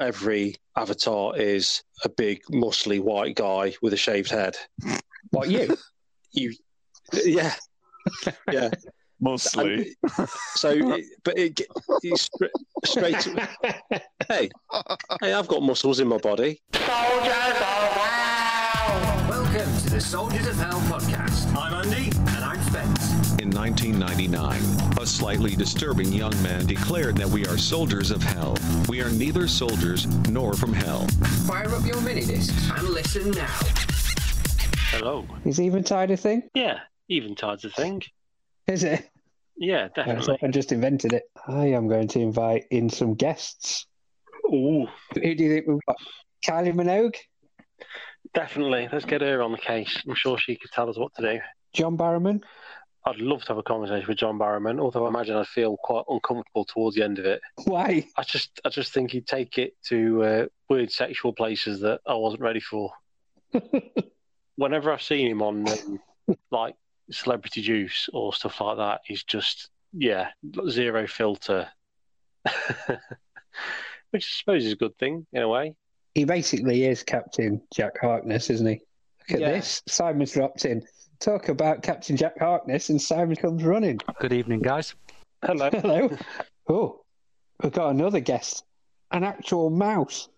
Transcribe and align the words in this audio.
every 0.00 0.56
avatar 0.76 1.36
is 1.36 1.82
a 2.04 2.08
big, 2.08 2.42
muscly 2.50 3.00
white 3.00 3.36
guy 3.36 3.74
with 3.82 3.92
a 3.92 3.96
shaved 3.96 4.30
head. 4.30 4.56
What 5.30 5.50
you? 5.50 5.76
You, 6.36 6.52
yeah, 7.24 7.54
yeah. 8.50 8.68
Mostly. 9.20 9.94
So, 10.56 10.98
but 11.22 11.38
it, 11.38 11.60
it's 12.02 12.22
stra- 12.22 12.48
straight. 12.84 13.20
To, 13.20 13.48
hey, 14.28 14.50
hey, 15.20 15.32
I've 15.32 15.46
got 15.46 15.62
muscles 15.62 16.00
in 16.00 16.08
my 16.08 16.18
body. 16.18 16.60
Soldiers 16.72 16.90
of 16.90 17.96
Wow! 17.96 19.26
Welcome 19.30 19.78
to 19.82 19.90
the 19.90 20.00
Soldiers 20.00 20.48
of 20.48 20.56
Hell 20.56 20.80
podcast. 20.90 21.56
I'm 21.56 21.72
Andy. 21.72 22.08
And 22.34 22.44
I'm 22.44 22.60
Spence. 22.64 23.13
In 23.44 23.50
1999, 23.50 25.02
a 25.02 25.06
slightly 25.06 25.54
disturbing 25.54 26.10
young 26.10 26.32
man 26.42 26.64
declared 26.64 27.14
that 27.18 27.28
we 27.28 27.44
are 27.44 27.58
soldiers 27.58 28.10
of 28.10 28.22
hell. 28.22 28.56
We 28.88 29.02
are 29.02 29.10
neither 29.10 29.46
soldiers 29.46 30.06
nor 30.30 30.54
from 30.54 30.72
hell. 30.72 31.06
Fire 31.46 31.68
up 31.74 31.84
your 31.84 32.00
mini 32.00 32.22
discs 32.24 32.70
and 32.70 32.88
listen 32.88 33.32
now. 33.32 33.58
Hello. 34.88 35.26
Is 35.44 35.60
Eventide 35.60 36.10
a 36.10 36.16
thing? 36.16 36.48
Yeah, 36.54 36.78
Eventide's 37.10 37.66
a 37.66 37.68
thing. 37.68 38.00
Is 38.66 38.82
it? 38.82 39.10
Yeah, 39.58 39.88
I 39.94 40.00
definitely. 40.00 40.38
I 40.42 40.46
just 40.48 40.72
invented 40.72 41.12
it. 41.12 41.24
I 41.46 41.66
am 41.66 41.86
going 41.86 42.08
to 42.08 42.20
invite 42.20 42.64
in 42.70 42.88
some 42.88 43.12
guests. 43.12 43.84
Ooh, 44.46 44.86
Who 45.12 45.34
do 45.34 45.44
you 45.44 45.50
think 45.50 45.66
we've 45.66 45.80
got? 45.86 45.96
Kylie 46.46 46.72
Minogue, 46.72 47.16
definitely. 48.32 48.88
Let's 48.90 49.04
get 49.04 49.20
her 49.20 49.42
on 49.42 49.52
the 49.52 49.58
case. 49.58 50.02
I'm 50.08 50.14
sure 50.14 50.38
she 50.38 50.56
could 50.56 50.70
tell 50.70 50.88
us 50.88 50.96
what 50.96 51.14
to 51.16 51.22
do. 51.34 51.40
John 51.74 51.98
Barrowman. 51.98 52.40
I'd 53.06 53.18
love 53.18 53.42
to 53.42 53.48
have 53.48 53.58
a 53.58 53.62
conversation 53.62 54.06
with 54.08 54.16
John 54.16 54.38
Barrowman, 54.38 54.80
although 54.80 55.04
I 55.04 55.08
imagine 55.08 55.36
I'd 55.36 55.46
feel 55.46 55.76
quite 55.76 56.04
uncomfortable 56.08 56.64
towards 56.64 56.96
the 56.96 57.02
end 57.04 57.18
of 57.18 57.26
it. 57.26 57.40
Why? 57.64 58.06
I 58.16 58.22
just, 58.22 58.60
I 58.64 58.70
just 58.70 58.92
think 58.94 59.10
he'd 59.10 59.26
take 59.26 59.58
it 59.58 59.74
to 59.88 60.22
uh, 60.24 60.46
weird 60.70 60.90
sexual 60.90 61.32
places 61.34 61.80
that 61.80 62.00
I 62.06 62.14
wasn't 62.14 62.40
ready 62.42 62.60
for. 62.60 62.90
Whenever 64.56 64.90
I've 64.92 65.02
seen 65.02 65.30
him 65.30 65.42
on 65.42 65.68
um, 65.68 66.00
like 66.50 66.76
Celebrity 67.10 67.60
Juice 67.60 68.08
or 68.12 68.32
stuff 68.32 68.58
like 68.62 68.78
that, 68.78 69.00
he's 69.04 69.22
just, 69.24 69.68
yeah, 69.92 70.28
zero 70.70 71.06
filter. 71.06 71.68
Which 74.10 74.24
I 74.24 74.38
suppose 74.38 74.64
is 74.64 74.72
a 74.72 74.76
good 74.76 74.96
thing 74.98 75.26
in 75.32 75.42
a 75.42 75.48
way. 75.48 75.74
He 76.14 76.24
basically 76.24 76.84
is 76.84 77.02
Captain 77.02 77.60
Jack 77.74 78.00
Harkness, 78.00 78.48
isn't 78.48 78.66
he? 78.66 78.80
Look 79.28 79.30
at 79.32 79.40
Yeah. 79.40 79.52
this. 79.52 79.82
Simon's 79.88 80.32
dropped 80.32 80.64
in. 80.64 80.86
Talk 81.20 81.48
about 81.48 81.82
Captain 81.82 82.16
Jack 82.16 82.38
Harkness, 82.38 82.90
and 82.90 83.00
Simon 83.00 83.36
comes 83.36 83.62
running. 83.62 83.98
Good 84.20 84.32
evening, 84.32 84.60
guys. 84.60 84.94
Hello. 85.44 85.70
Hello. 85.72 86.10
Oh, 86.68 87.04
we've 87.62 87.72
got 87.72 87.90
another 87.90 88.20
guest. 88.20 88.64
An 89.10 89.24
actual 89.24 89.70
mouse. 89.70 90.28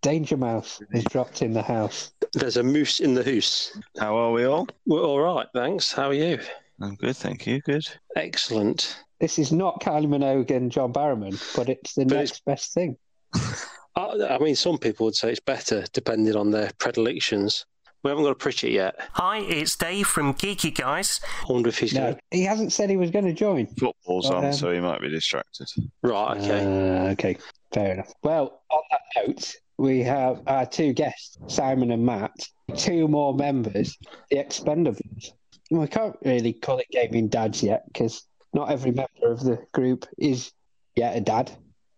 Danger 0.00 0.36
Mouse 0.36 0.80
is 0.92 1.02
dropped 1.04 1.42
in 1.42 1.52
the 1.52 1.62
house. 1.62 2.12
There's 2.32 2.56
a 2.56 2.62
moose 2.62 3.00
in 3.00 3.14
the 3.14 3.22
hoose. 3.24 3.76
How 3.98 4.16
are 4.16 4.30
we 4.30 4.44
all? 4.44 4.68
We're 4.86 5.02
all 5.02 5.18
right, 5.20 5.46
thanks. 5.52 5.92
How 5.92 6.10
are 6.10 6.14
you? 6.14 6.38
I'm 6.80 6.94
good, 6.94 7.16
thank 7.16 7.48
you. 7.48 7.60
Good. 7.62 7.84
Excellent. 8.14 8.96
This 9.18 9.40
is 9.40 9.50
not 9.50 9.80
Kylie 9.80 10.06
Minogue 10.06 10.52
and 10.52 10.70
John 10.70 10.92
Barrowman, 10.92 11.42
but 11.56 11.68
it's 11.68 11.94
the 11.94 12.04
But 12.04 12.14
next 12.14 12.30
it's- 12.30 12.42
best 12.46 12.74
thing. 12.74 12.96
I, 13.96 14.36
I 14.36 14.38
mean, 14.38 14.54
some 14.54 14.78
people 14.78 15.06
would 15.06 15.16
say 15.16 15.30
it's 15.32 15.40
better 15.40 15.84
depending 15.92 16.36
on 16.36 16.52
their 16.52 16.70
predilections. 16.78 17.66
We 18.04 18.10
haven't 18.10 18.24
got 18.24 18.30
a 18.30 18.34
Pritchett 18.36 18.70
yet. 18.70 18.94
Hi, 19.14 19.38
it's 19.40 19.74
Dave 19.74 20.06
from 20.06 20.32
Geeky 20.34 20.72
Guys. 20.72 21.20
I 21.48 21.52
wonder 21.52 21.68
if 21.68 21.78
he's 21.78 21.92
No, 21.94 22.00
going 22.12 22.18
he 22.30 22.44
hasn't 22.44 22.72
said 22.72 22.90
he 22.90 22.96
was 22.96 23.10
going 23.10 23.24
to 23.24 23.32
join. 23.32 23.66
Football's 23.66 24.30
on, 24.30 24.44
Um, 24.44 24.52
so 24.52 24.70
he 24.72 24.78
might 24.78 25.00
be 25.00 25.08
distracted. 25.08 25.66
Right, 26.02 26.36
okay. 26.38 26.60
Uh, 26.64 27.10
okay, 27.12 27.36
fair 27.72 27.94
enough. 27.94 28.12
Well, 28.22 28.62
on 28.70 28.82
that 28.92 29.00
note, 29.26 29.52
we 29.78 30.02
have 30.04 30.42
our 30.46 30.64
two 30.64 30.92
guests, 30.92 31.38
Simon 31.48 31.90
and 31.90 32.06
Matt, 32.06 32.30
two 32.76 33.08
more 33.08 33.34
members, 33.34 33.96
the 34.30 34.36
Expendables. 34.36 35.32
We 35.70 35.86
can't 35.88 36.16
really 36.24 36.52
call 36.52 36.78
it 36.78 36.86
gaming 36.92 37.26
dads 37.28 37.62
yet 37.64 37.82
because 37.92 38.24
not 38.54 38.70
every 38.70 38.92
member 38.92 39.32
of 39.32 39.40
the 39.42 39.58
group 39.74 40.06
is 40.18 40.52
yet 40.94 41.16
a 41.16 41.20
dad. 41.20 41.50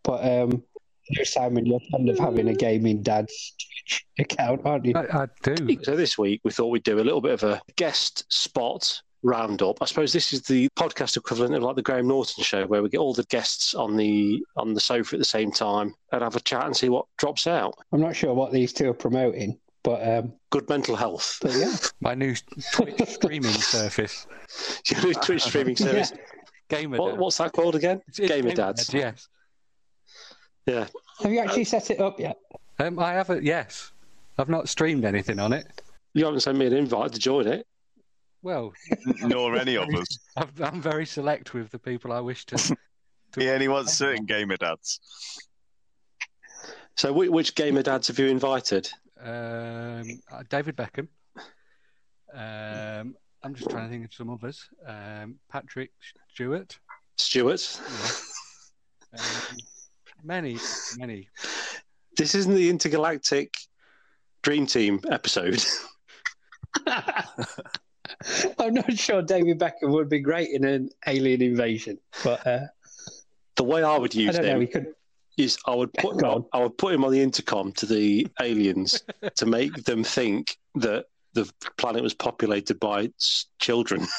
But 0.02 0.24
um, 0.24 0.62
I 0.69 0.69
know, 1.18 1.24
Simon, 1.24 1.66
you're 1.66 1.80
fond 1.90 2.08
of 2.08 2.18
having 2.18 2.48
a 2.48 2.54
gaming 2.54 3.02
dad's 3.02 3.54
account, 4.18 4.62
aren't 4.64 4.84
you? 4.84 4.94
I, 4.96 5.22
I 5.22 5.26
do. 5.42 5.78
So 5.82 5.96
this 5.96 6.16
week 6.18 6.40
we 6.44 6.50
thought 6.50 6.68
we'd 6.68 6.82
do 6.82 6.98
a 6.98 7.02
little 7.02 7.20
bit 7.20 7.32
of 7.32 7.42
a 7.42 7.60
guest 7.76 8.24
spot 8.32 9.00
roundup. 9.22 9.76
I 9.82 9.84
suppose 9.84 10.12
this 10.12 10.32
is 10.32 10.42
the 10.42 10.68
podcast 10.78 11.16
equivalent 11.16 11.54
of 11.54 11.62
like 11.62 11.76
the 11.76 11.82
Graham 11.82 12.08
Norton 12.08 12.42
show, 12.42 12.66
where 12.66 12.82
we 12.82 12.88
get 12.88 12.98
all 12.98 13.12
the 13.14 13.24
guests 13.24 13.74
on 13.74 13.96
the 13.96 14.42
on 14.56 14.72
the 14.74 14.80
sofa 14.80 15.16
at 15.16 15.18
the 15.18 15.24
same 15.24 15.52
time 15.52 15.94
and 16.12 16.22
have 16.22 16.36
a 16.36 16.40
chat 16.40 16.64
and 16.66 16.76
see 16.76 16.88
what 16.88 17.06
drops 17.18 17.46
out. 17.46 17.74
I'm 17.92 18.00
not 18.00 18.16
sure 18.16 18.32
what 18.34 18.52
these 18.52 18.72
two 18.72 18.88
are 18.88 18.94
promoting, 18.94 19.58
but 19.82 20.06
um, 20.08 20.32
Good 20.50 20.68
mental 20.68 20.96
health. 20.96 21.38
yeah, 21.44 21.76
My 22.00 22.14
new 22.14 22.34
Twitch 22.72 22.98
streaming 23.08 23.52
service. 23.52 24.26
Your 24.90 25.02
new 25.04 25.14
Twitch 25.14 25.42
streaming 25.42 25.76
service. 25.76 26.12
Gamer 26.68 26.98
What, 26.98 27.18
what's 27.18 27.38
that 27.38 27.52
called 27.52 27.74
again? 27.74 27.98
It's- 28.08 28.18
it's 28.20 28.28
Gamer 28.28 28.54
Dads. 28.54 28.92
Yes. 28.94 29.28
Yeah. 30.70 30.86
have 31.20 31.32
you 31.32 31.40
actually 31.40 31.64
set 31.64 31.90
it 31.90 32.00
up 32.00 32.20
yet? 32.20 32.38
Um, 32.78 32.98
I 32.98 33.12
haven't. 33.12 33.42
Yes, 33.42 33.92
I've 34.38 34.48
not 34.48 34.68
streamed 34.68 35.04
anything 35.04 35.38
on 35.38 35.52
it. 35.52 35.82
You 36.14 36.24
haven't 36.24 36.40
sent 36.40 36.58
me 36.58 36.66
an 36.66 36.72
invite 36.72 37.12
to 37.12 37.18
join 37.18 37.46
it. 37.46 37.66
Well, 38.42 38.72
Nor 39.22 39.56
any 39.56 39.76
of 39.76 39.88
us. 39.94 40.18
I'm, 40.36 40.48
I'm 40.62 40.80
very 40.80 41.04
select 41.04 41.52
with 41.54 41.70
the 41.70 41.78
people 41.78 42.12
I 42.12 42.20
wish 42.20 42.46
to. 42.46 42.56
to 43.32 43.40
He 43.40 43.48
only 43.48 43.68
wants 43.68 43.94
certain 43.94 44.24
gamer 44.24 44.56
dads. 44.56 45.00
So 46.96 47.12
which, 47.12 47.30
which 47.30 47.54
gamer 47.54 47.82
dads 47.82 48.08
have 48.08 48.18
you 48.18 48.28
invited? 48.28 48.88
Um, 49.22 50.20
uh, 50.32 50.42
David 50.48 50.76
Beckham. 50.76 51.08
Um, 52.32 53.16
I'm 53.42 53.54
just 53.54 53.68
trying 53.70 53.86
to 53.86 53.90
think 53.90 54.04
of 54.04 54.14
some 54.14 54.30
others. 54.30 54.68
Um, 54.86 55.36
Patrick 55.50 55.90
Stewart. 56.32 56.78
Stewart. 57.16 57.80
Yeah. 59.12 59.20
Many, 60.22 60.58
many. 60.98 61.28
This 62.16 62.34
isn't 62.34 62.54
the 62.54 62.68
intergalactic 62.68 63.54
dream 64.42 64.66
team 64.66 65.00
episode. 65.10 65.62
I'm 68.58 68.74
not 68.74 68.92
sure 68.92 69.22
David 69.22 69.58
Beckham 69.58 69.90
would 69.92 70.08
be 70.08 70.18
great 70.20 70.50
in 70.50 70.64
an 70.64 70.90
alien 71.06 71.42
invasion, 71.42 71.98
but 72.22 72.46
uh, 72.46 72.66
the 73.56 73.64
way 73.64 73.82
I 73.82 73.96
would 73.96 74.14
I 74.14 74.18
use 74.18 74.36
don't 74.36 74.44
know. 74.46 74.54
him 74.56 74.60
He 74.62 74.66
could. 74.66 74.86
is 75.36 75.58
I 75.66 75.74
would 75.74 75.92
put 75.94 76.18
Go 76.18 76.30
on. 76.30 76.44
I 76.52 76.62
would 76.62 76.76
put 76.76 76.92
him 76.94 77.04
on 77.04 77.12
the 77.12 77.22
intercom 77.22 77.72
to 77.72 77.86
the 77.86 78.26
aliens 78.40 79.02
to 79.36 79.46
make 79.46 79.84
them 79.84 80.04
think 80.04 80.56
that 80.74 81.06
the 81.32 81.50
planet 81.76 82.02
was 82.02 82.14
populated 82.14 82.78
by 82.80 83.10
children. 83.58 84.06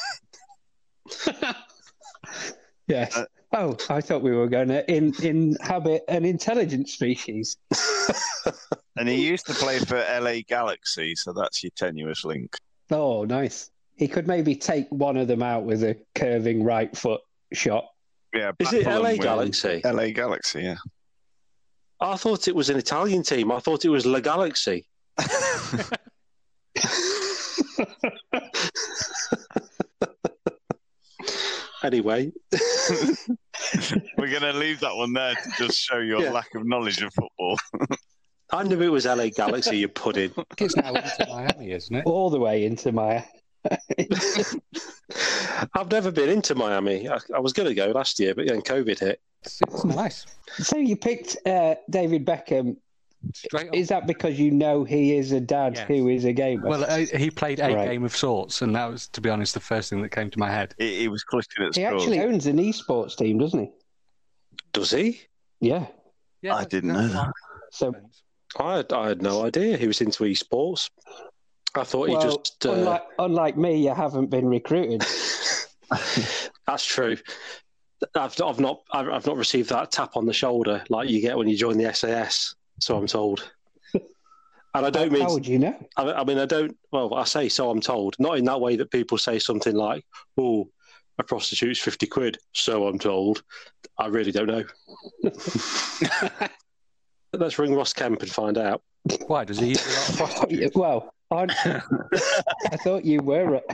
Yes. 2.88 3.16
Uh, 3.16 3.26
oh, 3.54 3.78
I 3.90 4.02
thought 4.02 4.22
we 4.22 4.32
were 4.32 4.48
going 4.48 4.70
to 4.70 4.90
in, 4.92 5.14
inhabit 5.24 6.04
an 6.08 6.26
intelligent 6.26 6.90
species. 6.90 7.58
And 8.98 9.08
he 9.08 9.28
used 9.28 9.48
to 9.48 9.54
play 9.54 9.80
for 9.80 9.96
LA 9.96 10.42
Galaxy, 10.48 11.16
so 11.16 11.34
that's 11.34 11.64
your 11.64 11.72
tenuous 11.76 12.26
link. 12.26 12.56
Oh, 12.92 13.24
nice. 13.24 13.72
He 13.96 14.08
could 14.08 14.28
maybe 14.28 14.56
take 14.56 14.88
one 14.90 15.18
of 15.18 15.28
them 15.28 15.42
out 15.42 15.64
with 15.64 15.84
a 15.84 15.98
curving 16.14 16.64
right 16.64 16.96
foot 16.96 17.22
shot. 17.54 17.86
Yeah, 18.34 18.52
Is 18.60 18.74
it 18.74 18.86
LA. 18.86 19.16
Galaxy? 19.16 19.82
LA 19.84 20.10
Galaxy, 20.10 20.62
yeah. 20.62 20.76
I 22.00 22.16
thought 22.16 22.48
it 22.48 22.56
was 22.56 22.70
an 22.70 22.78
Italian 22.78 23.24
team. 23.24 23.52
I 23.52 23.60
thought 23.60 23.86
it 23.86 23.90
was 23.90 24.06
La 24.06 24.20
Galaxy. 24.20 24.86
anyway, 31.84 32.32
We're 34.18 34.30
going 34.30 34.42
to 34.42 34.54
leave 34.54 34.80
that 34.82 34.96
one 34.96 35.14
there 35.14 35.34
to 35.36 35.52
just 35.58 35.80
show 35.80 36.00
your 36.00 36.22
Yeah. 36.22 36.32
lack 36.32 36.54
of 36.56 36.66
knowledge 36.66 37.02
of 37.02 37.14
football. 37.14 37.58
I 38.54 38.64
knew 38.64 38.82
it 38.82 38.90
was 38.90 39.06
LA 39.06 39.28
Galaxy. 39.30 39.78
You 39.78 39.88
pudding. 39.88 40.32
It's 40.58 40.76
now 40.76 40.94
Inter 40.94 41.26
Miami, 41.30 41.72
isn't 41.72 41.96
it? 41.96 42.06
All 42.06 42.30
the 42.30 42.40
way 42.40 42.66
Inter 42.66 42.92
Miami. 42.92 43.26
I've 45.76 45.90
never 45.92 46.12
been 46.12 46.30
into 46.30 46.56
Miami. 46.56 47.08
I, 47.08 47.18
I 47.36 47.40
was 47.40 47.54
going 47.54 47.70
to 47.70 47.76
go 47.76 47.88
last 47.92 48.20
year, 48.20 48.34
but 48.36 48.48
then 48.48 48.62
COVID 48.62 49.00
hit. 49.00 49.22
It's, 49.44 49.60
it's 49.62 49.86
nice. 49.86 50.26
so 50.58 50.78
you 50.78 50.96
picked 50.96 51.38
uh, 51.46 51.76
David 51.90 52.26
Beckham. 52.26 52.78
Straight 53.34 53.70
on. 53.70 53.74
Is 53.74 53.88
that 53.90 54.08
because 54.08 54.40
you 54.40 54.52
know 54.52 54.84
he 54.84 55.16
is 55.16 55.32
a 55.32 55.40
dad 55.40 55.76
Yes. 55.76 55.88
who 55.88 56.08
is 56.10 56.26
a 56.26 56.34
gamer? 56.34 56.68
Well, 56.68 56.84
uh, 56.84 56.98
he 56.98 57.30
played 57.32 57.60
a 57.60 57.74
Right. 57.74 57.88
game 57.90 58.04
of 58.04 58.16
sorts, 58.16 58.62
and 58.62 58.76
that 58.76 58.90
was, 58.92 59.08
to 59.10 59.22
be 59.22 59.30
honest, 59.30 59.54
the 59.54 59.60
first 59.60 59.90
thing 59.90 60.02
that 60.02 60.10
came 60.10 60.30
to 60.30 60.40
my 60.40 60.50
head. 60.50 60.74
He, 60.78 61.00
he 61.00 61.08
was 61.08 61.24
clutching 61.24 61.64
at 61.66 61.76
he 61.76 61.82
straws. 61.84 62.02
actually 62.02 62.20
owns 62.22 62.48
an 62.48 62.58
esports 62.58 63.16
team, 63.16 63.38
doesn't 63.38 63.60
he? 63.60 63.70
Does 64.74 64.92
he? 64.92 65.22
Yeah. 65.60 65.86
Yeah, 66.42 66.56
I 66.56 66.66
didn't 66.66 66.94
know 66.94 67.08
that. 67.08 67.32
So, 67.72 67.94
I 68.60 68.78
had, 68.78 68.92
I 68.92 69.08
had 69.10 69.22
no 69.22 69.46
idea 69.46 69.78
he 69.78 69.88
was 69.88 70.02
into 70.02 70.24
esports. 70.24 70.90
I 71.76 71.84
thought 71.84 72.10
well, 72.10 72.20
he 72.22 72.28
just. 72.28 72.66
Uh, 72.66 72.74
unlike, 72.74 73.04
unlike 73.20 73.58
me, 73.58 73.78
you 73.78 73.94
haven't 73.94 74.30
been 74.30 74.48
recruited. 74.48 75.02
That's 76.68 76.86
true. 76.86 77.18
I've, 78.16 78.36
I've 78.42 78.60
not 78.60 78.82
I've, 78.92 79.08
I've 79.10 79.26
not 79.28 79.38
received 79.38 79.70
that 79.70 79.92
tap 79.92 80.18
on 80.18 80.26
the 80.26 80.34
shoulder 80.34 80.84
like 80.90 81.10
you 81.10 81.22
get 81.22 81.38
when 81.38 81.48
you 81.48 81.56
join 81.56 81.78
the 81.78 81.94
SAS. 81.94 82.56
So 82.82 82.98
I'm 82.98 83.08
told. 83.08 83.50
And 84.74 84.86
I 84.86 84.90
don't 84.90 85.12
mean 85.12 85.22
How 85.24 85.34
would 85.34 85.46
you 85.46 85.60
know? 85.60 85.76
I, 85.98 86.14
I 86.14 86.24
mean, 86.24 86.38
I 86.38 86.46
don't. 86.46 86.78
Well, 86.94 87.14
I 87.16 87.26
say 87.26 87.50
so. 87.50 87.70
I'm 87.70 87.82
told, 87.82 88.16
not 88.20 88.38
in 88.38 88.46
that 88.46 88.62
way 88.62 88.78
that 88.78 88.90
people 88.90 89.18
say 89.18 89.38
something 89.38 89.76
like, 89.76 90.06
"Oh, 90.38 90.70
a 91.20 91.24
prostitute's 91.24 91.80
fifty 91.80 92.08
quid." 92.08 92.38
So 92.54 92.88
I'm 92.88 92.98
told. 92.98 93.44
I 93.98 94.08
really 94.08 94.32
don't 94.32 94.48
know. 94.48 94.64
Let's 97.34 97.60
ring 97.60 97.76
Ross 97.76 97.92
Kemp 97.92 98.22
and 98.22 98.32
find 98.32 98.58
out. 98.58 98.82
Why 99.28 99.44
does 99.44 99.60
he 99.60 99.70
use 99.72 99.86
a 99.86 99.90
lot 99.90 100.10
of 100.10 100.16
prostitutes? 100.38 100.76
Well, 100.78 101.14
aren't- 101.32 101.52
I 101.66 102.78
thought 102.78 103.04
you 103.04 103.22
were. 103.22 103.62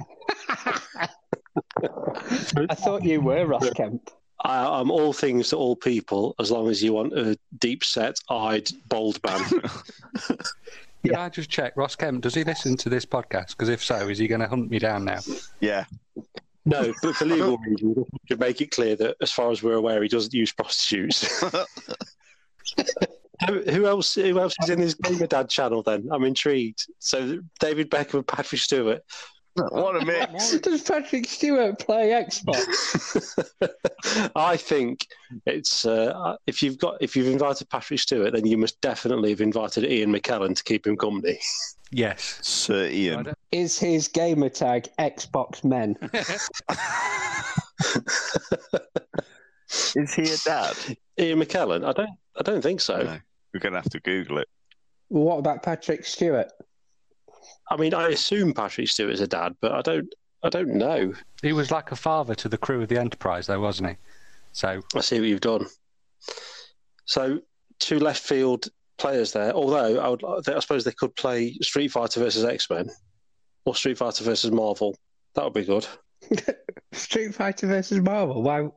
I 0.98 2.76
thought 2.76 3.04
you 3.04 3.22
were 3.22 3.46
Ross 3.46 3.70
Kemp. 3.72 4.10
I, 4.44 4.80
I'm 4.80 4.92
all 4.92 5.14
things 5.14 5.50
to 5.50 5.58
all 5.58 5.76
people, 5.76 6.36
as 6.40 6.52
long 6.52 6.70
as 6.70 6.84
you 6.84 6.94
want 6.94 7.18
a 7.18 7.38
deep-set-eyed, 7.58 8.70
bold 8.88 9.20
man. 9.24 9.44
Can 11.06 11.16
I 11.16 11.30
just 11.30 11.50
check, 11.50 11.74
Ross 11.76 11.96
Kemp, 11.96 12.22
does 12.22 12.36
he 12.36 12.44
listen 12.44 12.76
to 12.78 12.90
this 12.90 13.06
podcast? 13.06 13.50
Because 13.50 13.70
if 13.70 13.84
so, 13.84 14.10
is 14.10 14.18
he 14.18 14.28
going 14.28 14.42
to 14.42 14.48
hunt 14.48 14.70
me 14.70 14.80
down 14.80 15.06
now? 15.06 15.20
Yeah. 15.60 15.86
no, 16.66 16.94
but 17.02 17.16
for 17.16 17.26
legal 17.26 17.58
reasons, 17.60 17.98
we 17.98 18.20
should 18.28 18.40
make 18.40 18.62
it 18.62 18.72
clear 18.72 18.96
that, 18.98 19.16
as 19.22 19.32
far 19.32 19.52
as 19.52 19.64
we're 19.64 19.76
aware, 19.76 20.02
he 20.04 20.10
doesn't 20.10 20.34
use 20.34 20.52
prostitutes. 20.52 21.44
who, 23.48 23.62
who 23.62 23.88
else? 23.88 24.16
Who 24.16 24.40
else 24.40 24.56
is 24.64 24.70
in 24.70 24.80
this 24.80 24.96
Gamer 24.96 25.28
Dad 25.28 25.50
channel? 25.50 25.84
Then 25.84 26.10
I'm 26.12 26.24
intrigued. 26.24 26.88
So 27.00 27.40
David 27.60 27.90
Beckham 27.90 28.16
and 28.16 28.28
Patrick 28.28 28.62
Stewart. 28.62 29.04
What 29.72 30.02
a 30.02 30.06
mix. 30.06 30.52
Does 30.62 30.84
Patrick 30.84 31.28
Stewart 31.28 31.80
play 31.80 32.10
Xbox? 32.10 33.46
I 34.36 34.56
think 34.56 35.08
it's 35.46 35.86
uh, 35.86 36.36
if 36.46 36.62
you've 36.62 36.78
got 36.78 36.98
if 37.02 37.16
you've 37.16 37.28
invited 37.28 37.70
Patrick 37.70 38.00
Stewart, 38.00 38.34
then 38.34 38.46
you 38.46 38.58
must 38.58 38.80
definitely 38.82 39.32
have 39.32 39.42
invited 39.42 39.84
Ian 39.84 40.14
McKellen 40.14 40.56
to 40.56 40.64
keep 40.64 40.86
him 40.86 40.96
company. 40.96 41.40
Yes. 41.92 42.40
Sir 42.44 42.88
Ian. 42.88 43.34
Is 43.52 43.80
his 43.80 44.08
gamer 44.08 44.50
tag 44.50 44.90
Xbox 45.00 45.64
Men? 45.64 45.98
Is 49.96 50.14
he 50.14 50.24
a 50.24 50.38
dad? 50.46 50.76
Ian 51.20 51.40
McKellen? 51.40 51.86
I 51.86 51.94
don't. 51.94 52.10
I 52.40 52.44
don't 52.44 52.62
think 52.62 52.82
so. 52.82 52.98
No. 53.02 53.20
We're 53.54 53.60
going 53.60 53.74
to 53.74 53.80
have 53.80 53.90
to 53.92 54.00
Google 54.02 54.38
it. 54.40 54.48
What 55.08 55.38
about 55.38 55.64
Patrick 55.64 56.06
Stewart? 56.06 56.52
I 57.70 57.78
mean, 57.78 57.94
I 57.94 58.10
assume 58.10 58.54
Patrick 58.54 58.88
Stewart 58.88 59.14
is 59.14 59.22
a 59.22 59.28
dad, 59.28 59.56
but 59.62 59.72
I 59.72 59.82
don't. 59.82 60.14
I 60.44 60.50
don't 60.50 60.76
know. 60.76 61.14
He 61.42 61.52
was 61.52 61.72
like 61.72 61.92
a 61.92 61.96
father 61.96 62.36
to 62.36 62.48
the 62.48 62.60
crew 62.60 62.82
of 62.82 62.90
the 62.90 63.00
Enterprise, 63.00 63.48
though, 63.48 63.60
wasn't 63.60 63.90
he? 63.90 63.96
So, 64.52 64.82
I 64.96 65.02
see 65.02 65.20
what 65.20 65.28
you've 65.28 65.42
done. 65.42 65.66
So 67.06 67.40
two 67.80 68.00
left 68.00 68.22
field 68.22 68.68
players 68.98 69.34
there. 69.34 69.52
Although 69.54 70.00
I 70.00 70.10
would, 70.10 70.24
I 70.24 70.60
suppose 70.60 70.84
they 70.84 70.92
could 70.92 71.16
play 71.16 71.54
Street 71.62 71.90
Fighter 71.90 72.20
versus 72.20 72.46
X 72.46 72.70
Men 72.70 72.90
or 73.66 73.76
Street 73.76 73.98
Fighter 73.98 74.24
versus 74.24 74.52
Marvel. 74.52 74.96
That 75.34 75.44
would 75.44 75.54
be 75.54 75.66
good 75.66 75.88
Street 76.94 77.34
Fighter 77.34 77.68
versus 77.68 78.00
Marvel. 78.00 78.44
Why? 78.44 78.70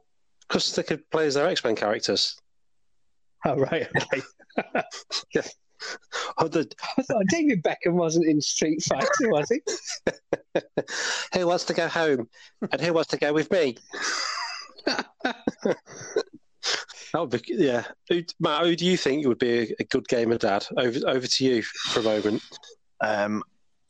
because 0.51 0.75
they 0.75 0.83
could 0.83 1.09
play 1.11 1.27
as 1.27 1.35
their 1.35 1.47
X 1.47 1.63
Men 1.63 1.77
characters. 1.77 2.37
Oh 3.47 3.57
right, 3.57 3.89
okay. 3.97 4.23
Oh, 5.43 5.43
the, 6.39 6.71
I 6.99 7.03
thought 7.03 7.27
David 7.29 7.63
Beckham 7.63 7.93
wasn't 7.93 8.27
in 8.27 8.41
Street 8.41 8.83
Fighter, 8.83 9.31
was 9.31 9.49
he? 9.49 9.61
who 11.35 11.47
wants 11.47 11.65
to 11.65 11.75
go 11.75 11.89
home 11.89 12.29
and 12.73 12.81
who 12.81 12.93
wants 12.93 13.11
to 13.11 13.17
go 13.17 13.33
with 13.33 13.51
me? 13.51 13.77
that 14.87 15.77
would 17.15 17.31
be 17.31 17.43
yeah. 17.49 17.85
Who, 18.09 18.23
Matt, 18.39 18.65
who 18.65 18.77
do 18.77 18.87
you 18.87 18.97
think 18.97 19.27
would 19.27 19.39
be 19.39 19.59
a, 19.59 19.67
a 19.81 19.85
good 19.85 20.09
gamer 20.09 20.39
dad? 20.39 20.67
Over 20.77 20.99
over 21.07 21.27
to 21.27 21.45
you 21.45 21.63
for 21.63 22.01
a 22.01 22.05
moment. 22.05 22.43
Um, 23.01 23.43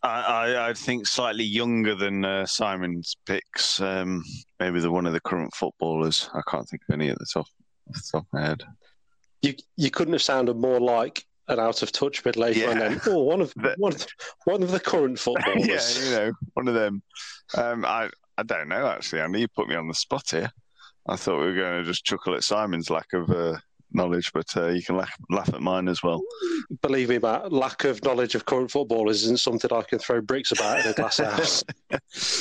I, 0.02 0.20
I, 0.20 0.68
I 0.70 0.74
think 0.74 1.06
slightly 1.06 1.44
younger 1.44 1.94
than 1.94 2.24
uh, 2.24 2.46
Simon's 2.46 3.16
picks. 3.26 3.80
Um, 3.80 4.24
maybe 4.58 4.80
the 4.80 4.90
one 4.90 5.06
of 5.06 5.12
the 5.12 5.20
current 5.20 5.54
footballers. 5.54 6.30
I 6.34 6.40
can't 6.48 6.68
think 6.68 6.82
of 6.88 6.94
any 6.94 7.08
at 7.08 7.18
the 7.18 7.26
top, 7.32 7.46
off 7.88 7.94
the 7.94 8.08
top 8.12 8.22
of 8.22 8.32
my 8.32 8.46
head. 8.46 8.62
You 9.42 9.54
you 9.76 9.90
couldn't 9.90 10.14
have 10.14 10.22
sounded 10.22 10.56
more 10.56 10.80
like 10.80 11.24
an 11.50 11.60
out 11.60 11.82
of 11.82 11.92
touch 11.92 12.22
man. 12.56 12.56
Yeah. 12.56 12.88
Then. 12.88 13.00
Oh, 13.06 13.22
one 13.24 13.40
of 13.40 13.52
The- 13.56 13.74
one 13.76 13.92
of 13.92 13.98
the, 13.98 14.06
one 14.44 14.62
of 14.62 14.70
the 14.70 14.80
current 14.80 15.12
yeah, 15.26 15.34
footballers. 15.44 16.08
you 16.10 16.16
know, 16.16 16.32
one 16.54 16.68
of 16.68 16.74
them. 16.74 17.02
Um, 17.56 17.84
I 17.84 18.10
I 18.38 18.42
don't 18.42 18.68
know 18.68 18.86
actually, 18.86 19.20
I 19.20 19.24
Andy. 19.24 19.40
You 19.40 19.48
put 19.48 19.68
me 19.68 19.74
on 19.74 19.88
the 19.88 19.94
spot 19.94 20.30
here. 20.30 20.50
I 21.08 21.16
thought 21.16 21.40
we 21.40 21.46
were 21.46 21.54
going 21.54 21.82
to 21.82 21.84
just 21.84 22.04
chuckle 22.04 22.34
at 22.34 22.44
Simon's 22.44 22.90
lack 22.90 23.12
of 23.12 23.30
uh, 23.30 23.56
knowledge, 23.92 24.32
but 24.32 24.56
uh, 24.56 24.68
you 24.68 24.82
can 24.82 24.96
laugh, 24.96 25.16
laugh 25.30 25.52
at 25.52 25.60
mine 25.60 25.88
as 25.88 26.02
well. 26.02 26.22
Believe 26.82 27.08
me, 27.08 27.18
Matt, 27.18 27.52
lack 27.52 27.84
of 27.84 28.02
knowledge 28.04 28.34
of 28.34 28.44
current 28.44 28.70
footballers 28.70 29.22
isn't 29.24 29.40
something 29.40 29.72
I 29.72 29.82
can 29.82 29.98
throw 29.98 30.20
bricks 30.20 30.52
about 30.52 30.84
in 30.84 30.90
a 30.90 30.94
glass 30.94 31.18
house. 31.18 31.64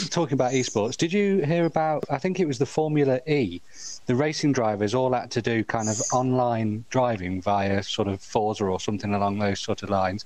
talking 0.09 0.33
about 0.33 0.53
esports, 0.53 0.97
did 0.97 1.13
you 1.13 1.43
hear 1.43 1.65
about? 1.65 2.03
I 2.09 2.17
think 2.17 2.39
it 2.39 2.45
was 2.45 2.57
the 2.57 2.65
Formula 2.65 3.19
E. 3.27 3.61
The 4.05 4.15
racing 4.15 4.53
drivers 4.53 4.93
all 4.93 5.13
had 5.13 5.31
to 5.31 5.41
do 5.41 5.63
kind 5.63 5.89
of 5.89 6.01
online 6.13 6.85
driving 6.89 7.41
via 7.41 7.83
sort 7.83 8.07
of 8.07 8.21
Forza 8.21 8.65
or 8.65 8.79
something 8.79 9.13
along 9.13 9.39
those 9.39 9.59
sort 9.59 9.83
of 9.83 9.89
lines. 9.89 10.25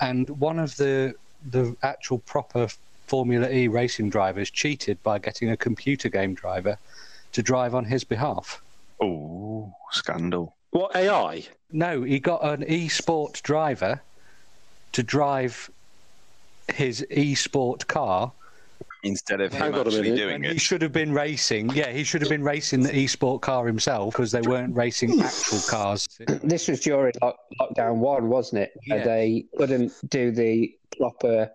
And 0.00 0.28
one 0.30 0.58
of 0.58 0.76
the 0.76 1.14
the 1.50 1.76
actual 1.82 2.18
proper 2.20 2.68
Formula 3.06 3.50
E 3.50 3.68
racing 3.68 4.10
drivers 4.10 4.50
cheated 4.50 5.02
by 5.02 5.18
getting 5.18 5.50
a 5.50 5.56
computer 5.56 6.08
game 6.08 6.34
driver 6.34 6.78
to 7.32 7.42
drive 7.42 7.74
on 7.74 7.84
his 7.84 8.04
behalf. 8.04 8.62
Oh, 9.00 9.74
scandal! 9.90 10.53
What 10.74 10.94
AI? 10.94 11.44
No, 11.72 12.02
he 12.02 12.18
got 12.20 12.44
an 12.44 12.64
e-sport 12.68 13.40
driver 13.42 14.02
to 14.92 15.02
drive 15.02 15.70
his 16.68 17.06
e-sport 17.10 17.86
car 17.88 18.32
Instead 19.04 19.42
of 19.42 19.52
him 19.52 19.74
actually 19.74 20.16
doing 20.16 20.36
And 20.36 20.46
he 20.46 20.58
should 20.58 20.80
have 20.80 20.92
been 20.92 21.12
racing. 21.12 21.68
Yeah, 21.70 21.90
he 21.90 22.04
should 22.04 22.22
have 22.22 22.30
been 22.30 22.42
racing 22.42 22.82
the 22.82 22.96
e-sport 22.96 23.42
car 23.42 23.66
himself 23.66 24.14
because 24.14 24.32
they 24.32 24.40
weren't 24.40 24.74
racing 24.74 25.20
actual 25.20 25.60
cars. 25.68 26.08
This 26.42 26.68
was 26.68 26.80
during 26.80 27.12
lock, 27.20 27.36
lockdown 27.60 27.96
one, 27.96 28.30
wasn't 28.30 28.62
it? 28.62 28.72
Where 28.86 28.98
Yeah. 28.98 29.04
They 29.04 29.44
couldn't 29.58 29.92
do 30.08 30.30
the 30.30 30.74
proper 30.96 31.50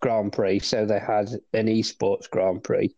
Grand 0.00 0.32
Prix, 0.32 0.60
so 0.60 0.86
they 0.86 0.98
had 0.98 1.28
an 1.52 1.66
esports 1.66 2.28
Grand 2.28 2.64
Prix. 2.64 2.94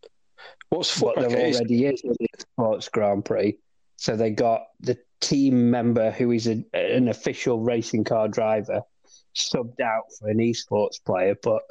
What's 0.69 0.91
foot? 0.91 1.17
But 1.17 1.29
there 1.29 1.41
already 1.41 1.87
is 1.87 2.03
an 2.05 2.17
esports 2.33 2.91
Grand 2.91 3.25
Prix, 3.25 3.59
so 3.97 4.17
they 4.17 4.31
got 4.31 4.67
the 4.81 4.99
team 5.21 5.71
member 5.71 6.11
who 6.11 6.31
is 6.31 6.47
a, 6.47 6.65
an 6.75 7.09
official 7.09 7.61
racing 7.61 8.05
car 8.05 8.29
driver 8.29 8.83
subbed 9.35 9.81
out 9.81 10.05
for 10.19 10.29
an 10.29 10.39
esports 10.39 11.03
player, 11.05 11.37
but 11.43 11.63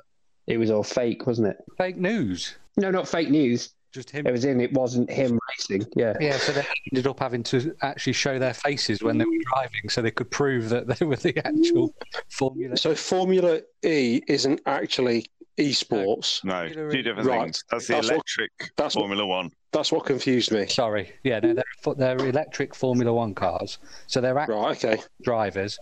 it 0.47 0.57
was 0.57 0.71
all 0.71 0.83
fake, 0.83 1.25
wasn't 1.25 1.47
it? 1.47 1.57
Fake 1.77 1.97
news. 1.97 2.55
No, 2.77 2.91
not 2.91 3.07
fake 3.07 3.29
news. 3.29 3.73
Just 3.95 4.09
him. 4.09 4.27
It 4.27 4.31
was 4.31 4.43
in. 4.43 4.59
It 4.59 4.73
wasn't 4.73 5.09
him 5.09 5.39
racing. 5.57 5.87
Yeah. 5.95 6.15
Yeah, 6.19 6.37
so 6.37 6.51
they 6.51 6.65
ended 6.91 7.07
up 7.07 7.17
having 7.17 7.43
to 7.43 7.73
actually 7.81 8.11
show 8.11 8.37
their 8.37 8.53
faces 8.53 9.01
when 9.01 9.17
they 9.17 9.23
were 9.23 9.39
driving, 9.53 9.87
so 9.87 10.01
they 10.01 10.11
could 10.11 10.29
prove 10.29 10.67
that 10.67 10.85
they 10.87 11.05
were 11.05 11.15
the 11.15 11.35
actual 11.47 11.93
Formula. 12.29 12.75
so 12.75 12.93
Formula 12.93 13.61
E 13.85 14.21
isn't 14.27 14.59
actually 14.65 15.27
esports. 15.57 16.43
no, 16.43 16.67
Formula 16.67 16.91
two 16.91 17.01
different 17.03 17.29
Right. 17.29 17.43
things. 17.43 17.63
That's 17.71 17.87
the 17.87 17.93
That's 17.93 18.07
what- 18.07 18.13
electric 18.15 18.51
that's 18.75 18.95
what- 18.95 19.01
Formula 19.03 19.25
One. 19.25 19.51
That's 19.71 19.91
what 19.93 20.05
confused 20.05 20.51
me. 20.51 20.67
Sorry, 20.67 21.13
yeah, 21.23 21.39
no, 21.39 21.53
they're, 21.53 21.93
they're 21.95 22.27
electric 22.27 22.75
Formula 22.75 23.13
One 23.13 23.33
cars, 23.33 23.77
so 24.07 24.19
they're 24.19 24.37
actual 24.37 24.61
Right. 24.63 24.83
Okay. 24.83 25.01
drivers. 25.23 25.79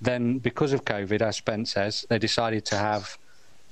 Then, 0.00 0.38
because 0.38 0.72
of 0.72 0.84
COVID, 0.84 1.22
as 1.22 1.36
Spence 1.36 1.72
says, 1.72 2.04
they 2.08 2.18
decided 2.18 2.64
to 2.66 2.76
have 2.76 3.16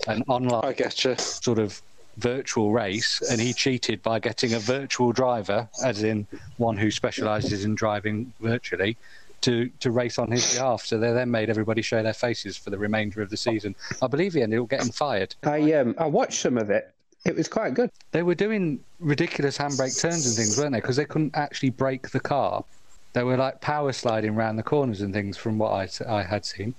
an 0.07 0.23
online 0.29 0.65
I 0.65 0.73
get 0.73 1.05
you. 1.05 1.17
sort 1.17 1.59
of 1.59 1.81
virtual 2.17 2.73
race, 2.73 3.23
and 3.31 3.41
he 3.41 3.53
cheated 3.53 4.03
by 4.03 4.19
getting 4.19 4.55
a 4.55 4.59
virtual 4.59 5.13
driver, 5.13 5.69
as 5.85 6.03
in 6.03 6.27
one 6.57 6.77
who 6.77 6.91
specialises 6.91 7.65
in 7.65 7.75
driving 7.75 8.33
virtually, 8.41 8.97
to, 9.43 9.69
to 9.81 9.91
race 9.91 10.19
on 10.19 10.31
his 10.31 10.55
behalf. 10.55 10.85
So 10.85 10.99
they 10.99 11.13
then 11.13 11.31
made 11.31 11.51
everybody 11.51 11.83
show 11.83 12.03
their 12.03 12.15
faces 12.15 12.57
for 12.57 12.71
the 12.71 12.79
remainder 12.79 13.23
of 13.23 13.31
the 13.31 13.37
season. 13.37 13.75
I 14.03 14.07
believe 14.07 14.35
he 14.35 14.43
ended 14.43 14.61
up 14.61 14.69
getting 14.69 14.93
fired. 14.93 15.35
I 15.45 15.73
um 15.75 15.95
I 15.99 16.07
watched 16.07 16.41
some 16.41 16.59
of 16.59 16.71
it. 16.71 16.93
It 17.25 17.35
was 17.35 17.49
quite 17.49 17.75
good. 17.75 17.91
They 18.13 18.23
were 18.23 18.37
doing 18.37 18.81
ridiculous 19.01 19.59
handbrake 19.59 20.01
turns 20.01 20.27
and 20.27 20.37
things, 20.37 20.57
weren't 20.57 20.73
they? 20.73 20.81
Because 20.81 20.97
they 20.97 21.05
couldn't 21.05 21.37
actually 21.37 21.71
brake 21.71 22.11
the 22.11 22.21
car. 22.21 22.65
They 23.15 23.25
were 23.25 23.37
like 23.37 23.61
power 23.61 23.93
sliding 23.93 24.37
around 24.37 24.57
the 24.57 24.63
corners 24.63 25.01
and 25.01 25.13
things, 25.13 25.37
from 25.37 25.59
what 25.59 25.73
I, 25.73 25.89
I 26.07 26.23
had 26.23 26.45
seen. 26.45 26.75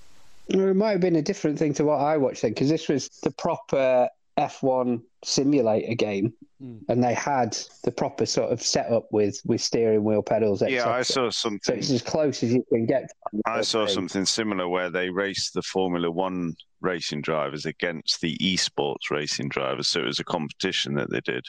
It 0.47 0.75
might 0.75 0.91
have 0.91 1.01
been 1.01 1.17
a 1.17 1.21
different 1.21 1.59
thing 1.59 1.73
to 1.73 1.83
what 1.83 1.97
I 1.97 2.15
watched 2.15 2.43
then, 2.43 2.51
because 2.51 2.69
this 2.69 2.87
was 2.87 3.09
the 3.23 3.31
proper 3.31 4.07
F1 4.37 5.01
simulator 5.23 5.93
game, 5.95 6.33
Hmm. 6.59 6.77
and 6.89 7.03
they 7.03 7.13
had 7.13 7.55
the 7.83 7.91
proper 7.91 8.25
sort 8.25 8.51
of 8.51 8.61
setup 8.63 9.05
with 9.11 9.39
with 9.45 9.61
steering 9.61 10.03
wheel 10.03 10.23
pedals. 10.23 10.63
Yeah. 10.67 10.89
I 10.89 11.03
saw 11.03 11.29
something 11.29 11.59
So 11.61 11.71
something. 11.73 11.77
it's 11.79 11.91
as 11.91 12.01
close 12.01 12.41
as 12.43 12.51
you 12.53 12.65
can 12.73 12.85
get. 12.87 13.11
I 13.45 13.61
saw 13.61 13.85
thing. 13.85 13.93
something 13.93 14.25
similar 14.25 14.67
where 14.67 14.89
they 14.89 15.09
raced 15.11 15.53
the 15.53 15.61
Formula 15.61 16.09
One 16.09 16.55
racing 16.81 17.21
drivers 17.21 17.65
against 17.65 18.21
the 18.21 18.35
esports 18.37 19.11
racing 19.11 19.49
drivers. 19.49 19.87
So 19.87 19.99
it 20.01 20.05
was 20.05 20.19
a 20.19 20.23
competition 20.23 20.95
that 20.95 21.11
they 21.11 21.21
did, 21.21 21.45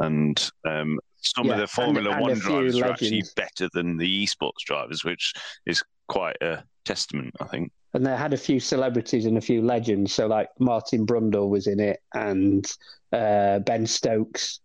and 0.00 0.50
um, 0.68 0.98
some 1.20 1.46
Yeah, 1.46 1.52
of 1.54 1.58
the 1.60 1.66
Formula 1.68 2.10
and 2.10 2.20
One 2.20 2.30
a 2.32 2.34
few 2.36 2.42
drivers 2.50 2.80
are 2.80 2.90
actually 2.90 3.24
better 3.36 3.68
than 3.72 3.98
the 3.98 4.26
esports 4.26 4.64
drivers, 4.66 5.04
which 5.04 5.32
is 5.66 5.84
quite 6.08 6.36
a 6.42 6.64
testament, 6.84 7.34
I 7.40 7.44
think. 7.46 7.70
And 7.94 8.04
they 8.06 8.16
had 8.16 8.32
a 8.32 8.36
few 8.36 8.58
celebrities 8.60 9.26
and 9.26 9.36
a 9.38 9.40
few 9.40 9.62
legends. 9.62 10.12
So, 10.12 10.26
like 10.26 10.48
Martin 10.58 11.06
Brundle 11.06 11.48
was 11.48 11.66
in 11.68 11.78
it, 11.78 12.00
and 12.14 12.64
uh, 13.12 13.58
Ben 13.60 13.86
Stokes 13.86 14.60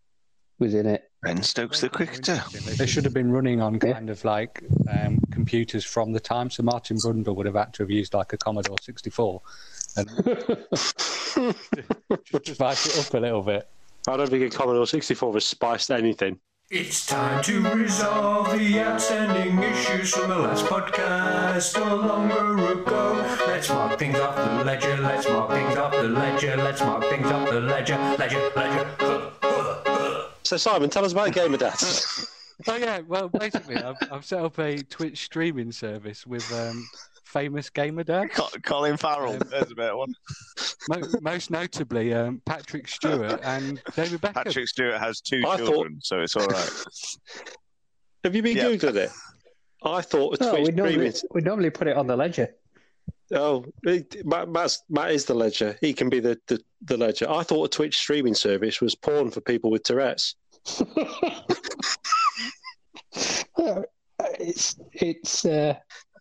was 0.60 0.74
in 0.74 0.86
it. 0.86 1.10
Ben 1.24 1.42
Stokes, 1.42 1.82
the 1.82 1.90
cricketer. 1.90 2.42
They 2.78 2.86
should 2.86 3.04
have 3.04 3.14
been 3.14 3.32
running 3.32 3.62
on 3.62 3.80
kind 3.80 4.10
of 4.10 4.24
like 4.24 4.64
um, 4.90 5.20
computers 5.32 5.84
from 5.84 6.12
the 6.12 6.20
time. 6.20 6.50
So 6.50 6.64
Martin 6.64 6.98
Brundle 6.98 7.36
would 7.36 7.48
have 7.48 7.56
had 7.56 7.74
to 7.74 7.84
have 7.84 7.90
used 7.90 8.14
like 8.14 8.34
a 8.34 8.38
Commodore 8.38 8.78
64 8.80 9.42
and 9.98 10.08
just 12.34 12.56
spice 12.56 12.86
it 12.86 13.08
up 13.08 13.14
a 13.14 13.18
little 13.18 13.42
bit. 13.42 13.68
I 14.08 14.18
don't 14.18 14.30
think 14.30 14.54
a 14.54 14.56
Commodore 14.56 14.86
64 14.86 15.34
has 15.34 15.46
spiced 15.46 15.90
anything. 15.90 16.40
It's 16.72 17.06
time 17.06 17.44
to 17.44 17.62
resolve 17.62 18.58
the 18.58 18.80
outstanding 18.80 19.62
issues 19.62 20.16
from 20.16 20.30
the 20.30 20.40
last 20.40 20.66
podcast 20.66 21.80
or 21.80 21.96
longer 21.96 22.72
ago. 22.72 23.38
Let's 23.46 23.70
mark 23.70 24.00
things 24.00 24.18
off 24.20 24.36
the 24.36 24.64
ledger, 24.64 24.98
let's 24.98 25.30
mark 25.30 25.52
things 25.52 25.76
off 25.76 25.92
the 25.92 26.10
ledger, 26.10 26.58
let's 26.58 26.82
mark 26.82 27.04
things 27.04 27.28
off 27.28 27.48
the 27.52 27.62
ledger, 27.62 27.96
ledger, 28.18 28.52
ledger. 28.56 28.96
Huh, 29.00 29.32
huh, 29.44 29.82
huh. 29.86 30.28
So, 30.42 30.58
Simon, 30.58 30.90
tell 30.90 31.06
us 31.06 31.12
about 31.12 31.34
Gamer 31.34 31.58
Dads. 31.58 32.32
Oh 32.68 32.78
yeah, 32.78 33.02
well 33.06 33.28
basically 33.28 33.76
I've, 33.76 33.98
I've 34.10 34.24
set 34.24 34.40
up 34.40 34.58
a 34.60 34.82
Twitch 34.82 35.26
streaming 35.26 35.74
service 35.74 36.26
with 36.26 36.50
um, 36.54 36.88
famous 37.36 37.70
gamer 37.70 38.04
dad. 38.04 38.30
Colin 38.64 38.96
Farrell, 38.96 39.34
Um, 39.34 39.42
there's 39.52 39.72
a 39.72 39.76
better 39.76 39.98
one. 39.98 40.14
Mo- 40.90 41.02
most 41.22 41.52
notably 41.52 42.14
um, 42.14 42.42
Patrick 42.46 42.88
Stewart 42.88 43.42
and 43.44 43.82
David 43.96 44.22
Beckham. 44.22 44.34
Patrick 44.34 44.68
Stewart 44.70 44.98
has 45.00 45.20
two 45.20 45.42
I 45.46 45.58
thought- 45.58 45.68
children, 45.68 46.00
so 46.02 46.20
it's 46.22 46.36
all 46.38 46.48
right. 46.48 46.70
Have 48.24 48.36
you 48.36 48.42
been 48.42 48.56
Yeah. 48.58 48.64
Googling 48.70 48.96
it? 48.96 49.12
I 49.84 50.02
thought 50.02 50.40
a 50.40 50.44
No, 50.44 50.52
Twitch 50.52 50.68
we 50.68 50.72
normally, 50.74 51.12
streaming. 51.12 51.30
we 51.34 51.42
normally 51.42 51.70
put 51.70 51.88
it 51.88 51.98
on 51.98 52.08
the 52.08 52.16
ledger. 52.16 52.48
Oh, 53.34 53.66
it, 53.84 54.26
Matt, 54.26 54.50
Matt's, 54.50 54.84
Matt 54.90 55.12
is 55.12 55.26
the 55.26 55.34
ledger. 55.34 55.78
He 55.82 55.94
can 55.94 56.10
be 56.10 56.20
the, 56.20 56.40
the, 56.48 56.60
the 56.86 56.96
ledger. 56.98 57.30
I 57.30 57.44
thought 57.44 57.66
a 57.66 57.70
Twitch 57.70 57.98
streaming 57.98 58.34
service 58.36 58.80
was 58.82 58.96
porn 58.96 59.30
for 59.30 59.42
people 59.42 59.70
with 59.72 59.84
Tourette's. 59.84 60.36
it's 64.40 64.76
it's 64.94 65.46
uh, 65.46 65.76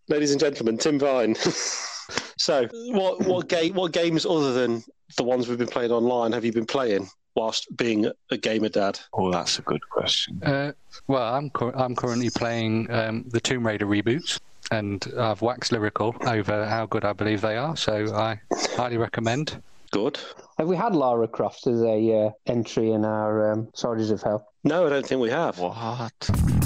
Ladies 0.08 0.32
and 0.32 0.40
gentlemen, 0.40 0.76
Tim 0.76 0.98
Vine. 0.98 1.34
so, 2.36 2.68
what 2.72 3.26
what 3.26 3.48
game 3.48 3.74
what 3.74 3.92
games 3.92 4.26
other 4.26 4.52
than 4.52 4.84
the 5.16 5.22
ones 5.22 5.48
we've 5.48 5.58
been 5.58 5.66
playing 5.66 5.92
online 5.92 6.32
have 6.32 6.44
you 6.44 6.52
been 6.52 6.66
playing 6.66 7.08
whilst 7.34 7.74
being 7.76 8.10
a 8.30 8.36
gamer 8.36 8.68
dad? 8.68 9.00
Oh, 9.14 9.32
that's 9.32 9.58
a 9.58 9.62
good 9.62 9.80
question. 9.88 10.42
Uh, 10.42 10.72
well, 11.06 11.34
I'm 11.34 11.48
cur- 11.50 11.72
I'm 11.74 11.96
currently 11.96 12.28
playing 12.30 12.90
um, 12.90 13.24
the 13.28 13.40
Tomb 13.40 13.66
Raider 13.66 13.86
reboots, 13.86 14.38
and 14.70 15.04
I've 15.18 15.40
waxed 15.40 15.72
lyrical 15.72 16.14
over 16.26 16.66
how 16.66 16.84
good 16.84 17.06
I 17.06 17.14
believe 17.14 17.40
they 17.40 17.56
are. 17.56 17.74
So 17.76 18.14
I 18.14 18.40
highly 18.76 18.98
recommend. 18.98 19.62
Good. 19.90 20.18
have 20.58 20.66
we 20.66 20.76
had 20.76 20.94
Lara 20.94 21.28
Croft 21.28 21.66
as 21.66 21.80
a 21.80 22.26
uh, 22.26 22.30
entry 22.46 22.90
in 22.90 23.04
our 23.04 23.52
um, 23.52 23.68
Soldiers 23.74 24.10
of 24.10 24.22
Hell? 24.22 24.53
No, 24.66 24.86
I 24.86 24.88
don't 24.88 25.06
think 25.06 25.20
we 25.20 25.28
have. 25.28 25.58
What? 25.58 26.12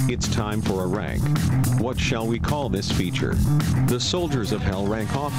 It's 0.08 0.28
time 0.28 0.62
for 0.62 0.84
a 0.84 0.86
rank. 0.86 1.20
What 1.80 1.98
shall 1.98 2.28
we 2.28 2.38
call 2.38 2.68
this 2.68 2.92
feature? 2.92 3.34
The 3.88 3.98
Soldiers 3.98 4.52
of 4.52 4.60
Hell 4.60 4.86
rank 4.86 5.16
off? 5.16 5.32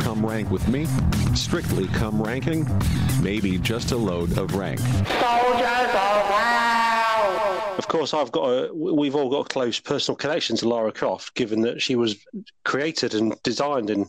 Come 0.00 0.24
rank 0.24 0.48
with 0.48 0.66
me? 0.68 0.86
Strictly 1.34 1.88
come 1.88 2.22
ranking? 2.22 2.68
Maybe 3.20 3.58
just 3.58 3.90
a 3.90 3.96
load 3.96 4.38
of 4.38 4.54
rank. 4.54 4.78
Soldiers 4.78 5.10
of 5.10 6.26
hell. 6.30 7.74
Of 7.78 7.88
course, 7.88 8.14
I've 8.14 8.30
got 8.30 8.44
a. 8.48 8.72
We've 8.72 9.16
all 9.16 9.28
got 9.28 9.46
a 9.46 9.48
close 9.52 9.80
personal 9.80 10.16
connection 10.16 10.56
to 10.58 10.68
Lara 10.68 10.92
Croft, 10.92 11.34
given 11.34 11.62
that 11.62 11.82
she 11.82 11.96
was 11.96 12.16
created 12.64 13.14
and 13.14 13.34
designed 13.42 13.90
and 13.90 14.06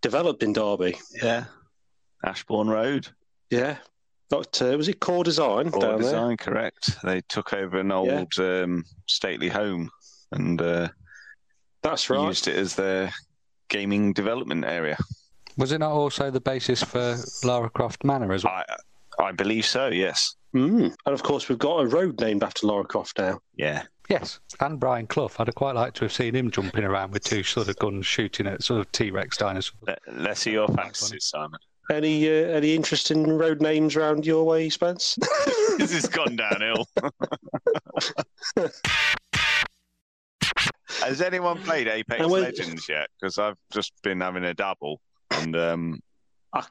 developed 0.00 0.42
in 0.42 0.54
Derby. 0.54 0.96
Yeah. 1.22 1.44
Ashbourne 2.24 2.68
Road. 2.68 3.08
Yeah. 3.50 3.76
Got 4.30 4.62
uh, 4.62 4.76
was 4.76 4.88
it 4.88 5.00
Core 5.00 5.24
Design 5.24 5.70
Core 5.70 5.80
down 5.82 6.00
there? 6.00 6.10
design, 6.10 6.36
correct. 6.36 6.96
They 7.02 7.20
took 7.22 7.52
over 7.52 7.78
an 7.78 7.92
old 7.92 8.38
um, 8.38 8.84
stately 9.06 9.48
home 9.48 9.90
and 10.32 10.60
uh, 10.60 10.88
That's 11.82 12.08
right. 12.10 12.26
used 12.26 12.48
it 12.48 12.56
as 12.56 12.74
their 12.74 13.12
gaming 13.68 14.12
development 14.12 14.64
area. 14.64 14.96
Was 15.56 15.72
it 15.72 15.78
not 15.78 15.92
also 15.92 16.30
the 16.30 16.40
basis 16.40 16.82
for 16.82 17.16
Lara 17.44 17.70
Croft 17.70 18.02
Manor 18.02 18.32
as 18.32 18.44
well? 18.44 18.54
I 18.54 18.64
I 19.28 19.32
believe 19.32 19.64
so, 19.66 19.88
yes. 19.88 20.34
Mm. 20.54 20.94
And 21.06 21.14
of 21.14 21.22
course, 21.22 21.48
we've 21.48 21.58
got 21.58 21.80
a 21.80 21.86
road 21.86 22.20
named 22.20 22.42
after 22.42 22.66
Lara 22.66 22.84
Croft 22.84 23.18
now. 23.18 23.40
Yeah. 23.56 23.82
Yes, 24.10 24.38
and 24.60 24.78
Brian 24.78 25.06
Clough. 25.06 25.30
I'd 25.38 25.46
have 25.46 25.54
quite 25.54 25.74
liked 25.76 25.96
to 25.96 26.04
have 26.04 26.12
seen 26.12 26.34
him 26.34 26.50
jumping 26.50 26.84
around 26.84 27.12
with 27.12 27.24
two 27.24 27.42
sort 27.42 27.68
of 27.68 27.76
guns 27.76 28.04
shooting 28.04 28.46
at 28.46 28.62
sort 28.62 28.80
of 28.80 28.92
T 28.92 29.10
Rex 29.10 29.36
dinosaurs. 29.38 29.72
Let, 29.86 29.98
let's 30.12 30.40
see 30.40 30.52
your 30.52 30.66
Funny. 30.66 30.82
fantasies, 30.82 31.24
Simon. 31.24 31.58
Any 31.90 32.28
uh, 32.28 32.48
any 32.48 32.74
interesting 32.74 33.28
road 33.36 33.60
names 33.60 33.96
around 33.96 34.24
your 34.24 34.44
way, 34.44 34.70
Spence? 34.70 35.18
this 35.78 35.92
has 35.92 36.06
gone 36.06 36.36
downhill. 36.36 36.86
Has 41.02 41.20
anyone 41.20 41.60
played 41.62 41.88
Apex 41.88 42.26
when- 42.26 42.42
Legends 42.42 42.88
yet? 42.88 43.08
Because 43.20 43.36
I've 43.36 43.58
just 43.70 43.92
been 44.02 44.20
having 44.20 44.44
a 44.44 44.54
dabble, 44.54 45.00
and 45.32 45.54
um, 45.56 46.00
I 46.54 46.62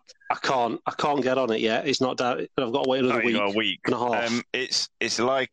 can't 0.41 0.79
I 0.87 0.91
can't 0.91 1.21
get 1.21 1.37
on 1.37 1.51
it 1.51 1.59
yet. 1.59 1.87
It's 1.87 2.01
not 2.01 2.17
down. 2.17 2.47
I've 2.57 2.71
got 2.71 2.85
to 2.85 2.89
wait 2.89 3.03
another 3.03 3.21
oh, 3.21 3.25
week. 3.25 3.35
got 3.35 3.53
a 3.53 3.57
week. 3.57 3.79
and 3.85 3.95
a 3.95 3.99
half. 3.99 4.31
Um, 4.31 4.41
it's 4.53 4.89
it's 4.99 5.19
like 5.19 5.51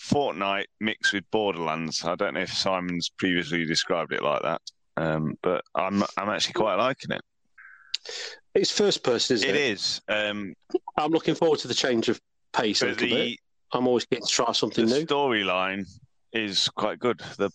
Fortnite 0.00 0.66
mixed 0.80 1.12
with 1.12 1.24
Borderlands. 1.30 2.04
I 2.04 2.14
don't 2.14 2.34
know 2.34 2.40
if 2.40 2.52
Simon's 2.52 3.10
previously 3.10 3.64
described 3.64 4.12
it 4.12 4.22
like 4.22 4.42
that, 4.42 4.62
um, 4.96 5.34
but 5.42 5.62
I'm 5.74 6.02
I'm 6.16 6.28
actually 6.28 6.54
quite 6.54 6.76
liking 6.76 7.10
it. 7.10 7.22
It's 8.54 8.70
first 8.70 9.02
person, 9.02 9.34
isn't 9.34 9.48
it? 9.48 9.54
It 9.54 9.60
is. 9.72 10.00
Um, 10.08 10.54
I'm 10.96 11.10
looking 11.10 11.34
forward 11.34 11.58
to 11.60 11.68
the 11.68 11.74
change 11.74 12.08
of 12.08 12.20
pace 12.52 12.82
a 12.82 12.86
little 12.86 13.08
bit. 13.08 13.38
I'm 13.72 13.86
always 13.86 14.04
getting 14.04 14.26
to 14.26 14.32
try 14.32 14.46
the 14.46 14.52
something 14.52 14.84
new. 14.84 15.00
The 15.00 15.06
storyline 15.06 15.86
is 16.32 16.68
quite 16.68 16.98
good. 16.98 17.20
The 17.38 17.50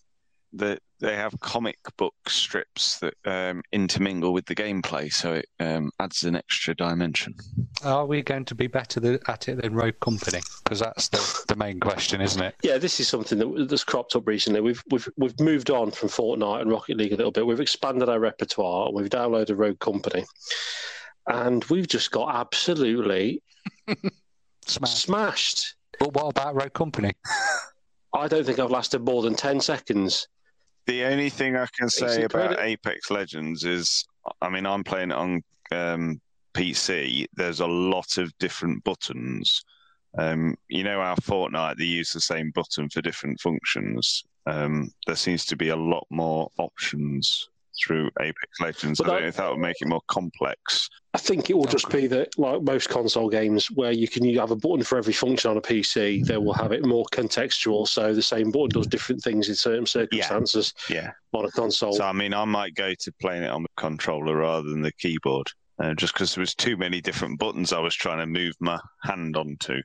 the 0.57 0.79
they 0.99 1.15
have 1.15 1.39
comic 1.41 1.77
book 1.97 2.15
strips 2.27 2.99
that 2.99 3.13
um, 3.25 3.61
intermingle 3.71 4.33
with 4.33 4.47
the 4.47 4.55
gameplay, 4.55 5.13
so 5.13 5.33
it 5.33 5.45
um, 5.59 5.91
adds 5.99 6.23
an 6.23 6.35
extra 6.35 6.73
dimension. 6.75 7.35
Are 7.83 8.07
we 8.07 8.23
going 8.23 8.45
to 8.45 8.55
be 8.55 8.65
better 8.65 8.99
th- 8.99 9.21
at 9.27 9.47
it 9.47 9.61
than 9.61 9.75
Rogue 9.75 9.99
Company? 9.99 10.39
Because 10.63 10.79
that's 10.79 11.09
the, 11.09 11.43
the 11.49 11.55
main 11.55 11.79
question, 11.79 12.19
isn't 12.19 12.41
it? 12.41 12.55
Yeah, 12.63 12.79
this 12.79 12.99
is 12.99 13.07
something 13.07 13.37
that, 13.37 13.67
that's 13.69 13.83
cropped 13.83 14.15
up 14.15 14.27
recently. 14.27 14.59
We've 14.61 14.83
we've 14.89 15.07
we've 15.17 15.39
moved 15.39 15.69
on 15.69 15.91
from 15.91 16.09
Fortnite 16.09 16.61
and 16.61 16.71
Rocket 16.71 16.97
League 16.97 17.13
a 17.13 17.17
little 17.17 17.31
bit. 17.31 17.45
We've 17.45 17.59
expanded 17.59 18.09
our 18.09 18.19
repertoire 18.19 18.87
and 18.87 18.95
we've 18.95 19.09
downloaded 19.09 19.57
Rogue 19.57 19.79
Company, 19.79 20.25
and 21.27 21.63
we've 21.65 21.87
just 21.87 22.09
got 22.11 22.33
absolutely 22.35 23.43
Smash. 24.65 24.93
smashed. 24.95 25.75
But 25.99 26.13
what 26.13 26.29
about 26.29 26.55
Rogue 26.55 26.73
Company? 26.73 27.11
I 28.13 28.27
don't 28.27 28.45
think 28.45 28.57
I've 28.57 28.71
lasted 28.71 29.01
more 29.05 29.21
than 29.21 29.35
ten 29.35 29.61
seconds. 29.61 30.27
The 30.88 31.03
only 31.03 31.29
thing 31.29 31.58
I 31.58 31.67
can 31.77 31.89
say 31.89 32.24
about 32.24 32.50
credit. 32.50 32.60
Apex 32.60 33.12
Legends 33.12 33.65
is, 33.65 34.06
I 34.41 34.50
mean, 34.50 34.65
I'm 34.65 34.84
playing 34.84 35.12
it 35.12 35.17
on 35.17 35.44
um, 35.72 36.22
PC. 36.53 37.25
There's 37.34 37.60
a 37.60 37.67
lot 37.67 38.17
of 38.17 38.36
different 38.39 38.84
buttons. 38.86 39.63
Um, 40.17 40.56
you 40.70 40.84
know, 40.84 41.01
our 41.01 41.17
Fortnite, 41.17 41.77
they 41.77 41.84
use 41.84 42.12
the 42.13 42.22
same 42.22 42.51
button 42.56 42.89
for 42.89 43.01
different 43.01 43.39
functions. 43.41 44.24
Um, 44.46 44.89
there 45.06 45.17
seems 45.17 45.46
to 45.48 45.58
be 45.58 45.70
a 45.70 45.75
lot 45.75 46.08
more 46.10 46.50
options 46.58 47.50
through 47.84 48.10
Apex 48.19 48.60
Legends. 48.60 49.00
But 49.00 49.07
I 49.07 49.13
don't 49.13 49.22
know 49.24 49.27
if 49.27 49.36
that 49.38 49.50
would 49.50 49.60
make 49.60 49.81
it 49.81 49.88
more 49.88 50.01
complex. 50.07 50.89
I 51.13 51.19
think 51.19 51.50
it 51.50 51.57
will 51.57 51.65
just 51.65 51.89
be 51.89 52.05
that, 52.07 52.38
like 52.38 52.62
most 52.62 52.89
console 52.89 53.29
games, 53.29 53.72
where 53.72 53.91
you 53.91 54.07
can 54.07 54.24
you 54.24 54.39
have 54.39 54.51
a 54.51 54.55
button 54.55 54.84
for 54.84 54.98
every 54.98 55.13
function 55.13 55.50
on 55.50 55.57
a 55.57 55.62
PC, 55.62 56.25
they 56.25 56.38
will 56.38 56.53
have 56.53 56.72
it 56.72 56.86
more 56.86 57.05
contextual. 57.12 57.88
So 57.88 58.13
the 58.13 58.22
same 58.22 58.51
button 58.51 58.69
does 58.69 58.88
different 58.88 59.24
things 59.24 59.50
in 59.50 59.55
certain 59.55 59.86
circumstances 59.86 60.74
Yeah. 60.89 61.12
on 61.34 61.46
a 61.46 61.51
console. 61.51 61.93
So 61.93 62.03
I 62.03 62.13
mean, 62.13 62.34
I 62.34 62.46
might 62.46 62.75
go 62.75 62.93
to 62.93 63.12
playing 63.19 63.43
it 63.43 63.50
on 63.50 63.63
the 63.63 63.69
controller 63.77 64.36
rather 64.38 64.69
than 64.69 64.81
the 64.81 64.91
keyboard, 64.93 65.48
uh, 65.81 65.93
just 65.96 66.13
because 66.13 66.36
there 66.36 66.41
was 66.41 66.53
too 66.53 66.77
many 66.77 67.01
different 67.01 67.39
buttons 67.39 67.74
I 67.74 67.79
was 67.79 67.96
trying 67.96 68.19
to 68.19 68.27
move 68.27 68.53
my 68.60 68.79
hand 69.03 69.36
onto. 69.38 69.81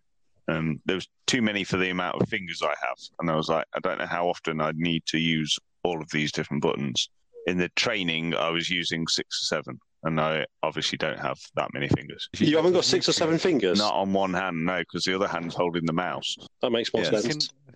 Um, 0.49 0.81
there 0.85 0.97
was 0.97 1.09
too 1.27 1.41
many 1.41 1.65
for 1.65 1.77
the 1.79 1.91
amount 1.91 2.21
of 2.21 2.29
fingers 2.29 2.63
I 2.63 2.75
have, 2.81 2.97
and 3.21 3.31
I 3.31 3.37
was 3.37 3.49
like, 3.49 3.65
I 3.75 3.79
don't 3.81 3.99
know 3.99 4.07
how 4.07 4.29
often 4.29 4.61
I'd 4.61 4.77
need 4.77 5.07
to 5.07 5.19
use 5.19 5.57
all 5.85 6.01
of 6.03 6.11
these 6.11 6.31
different 6.33 6.63
buttons. 6.63 7.09
In 7.47 7.59
the 7.59 7.69
training, 7.71 8.35
I 8.35 8.51
was 8.51 8.71
using 8.71 9.07
six 9.09 9.43
or 9.43 9.47
seven, 9.57 9.81
and 10.05 10.21
I 10.21 10.47
obviously 10.63 10.97
don't 10.99 11.19
have 11.19 11.39
that 11.57 11.69
many 11.75 11.89
fingers. 11.89 12.29
you 12.39 12.57
haven't 12.57 12.73
got 12.73 12.85
six 12.85 13.09
or 13.09 13.13
seven 13.13 13.39
fingers. 13.39 13.79
Not 13.79 13.95
on 13.95 14.13
one 14.13 14.33
hand, 14.33 14.65
no, 14.65 14.79
because 14.79 15.05
the 15.05 15.15
other 15.15 15.27
hand's 15.29 15.55
holding 15.55 15.85
the 15.85 15.93
mouse. 15.93 16.37
That 16.61 16.71
makes 16.71 16.93
more 16.95 17.03
Yeah. 17.03 17.11
You 17.13 17.21
sense. 17.21 17.49
can, 17.49 17.75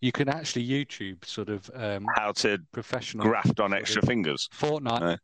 you 0.00 0.12
can 0.12 0.28
actually 0.28 0.68
YouTube 0.68 1.24
sort 1.24 1.48
of 1.48 1.70
um, 1.74 2.06
How 2.14 2.32
to 2.32 2.58
professional 2.72 3.26
graft 3.26 3.58
on 3.60 3.74
extra 3.74 4.02
fingers? 4.02 4.48
Fortnite. 4.56 5.00
No. 5.00 5.16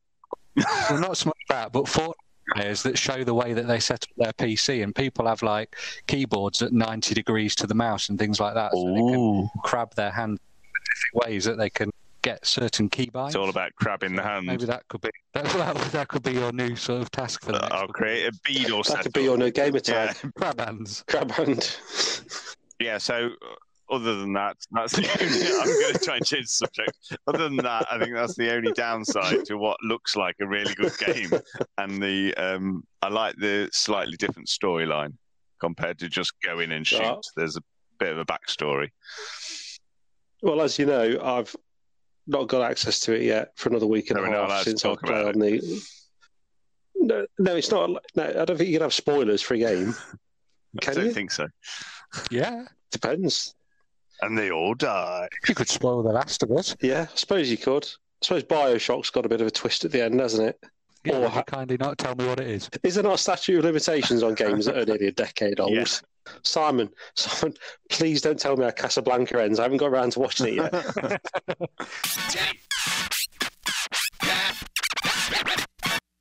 well, 0.91 1.01
not 1.01 1.17
so 1.17 1.29
much 1.29 1.39
that, 1.49 1.73
but 1.73 1.85
Fortnite 1.85 2.13
players 2.55 2.83
that 2.83 2.99
show 2.99 3.23
the 3.23 3.35
way 3.35 3.53
that 3.53 3.69
they 3.69 3.79
set 3.79 4.03
up 4.03 4.09
their 4.17 4.33
PC, 4.33 4.83
and 4.83 4.93
people 4.93 5.29
have 5.29 5.43
like 5.43 5.77
keyboards 6.09 6.61
at 6.63 6.73
90 6.73 7.15
degrees 7.15 7.55
to 7.55 7.67
the 7.69 7.75
mouse 7.75 8.09
and 8.09 8.19
things 8.19 8.41
like 8.41 8.55
that, 8.55 8.73
so 8.73 8.85
they 8.89 8.97
can 8.99 9.15
Ooh. 9.21 9.49
crab 9.63 9.95
their 9.95 10.11
hand 10.11 10.39
in 10.41 11.21
ways 11.21 11.45
that 11.45 11.57
they 11.57 11.71
can 11.71 11.91
get 12.23 12.47
certain 12.47 12.89
keybinds. 12.89 13.29
It's 13.29 13.37
all 13.37 13.49
about 13.49 13.73
crabbing 13.77 14.15
the 14.15 14.23
hand. 14.23 14.47
Maybe 14.47 14.65
that 14.67 14.87
could 14.89 15.01
be 15.01 15.11
that, 15.35 15.45
that, 15.45 15.77
that 15.93 16.09
could 16.09 16.23
be 16.23 16.33
your 16.33 16.53
new 16.53 16.77
sort 16.77 17.03
of 17.03 17.11
task 17.11 17.43
for 17.45 17.53
the 17.53 17.59
next 17.59 17.73
I'll 17.73 17.81
couple 17.81 17.95
create 17.95 18.27
a 18.27 18.33
bead 18.45 18.71
or 18.71 18.85
something. 18.85 18.97
That 18.97 19.03
could 19.05 19.13
be 19.13 19.23
your 19.25 19.39
new 19.39 19.51
gamer 19.51 19.81
tag. 19.81 20.17
Yeah. 20.23 20.31
crab 20.37 20.61
hands. 20.61 21.05
Crab 21.07 21.31
hand. 21.31 21.77
Yeah, 22.79 22.99
so 22.99 23.31
other 23.91 24.17
than 24.17 24.33
that, 24.35 24.57
that's 24.71 24.93
the 24.93 25.09
only, 25.21 25.47
I'm 25.61 25.81
going 25.81 25.95
to 25.95 25.99
try 25.99 26.17
and 26.17 26.25
change 26.25 26.47
the 26.47 26.67
subject. 26.67 26.93
Other 27.27 27.49
than 27.49 27.57
that, 27.57 27.87
I 27.91 27.99
think 27.99 28.15
that's 28.15 28.37
the 28.37 28.55
only 28.55 28.73
downside 28.73 29.45
to 29.47 29.57
what 29.57 29.77
looks 29.83 30.17
like 30.17 30.37
a 30.41 30.47
really 30.47 30.75
good 30.75 30.97
game. 30.99 31.31
And 31.79 32.03
the 32.03 32.35
um, 32.37 32.85
I 33.03 33.09
like 33.09 33.37
the 33.37 33.69
slightly 33.73 34.17
different 34.17 34.49
storyline 34.49 35.15
compared 35.61 35.99
to 35.99 36.09
just 36.09 36.33
go 36.43 36.61
in 36.61 36.73
and 36.73 36.87
shoot. 36.87 37.01
Yeah. 37.01 37.17
There's 37.37 37.57
a 37.57 37.63
bit 37.99 38.13
of 38.13 38.19
a 38.19 38.25
backstory. 38.25 38.89
Well, 40.43 40.61
as 40.63 40.79
you 40.79 40.87
know, 40.87 41.19
I've 41.23 41.55
not 42.31 42.49
got 42.49 42.69
access 42.71 43.01
to 43.01 43.13
it 43.15 43.23
yet 43.23 43.53
for 43.57 43.69
another 43.69 43.87
week 43.87 44.11
and 44.11 44.19
So 44.19 44.25
a 44.25 44.29
we're 44.29 44.35
not 44.35 44.47
allowed 44.47 44.57
half 44.57 44.65
since 44.65 44.85
I've 44.85 44.93
about 44.93 45.05
played 45.05 45.27
on 45.27 45.39
the. 45.39 45.83
No, 46.97 47.27
no, 47.39 47.57
it's 47.57 47.71
not. 47.71 47.91
No, 48.15 48.25
I 48.25 48.45
don't 48.45 48.57
think 48.57 48.69
you 48.69 48.75
can 48.75 48.83
have 48.83 48.95
spoilers 48.95 49.43
for 49.43 49.55
a 49.55 49.59
game. 49.59 49.95
I 50.87 50.93
don't 50.93 51.07
you? 51.07 51.13
think 51.13 51.31
so. 51.33 51.49
Yeah, 52.31 52.65
Depends. 52.91 53.55
And 54.23 54.37
they 54.37 54.51
all 54.51 54.75
die. 54.75 55.29
you 55.49 55.55
could 55.55 55.69
spoil 55.69 56.03
the 56.03 56.13
last 56.13 56.43
of 56.43 56.51
us. 56.53 56.77
Yeah, 56.81 57.07
I 57.11 57.17
suppose 57.17 57.51
you 57.51 57.57
could. 57.57 57.85
I 57.85 58.25
suppose 58.25 58.43
Bioshock's 58.45 59.11
got 59.11 59.25
a 59.25 59.29
bit 59.29 59.41
of 59.41 59.47
a 59.47 59.51
twist 59.51 59.85
at 59.85 59.93
the 59.93 60.03
end, 60.03 60.21
hasn't 60.21 60.49
it? 60.49 60.61
Yeah, 61.05 61.17
Or 61.17 61.29
ha- 61.29 61.43
kindly 61.45 61.77
not 61.79 61.97
tell 61.99 62.15
me 62.15 62.27
what 62.27 62.41
it 62.41 62.49
is? 62.49 62.69
Is 62.83 62.95
there 62.95 63.05
not 63.05 63.15
a 63.15 63.19
statute 63.19 63.59
of 63.59 63.65
limitations 63.65 64.23
on 64.23 64.35
games 64.35 64.67
that 64.67 64.77
are 64.77 64.85
nearly 64.85 65.07
a 65.07 65.13
decade 65.13 65.59
old? 65.61 65.73
Yeah. 65.73 65.85
Simon, 66.43 66.91
Simon, 67.17 67.57
please 67.89 68.21
don't 68.21 68.39
tell 68.39 68.57
me 68.57 68.65
how 68.65 68.71
Casablanca 68.71 69.43
ends. 69.43 69.59
I 69.59 69.63
haven't 69.63 69.79
got 69.79 69.87
around 69.91 70.13
to 70.13 70.21
watching 70.21 70.59
it 70.59 70.73
yet. 70.73 71.21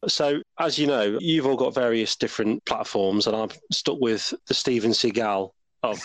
So, 0.07 0.41
as 0.57 0.79
you 0.79 0.87
know, 0.87 1.17
you've 1.19 1.45
all 1.45 1.57
got 1.57 1.73
various 1.75 2.15
different 2.15 2.63
platforms, 2.65 3.27
and 3.27 3.35
I'm 3.35 3.49
stuck 3.71 3.99
with 3.99 4.33
the 4.47 4.53
Steven 4.53 4.91
Seagal 4.91 5.51
of 5.83 5.99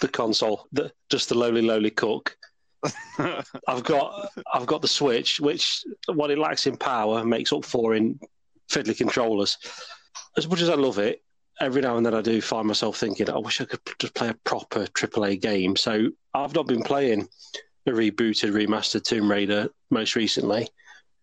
the 0.00 0.08
console, 0.08 0.68
the, 0.72 0.92
just 1.10 1.28
the 1.28 1.34
lowly, 1.36 1.60
lowly 1.62 1.90
cook. 1.90 2.36
I've 3.68 3.84
got, 3.84 4.30
I've 4.52 4.66
got 4.66 4.82
the 4.82 4.88
Switch, 4.88 5.40
which 5.40 5.84
what 6.12 6.30
it 6.30 6.38
lacks 6.38 6.66
in 6.66 6.76
power 6.76 7.24
makes 7.24 7.52
up 7.52 7.64
for 7.64 7.94
in 7.94 8.18
fiddly 8.70 8.96
controllers. 8.96 9.58
As 10.36 10.48
much 10.48 10.60
as 10.62 10.68
I 10.68 10.74
love 10.74 10.98
it, 10.98 11.22
every 11.60 11.82
now 11.82 11.96
and 11.96 12.06
then 12.06 12.14
I 12.14 12.22
do 12.22 12.40
find 12.40 12.66
myself 12.66 12.96
thinking, 12.96 13.28
I 13.28 13.38
wish 13.38 13.60
I 13.60 13.64
could 13.66 13.80
just 13.98 14.14
play 14.14 14.28
a 14.28 14.34
proper 14.44 14.86
AAA 14.86 15.40
game. 15.40 15.76
So 15.76 16.08
I've 16.34 16.54
not 16.54 16.66
been 16.66 16.82
playing 16.82 17.28
a 17.86 17.90
rebooted, 17.90 18.52
remastered 18.52 19.04
Tomb 19.04 19.30
Raider 19.30 19.68
most 19.90 20.16
recently, 20.16 20.68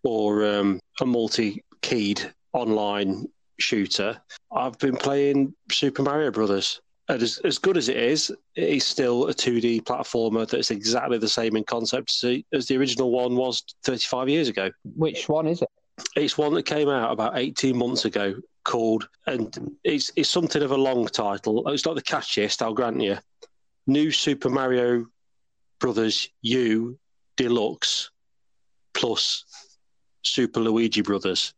or 0.03 0.45
um, 0.45 0.79
a 1.01 1.05
multi-keyed 1.05 2.33
online 2.53 3.25
shooter. 3.59 4.21
I've 4.51 4.77
been 4.77 4.95
playing 4.95 5.53
Super 5.71 6.03
Mario 6.03 6.31
Brothers. 6.31 6.81
And 7.09 7.21
as, 7.23 7.37
as 7.45 7.57
good 7.57 7.77
as 7.77 7.87
it 7.87 7.97
is, 7.97 8.29
it 8.55 8.69
is 8.69 8.85
still 8.85 9.27
a 9.27 9.33
2D 9.33 9.83
platformer 9.83 10.47
that's 10.47 10.71
exactly 10.71 11.17
the 11.17 11.29
same 11.29 11.55
in 11.55 11.63
concept 11.63 12.11
as 12.11 12.19
the, 12.21 12.45
as 12.53 12.67
the 12.67 12.75
original 12.77 13.11
one 13.11 13.35
was 13.35 13.63
35 13.83 14.27
years 14.27 14.49
ago. 14.49 14.69
Which 14.95 15.29
one 15.29 15.47
is 15.47 15.61
it? 15.61 15.69
It's 16.15 16.37
one 16.37 16.53
that 16.55 16.63
came 16.63 16.89
out 16.89 17.11
about 17.11 17.37
18 17.37 17.75
months 17.77 18.05
ago 18.05 18.35
called, 18.65 19.07
and 19.25 19.77
it's, 19.85 20.11
it's 20.17 20.29
something 20.29 20.61
of 20.61 20.71
a 20.71 20.77
long 20.77 21.07
title. 21.07 21.67
It's 21.69 21.85
not 21.85 21.95
the 21.95 22.01
catchiest, 22.01 22.61
I'll 22.61 22.73
grant 22.73 22.99
you. 23.01 23.17
New 23.87 24.11
Super 24.11 24.49
Mario 24.49 25.05
Brothers 25.79 26.29
U 26.41 26.99
Deluxe 27.37 28.11
plus 28.93 29.45
Super 30.23 30.59
Luigi 30.59 31.01
Brothers. 31.01 31.53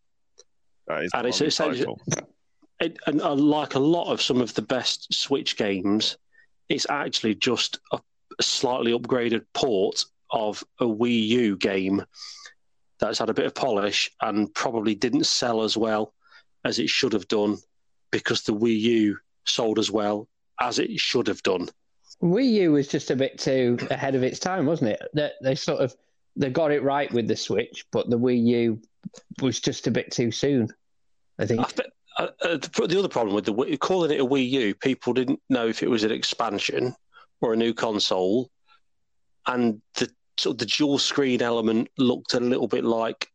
That 0.87 1.03
is 1.05 1.11
And 1.15 1.25
the 1.25 1.29
it's 1.29 1.39
long 1.41 1.47
essentially- 1.47 1.95
title. 2.07 2.29
It, 2.79 2.97
and 3.07 3.21
uh, 3.21 3.35
like 3.35 3.75
a 3.75 3.79
lot 3.79 4.11
of 4.11 4.21
some 4.21 4.41
of 4.41 4.53
the 4.53 4.61
best 4.61 5.13
Switch 5.13 5.57
games, 5.57 6.17
it's 6.69 6.87
actually 6.89 7.35
just 7.35 7.79
a 7.91 7.99
slightly 8.41 8.97
upgraded 8.97 9.45
port 9.53 10.05
of 10.31 10.63
a 10.79 10.85
Wii 10.85 11.27
U 11.27 11.57
game 11.57 12.03
that's 12.99 13.19
had 13.19 13.29
a 13.29 13.33
bit 13.33 13.45
of 13.45 13.55
polish 13.55 14.11
and 14.21 14.53
probably 14.53 14.95
didn't 14.95 15.25
sell 15.25 15.63
as 15.63 15.75
well 15.75 16.13
as 16.65 16.79
it 16.79 16.89
should 16.89 17.13
have 17.13 17.27
done 17.27 17.57
because 18.11 18.43
the 18.43 18.53
Wii 18.53 18.79
U 18.79 19.17
sold 19.45 19.79
as 19.79 19.89
well 19.89 20.27
as 20.59 20.79
it 20.79 20.99
should 20.99 21.27
have 21.27 21.41
done. 21.43 21.69
Wii 22.21 22.51
U 22.51 22.71
was 22.73 22.87
just 22.87 23.11
a 23.11 23.15
bit 23.15 23.39
too 23.39 23.77
ahead 23.89 24.15
of 24.15 24.23
its 24.23 24.39
time, 24.39 24.65
wasn't 24.65 24.91
it? 24.91 25.01
They, 25.13 25.31
they 25.41 25.55
sort 25.55 25.79
of 25.79 25.95
they 26.35 26.49
got 26.49 26.71
it 26.71 26.83
right 26.83 27.11
with 27.11 27.27
the 27.27 27.35
Switch, 27.35 27.85
but 27.91 28.09
the 28.09 28.19
Wii 28.19 28.43
U 28.45 28.81
was 29.41 29.59
just 29.59 29.87
a 29.87 29.91
bit 29.91 30.11
too 30.11 30.31
soon. 30.31 30.69
I 31.37 31.45
think. 31.45 31.61
I 31.61 31.83
uh, 32.19 32.27
uh, 32.41 32.57
the 32.57 32.87
the 32.87 32.99
other 32.99 33.07
problem 33.07 33.33
with 33.35 33.45
the 33.45 33.77
calling 33.77 34.11
it 34.11 34.19
a 34.19 34.25
Wii 34.25 34.49
U, 34.49 34.75
people 34.75 35.13
didn't 35.13 35.39
know 35.49 35.67
if 35.67 35.81
it 35.81 35.89
was 35.89 36.03
an 36.03 36.11
expansion 36.11 36.93
or 37.41 37.53
a 37.53 37.57
new 37.57 37.73
console, 37.73 38.49
and 39.47 39.81
the 39.95 40.09
sort 40.37 40.55
of 40.55 40.57
the 40.59 40.65
dual 40.65 40.97
screen 40.99 41.41
element 41.41 41.87
looked 41.97 42.33
a 42.33 42.39
little 42.39 42.67
bit 42.67 42.83
like 42.83 43.27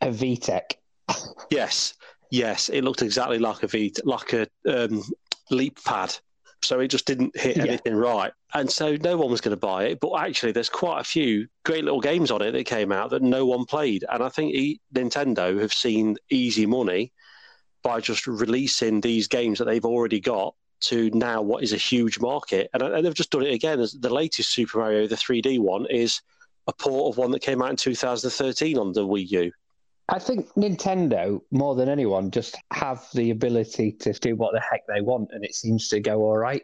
A 0.00 0.08
VTech. 0.08 0.74
yes, 1.50 1.94
yes, 2.30 2.68
it 2.68 2.82
looked 2.82 3.02
exactly 3.02 3.38
like 3.38 3.62
a 3.62 3.68
V, 3.68 3.92
like 4.04 4.32
a 4.32 4.42
um, 4.68 5.02
LeapPad. 5.50 6.20
So 6.62 6.80
it 6.80 6.88
just 6.88 7.04
didn't 7.06 7.36
hit 7.38 7.58
Yeah. 7.58 7.64
anything 7.64 7.94
right, 7.94 8.32
and 8.54 8.70
so 8.70 8.96
no 8.96 9.18
one 9.18 9.30
was 9.30 9.42
going 9.42 9.54
to 9.54 9.60
buy 9.60 9.84
it. 9.84 10.00
But 10.00 10.14
actually, 10.14 10.52
there's 10.52 10.70
quite 10.70 10.98
a 11.00 11.04
few 11.04 11.46
great 11.64 11.84
little 11.84 12.00
games 12.00 12.30
on 12.30 12.40
it 12.40 12.52
that 12.52 12.64
came 12.64 12.90
out 12.90 13.10
that 13.10 13.20
no 13.22 13.44
one 13.44 13.66
played, 13.66 14.04
and 14.10 14.22
I 14.22 14.30
think 14.30 14.54
e- 14.54 14.80
Nintendo 14.94 15.60
have 15.60 15.74
seen 15.74 16.16
easy 16.30 16.64
money 16.64 17.12
by 17.84 18.00
just 18.00 18.26
releasing 18.26 19.00
these 19.00 19.28
games 19.28 19.58
that 19.58 19.66
they've 19.66 19.84
already 19.84 20.18
got 20.18 20.54
to 20.80 21.08
now 21.10 21.40
what 21.40 21.62
is 21.62 21.72
a 21.72 21.76
huge 21.76 22.18
market, 22.18 22.68
and, 22.74 22.82
and 22.82 23.06
they've 23.06 23.14
just 23.14 23.30
done 23.30 23.42
it 23.46 23.54
again. 23.54 23.78
The 23.78 24.12
latest 24.12 24.50
Super 24.52 24.78
Mario, 24.78 25.06
the 25.06 25.14
3D 25.14 25.60
one, 25.60 25.86
is 25.88 26.20
a 26.66 26.72
port 26.72 27.12
of 27.14 27.18
one 27.18 27.30
that 27.30 27.40
came 27.40 27.62
out 27.62 27.70
in 27.70 27.76
2013 27.76 28.76
on 28.76 28.92
the 28.92 29.06
Wii 29.06 29.30
U. 29.30 29.52
I 30.08 30.18
think 30.18 30.52
Nintendo, 30.54 31.40
more 31.50 31.74
than 31.74 31.88
anyone, 31.88 32.30
just 32.30 32.56
have 32.72 33.06
the 33.14 33.30
ability 33.30 33.92
to 34.00 34.12
do 34.12 34.34
what 34.36 34.52
the 34.52 34.60
heck 34.60 34.82
they 34.86 35.00
want, 35.00 35.30
and 35.32 35.44
it 35.44 35.54
seems 35.54 35.88
to 35.88 36.00
go 36.00 36.20
all 36.22 36.36
right. 36.36 36.62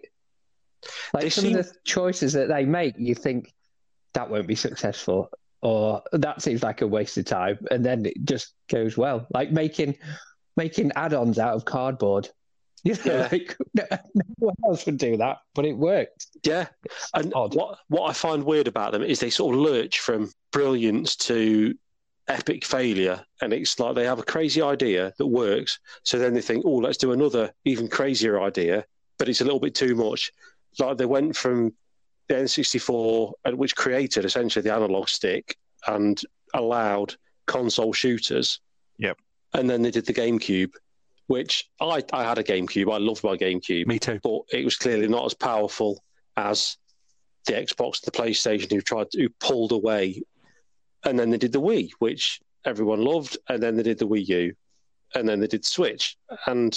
Like 1.15 1.25
They 1.25 1.31
some 1.31 1.45
seem- 1.45 1.59
of 1.59 1.69
the 1.69 1.75
choices 1.85 2.33
that 2.33 2.49
they 2.49 2.65
make, 2.65 2.95
you 2.99 3.15
think 3.15 3.53
that 4.15 4.29
won't 4.29 4.47
be 4.47 4.55
successful, 4.55 5.31
or 5.63 6.03
that 6.13 6.43
seems 6.43 6.63
like 6.63 6.83
a 6.83 6.87
waste 6.87 7.17
of 7.17 7.25
time, 7.27 7.59
and 7.71 7.85
then 7.85 8.05
it 8.05 8.25
just 8.25 8.55
goes 8.69 8.97
well. 8.99 9.27
Like 9.33 9.53
making 9.53 9.97
making 10.57 10.93
add-ons 10.97 11.39
out 11.39 11.55
of 11.55 11.65
cardboard. 11.65 12.29
You 12.83 12.95
know, 12.95 13.01
Yeah. 13.05 13.29
like 13.31 13.57
no, 13.75 13.85
no 14.15 14.23
one 14.39 14.55
else 14.65 14.87
would 14.87 14.97
do 14.97 15.19
that, 15.19 15.37
but 15.55 15.67
it 15.67 15.77
worked. 15.77 16.29
Yeah, 16.47 16.67
and 17.13 17.31
odd. 17.35 17.55
what 17.55 17.79
what 17.89 18.09
I 18.09 18.15
find 18.15 18.43
weird 18.43 18.69
about 18.69 18.93
them 18.93 19.03
is 19.03 19.21
they 19.21 19.29
sort 19.29 19.55
of 19.55 19.61
lurch 19.61 20.01
from 20.01 20.33
brilliance 20.51 21.15
to 21.29 21.75
epic 22.29 22.65
failure, 22.65 23.23
and 23.43 23.53
it's 23.53 23.79
like 23.79 23.95
they 23.97 24.07
have 24.07 24.19
a 24.19 24.23
crazy 24.23 24.63
idea 24.63 25.13
that 25.19 25.27
works, 25.27 25.79
so 26.05 26.19
then 26.19 26.33
they 26.33 26.41
think, 26.41 26.65
oh, 26.65 26.77
let's 26.77 26.97
do 26.97 27.13
another 27.13 27.53
even 27.67 27.87
crazier 27.87 28.41
idea, 28.41 28.87
but 29.19 29.29
it's 29.29 29.43
a 29.43 29.45
little 29.45 29.61
bit 29.61 29.75
too 29.75 29.95
much. 29.95 30.33
Like 30.79 30.97
they 30.97 31.05
went 31.05 31.37
from 31.37 31.75
the 32.29 32.37
N64, 32.37 33.33
which 33.57 33.77
created 33.77 34.25
essentially 34.25 34.63
the 34.63 34.73
analog 34.75 35.11
stick 35.11 35.55
and 35.87 36.19
allowed 36.55 37.15
console 37.47 37.93
shooters. 37.93 38.61
Yep. 38.97 39.19
And 39.55 39.69
then 39.69 39.83
they 39.83 39.91
did 39.91 40.07
the 40.07 40.13
GameCube, 40.15 40.73
which 41.27 41.69
I 41.81 42.03
I 42.13 42.25
had 42.25 42.39
a 42.39 42.45
GameCube. 42.45 42.93
I 42.93 42.99
loved 42.99 43.25
my 43.25 43.37
GameCube 43.37 43.87
Me 43.87 43.99
too. 43.99 44.21
but 44.23 44.41
it 44.53 44.65
was 44.65 44.77
clearly 44.77 45.09
not 45.09 45.27
as 45.27 45.35
powerful 45.35 46.03
as 46.37 46.77
the 47.47 47.55
Xbox, 47.55 48.01
the 48.01 48.11
PlayStation, 48.11 48.71
who 48.71 48.81
tried 48.81 49.11
to, 49.11 49.23
who 49.23 49.29
pulled 49.41 49.73
away, 49.73 50.23
and 51.05 51.19
then 51.19 51.31
they 51.31 51.39
did 51.39 51.53
the 51.53 51.61
Wii, 51.61 51.91
which 51.99 52.41
everyone 52.65 53.03
loved, 53.03 53.39
and 53.49 53.63
then 53.63 53.77
they 53.77 53.83
did 53.83 53.99
the 53.99 54.07
Wii 54.07 54.27
U, 54.29 54.55
and 55.15 55.29
then 55.29 55.41
they 55.41 55.47
did 55.47 55.65
Switch, 55.65 56.17
and 56.47 56.77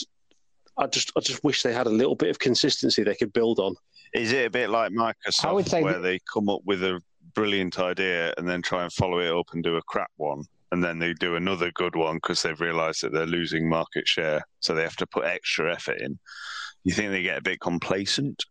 I 0.77 0.87
just 0.87 1.11
I 1.15 1.19
just 1.19 1.43
wish 1.43 1.61
they 1.61 1.73
had 1.73 1.87
a 1.87 1.91
little 1.91 2.15
bit 2.15 2.29
of 2.29 2.39
consistency 2.39 3.03
they 3.03 3.15
could 3.15 3.33
build 3.33 3.59
on. 3.59 3.75
Is 4.15 4.31
it 4.31 4.45
a 4.47 4.49
bit 4.49 4.69
like 4.69 4.91
Microsoft, 4.91 5.45
I 5.45 5.51
would 5.51 5.67
say 5.67 5.83
where 5.83 5.93
that- 5.93 5.99
they 6.01 6.19
come 6.33 6.49
up 6.49 6.61
with 6.65 6.83
a 6.83 7.01
brilliant 7.35 7.79
idea 7.79 8.33
and 8.37 8.47
then 8.47 8.61
try 8.61 8.83
and 8.83 8.93
follow 8.93 9.19
it 9.19 9.31
up 9.31 9.47
and 9.53 9.63
do 9.63 9.75
a 9.77 9.81
crap 9.83 10.11
one, 10.17 10.43
and 10.73 10.83
then 10.83 10.97
they 10.97 11.13
do 11.13 11.35
another 11.35 11.71
good 11.71 11.95
one 11.95 12.15
because 12.15 12.41
they've 12.41 12.59
realised 12.59 13.03
that 13.03 13.13
they're 13.13 13.27
losing 13.27 13.69
market 13.69 14.07
share, 14.07 14.41
so 14.59 14.73
they 14.73 14.81
have 14.81 14.95
to 14.95 15.05
put 15.05 15.23
extra 15.23 15.71
effort 15.71 16.01
in? 16.01 16.17
You 16.83 16.93
think 16.95 17.11
they 17.11 17.21
get 17.21 17.37
a 17.37 17.43
bit 17.43 17.61
complacent? 17.61 18.43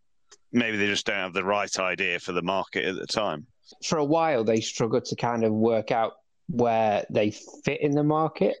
Maybe 0.53 0.77
they 0.77 0.87
just 0.87 1.05
don't 1.05 1.17
have 1.17 1.33
the 1.33 1.43
right 1.43 1.77
idea 1.79 2.19
for 2.19 2.31
the 2.31 2.41
market 2.41 2.85
at 2.85 2.95
the 2.95 3.05
time. 3.05 3.45
For 3.85 3.97
a 3.97 4.05
while, 4.05 4.45
they 4.45 4.61
struggled 4.61 5.03
to 5.05 5.17
kind 5.17 5.43
of 5.43 5.51
work 5.51 5.91
out 5.91 6.13
where 6.47 7.05
they 7.09 7.31
fit 7.65 7.81
in 7.81 7.91
the 7.91 8.05
market, 8.05 8.55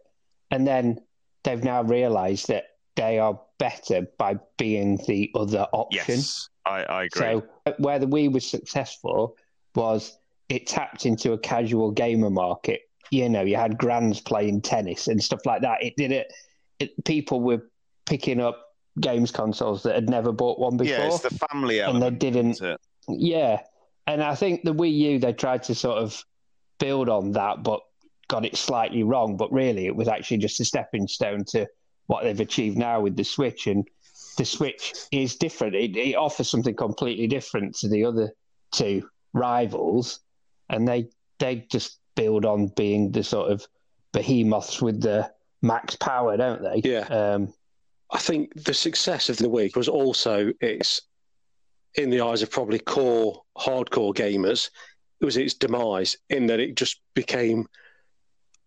and 0.51 0.67
then 0.67 0.99
they've 1.45 1.63
now 1.63 1.83
realised 1.83 2.49
that 2.49 2.65
they 2.97 3.17
are 3.17 3.39
better 3.59 4.07
by 4.17 4.35
being 4.57 4.97
the 5.07 5.31
other 5.35 5.67
option. 5.71 6.15
Yes, 6.15 6.49
I, 6.65 6.83
I 6.83 7.03
agree. 7.05 7.21
So 7.21 7.43
where 7.77 7.97
the 7.97 8.07
Wii 8.07 8.29
was 8.29 8.45
successful 8.45 9.37
was 9.73 10.17
it 10.49 10.67
tapped 10.67 11.05
into 11.05 11.31
a 11.31 11.37
casual 11.37 11.91
gamer 11.91 12.29
market. 12.29 12.81
You 13.11 13.29
know, 13.29 13.41
you 13.41 13.55
had 13.55 13.77
grands 13.77 14.19
playing 14.19 14.61
tennis 14.61 15.07
and 15.07 15.21
stuff 15.21 15.45
like 15.45 15.61
that. 15.61 15.83
It 15.83 15.95
did 15.97 16.11
it. 16.11 16.33
it 16.79 17.05
people 17.05 17.41
were 17.41 17.61
picking 18.05 18.39
up 18.39 18.63
games 18.99 19.31
consoles 19.31 19.83
that 19.83 19.95
had 19.95 20.09
never 20.09 20.31
bought 20.31 20.59
one 20.59 20.77
before. 20.77 20.95
Yeah, 20.97 21.07
it's 21.07 21.19
the 21.19 21.37
family 21.51 21.79
and 21.79 22.01
they 22.01 22.09
didn't. 22.09 22.61
Yeah, 23.07 23.61
and 24.07 24.23
I 24.23 24.35
think 24.35 24.63
the 24.63 24.73
Wii 24.73 24.97
U 24.97 25.19
they 25.19 25.33
tried 25.33 25.63
to 25.63 25.75
sort 25.75 25.97
of 25.97 26.23
build 26.79 27.09
on 27.09 27.31
that, 27.33 27.63
but 27.63 27.81
got 28.27 28.45
it 28.45 28.55
slightly 28.55 29.03
wrong. 29.03 29.37
But 29.37 29.51
really, 29.51 29.85
it 29.85 29.95
was 29.95 30.07
actually 30.07 30.37
just 30.37 30.59
a 30.59 30.65
stepping 30.65 31.07
stone 31.07 31.45
to 31.45 31.67
what 32.07 32.23
they've 32.23 32.39
achieved 32.39 32.77
now 32.77 33.01
with 33.01 33.15
the 33.15 33.23
Switch. 33.23 33.67
And 33.67 33.87
the 34.37 34.45
Switch 34.45 34.93
is 35.11 35.35
different; 35.35 35.75
it, 35.75 35.95
it 35.95 36.15
offers 36.15 36.49
something 36.49 36.75
completely 36.75 37.27
different 37.27 37.75
to 37.77 37.87
the 37.87 38.05
other 38.05 38.33
two 38.71 39.07
rivals, 39.33 40.19
and 40.69 40.87
they 40.87 41.09
they 41.39 41.65
just 41.71 41.99
build 42.15 42.45
on 42.45 42.67
being 42.67 43.11
the 43.11 43.23
sort 43.23 43.51
of 43.51 43.67
behemoths 44.11 44.81
with 44.81 45.01
the 45.01 45.31
max 45.61 45.95
power, 45.95 46.37
don't 46.37 46.61
they? 46.61 46.81
Yeah. 46.89 47.05
Um, 47.07 47.53
I 48.11 48.19
think 48.19 48.53
the 48.63 48.73
success 48.73 49.29
of 49.29 49.37
the 49.37 49.49
Wii 49.49 49.75
was 49.75 49.87
also 49.87 50.51
its, 50.61 51.01
in 51.95 52.09
the 52.09 52.21
eyes 52.21 52.41
of 52.41 52.51
probably 52.51 52.79
core 52.79 53.41
hardcore 53.57 54.13
gamers, 54.13 54.69
it 55.19 55.25
was 55.25 55.37
its 55.37 55.53
demise 55.53 56.17
in 56.29 56.47
that 56.47 56.59
it 56.59 56.75
just 56.75 56.99
became 57.13 57.67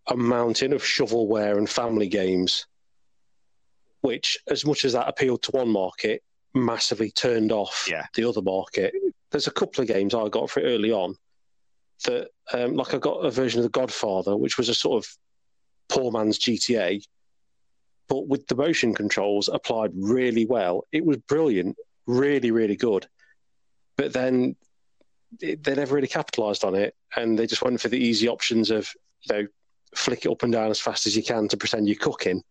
a 0.09 0.17
mountain 0.17 0.73
of 0.73 0.83
shovelware 0.83 1.59
and 1.59 1.69
family 1.69 2.09
games, 2.09 2.67
which, 4.01 4.39
as 4.49 4.65
much 4.65 4.85
as 4.85 4.93
that 4.93 5.09
appealed 5.09 5.43
to 5.43 5.51
one 5.53 5.69
market, 5.69 6.23
massively 6.55 7.11
turned 7.11 7.53
off 7.53 7.87
Yeah. 7.91 8.07
the 8.15 8.25
other 8.29 8.43
market. 8.43 8.95
There's 9.31 9.47
a 9.49 9.53
couple 9.53 9.83
of 9.83 9.89
games 9.89 10.15
I 10.15 10.29
got 10.29 10.49
for 10.51 10.61
it 10.61 10.65
early 10.65 10.91
on 10.93 11.17
that, 12.05 12.29
um, 12.53 12.75
like 12.75 12.95
I 12.95 12.99
got 12.99 13.25
a 13.25 13.31
version 13.31 13.61
of 13.61 13.65
The 13.65 13.71
Godfather, 13.71 14.37
which 14.37 14.59
was 14.59 14.69
a 14.69 14.75
sort 14.75 15.05
of 15.05 15.11
poor 15.89 16.11
man's 16.13 16.39
GTA, 16.39 17.03
but 18.09 18.29
with 18.29 18.47
the 18.47 18.55
motion 18.55 18.95
controls 18.95 19.49
applied 19.53 19.91
really 19.95 20.47
well. 20.47 20.85
It 20.93 21.05
was 21.05 21.17
brilliant, 21.17 21.77
really, 22.07 22.51
really 22.51 22.77
good. 22.77 23.07
But 23.97 24.13
then 24.13 24.57
it, 25.41 25.65
they 25.65 25.75
never 25.75 25.95
really 25.95 26.09
capitalised 26.09 26.65
on 26.65 26.75
it, 26.75 26.95
and 27.17 27.39
they 27.39 27.47
just 27.47 27.63
went 27.63 27.81
for 27.81 27.89
the 27.89 27.99
easy 27.99 28.29
options 28.29 28.71
of 28.71 28.89
you 29.23 29.35
know 29.35 29.47
flick 29.95 30.25
it 30.25 30.31
up 30.31 30.43
and 30.43 30.53
down 30.53 30.71
as 30.71 30.81
fast 30.81 31.07
as 31.07 31.17
you 31.17 31.23
can 31.23 31.49
to 31.49 31.57
pretend 31.57 31.89
you're 31.89 31.97
cooking. 31.97 32.43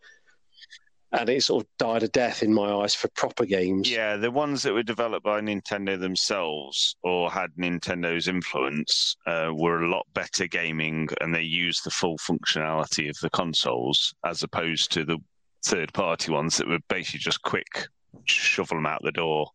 And 1.11 1.29
it 1.29 1.43
sort 1.43 1.63
of 1.63 1.69
died 1.77 2.03
a 2.03 2.07
death 2.09 2.43
in 2.43 2.53
my 2.53 2.71
eyes 2.73 2.93
for 2.93 3.07
proper 3.09 3.45
games. 3.45 3.89
Yeah, 3.89 4.17
the 4.17 4.31
ones 4.31 4.63
that 4.63 4.73
were 4.73 4.83
developed 4.83 5.23
by 5.23 5.39
Nintendo 5.39 5.99
themselves 5.99 6.95
or 7.03 7.31
had 7.31 7.51
Nintendo's 7.57 8.27
influence 8.27 9.15
uh, 9.25 9.51
were 9.53 9.83
a 9.83 9.89
lot 9.89 10.05
better 10.13 10.47
gaming 10.47 11.07
and 11.21 11.33
they 11.33 11.41
used 11.43 11.85
the 11.85 11.91
full 11.91 12.17
functionality 12.17 13.09
of 13.09 13.17
the 13.21 13.29
consoles 13.29 14.13
as 14.25 14.43
opposed 14.43 14.91
to 14.93 15.05
the 15.05 15.17
third 15.63 15.93
party 15.93 16.31
ones 16.31 16.57
that 16.57 16.67
were 16.67 16.79
basically 16.89 17.19
just 17.19 17.41
quick, 17.43 17.87
shovel 18.25 18.77
them 18.77 18.85
out 18.85 19.01
the 19.03 19.11
door, 19.11 19.49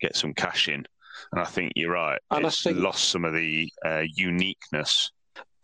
get 0.00 0.16
some 0.16 0.34
cash 0.34 0.68
in. 0.68 0.84
And 1.32 1.40
I 1.40 1.44
think 1.44 1.72
you're 1.74 1.92
right. 1.92 2.20
And 2.30 2.46
I 2.46 2.50
think- 2.50 2.78
lost 2.78 3.08
some 3.08 3.24
of 3.24 3.34
the 3.34 3.72
uh, 3.84 4.04
uniqueness. 4.14 5.10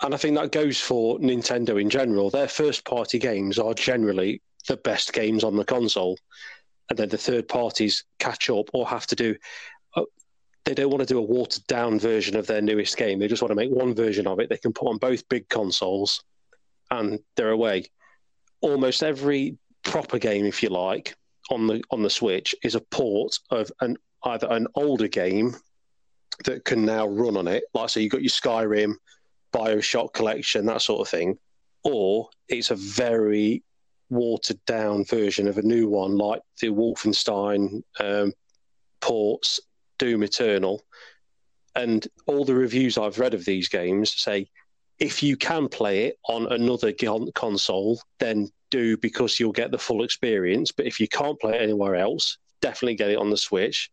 And 0.02 0.12
I 0.12 0.16
think 0.16 0.36
that 0.36 0.52
goes 0.52 0.80
for 0.80 1.18
Nintendo 1.18 1.80
in 1.80 1.88
general. 1.88 2.28
Their 2.28 2.48
first 2.48 2.84
party 2.84 3.18
games 3.18 3.58
are 3.58 3.74
generally 3.74 4.42
the 4.68 4.76
best 4.76 5.12
games 5.12 5.44
on 5.44 5.56
the 5.56 5.64
console. 5.64 6.18
And 6.90 6.98
then 6.98 7.08
the 7.08 7.18
third 7.18 7.48
parties 7.48 8.04
catch 8.18 8.50
up 8.50 8.68
or 8.74 8.86
have 8.86 9.06
to 9.06 9.16
do. 9.16 9.36
uh, 9.96 10.02
They 10.64 10.74
don't 10.74 10.90
want 10.90 11.00
to 11.00 11.12
do 11.14 11.18
a 11.18 11.22
watered 11.22 11.66
down 11.66 11.98
version 11.98 12.36
of 12.36 12.46
their 12.46 12.60
newest 12.60 12.96
game. 12.96 13.18
They 13.18 13.28
just 13.28 13.42
want 13.42 13.50
to 13.50 13.56
make 13.56 13.70
one 13.70 13.94
version 13.94 14.26
of 14.26 14.38
it 14.38 14.48
they 14.48 14.58
can 14.58 14.72
put 14.72 14.88
on 14.88 14.98
both 14.98 15.28
big 15.28 15.48
consoles 15.48 16.22
and 16.90 17.18
they're 17.36 17.50
away. 17.50 17.86
Almost 18.60 19.02
every 19.02 19.56
proper 19.82 20.18
game, 20.18 20.46
if 20.46 20.62
you 20.62 20.68
like, 20.68 21.16
on 21.50 21.66
the 21.66 21.82
on 21.90 22.02
the 22.02 22.10
Switch 22.10 22.54
is 22.62 22.74
a 22.74 22.80
port 22.80 23.38
of 23.50 23.70
an 23.80 23.96
either 24.24 24.46
an 24.50 24.66
older 24.74 25.08
game 25.08 25.54
that 26.44 26.64
can 26.64 26.84
now 26.84 27.06
run 27.06 27.36
on 27.36 27.46
it. 27.46 27.64
Like 27.74 27.90
so 27.90 28.00
you've 28.00 28.12
got 28.12 28.22
your 28.22 28.30
Skyrim, 28.30 28.94
Bioshock 29.52 30.12
collection, 30.14 30.66
that 30.66 30.82
sort 30.82 31.02
of 31.02 31.08
thing, 31.08 31.38
or 31.82 32.28
it's 32.48 32.70
a 32.70 32.76
very 32.76 33.62
watered 34.10 34.64
down 34.66 35.04
version 35.04 35.48
of 35.48 35.58
a 35.58 35.62
new 35.62 35.88
one, 35.88 36.16
like 36.16 36.40
the 36.60 36.68
Wolfenstein 36.68 37.82
um, 38.00 38.32
ports, 39.00 39.60
Doom 39.98 40.22
Eternal, 40.22 40.82
and 41.74 42.06
all 42.26 42.44
the 42.44 42.54
reviews 42.54 42.98
I've 42.98 43.18
read 43.18 43.34
of 43.34 43.44
these 43.44 43.68
games 43.68 44.14
say 44.14 44.48
if 44.98 45.22
you 45.22 45.36
can 45.36 45.68
play 45.68 46.04
it 46.04 46.18
on 46.28 46.50
another 46.52 46.92
console, 47.34 48.00
then 48.20 48.48
do 48.70 48.96
because 48.96 49.40
you'll 49.40 49.52
get 49.52 49.70
the 49.70 49.78
full 49.78 50.04
experience. 50.04 50.70
But 50.70 50.86
if 50.86 51.00
you 51.00 51.08
can't 51.08 51.38
play 51.40 51.56
it 51.56 51.62
anywhere 51.62 51.96
else, 51.96 52.38
definitely 52.60 52.94
get 52.94 53.10
it 53.10 53.18
on 53.18 53.30
the 53.30 53.36
Switch, 53.36 53.90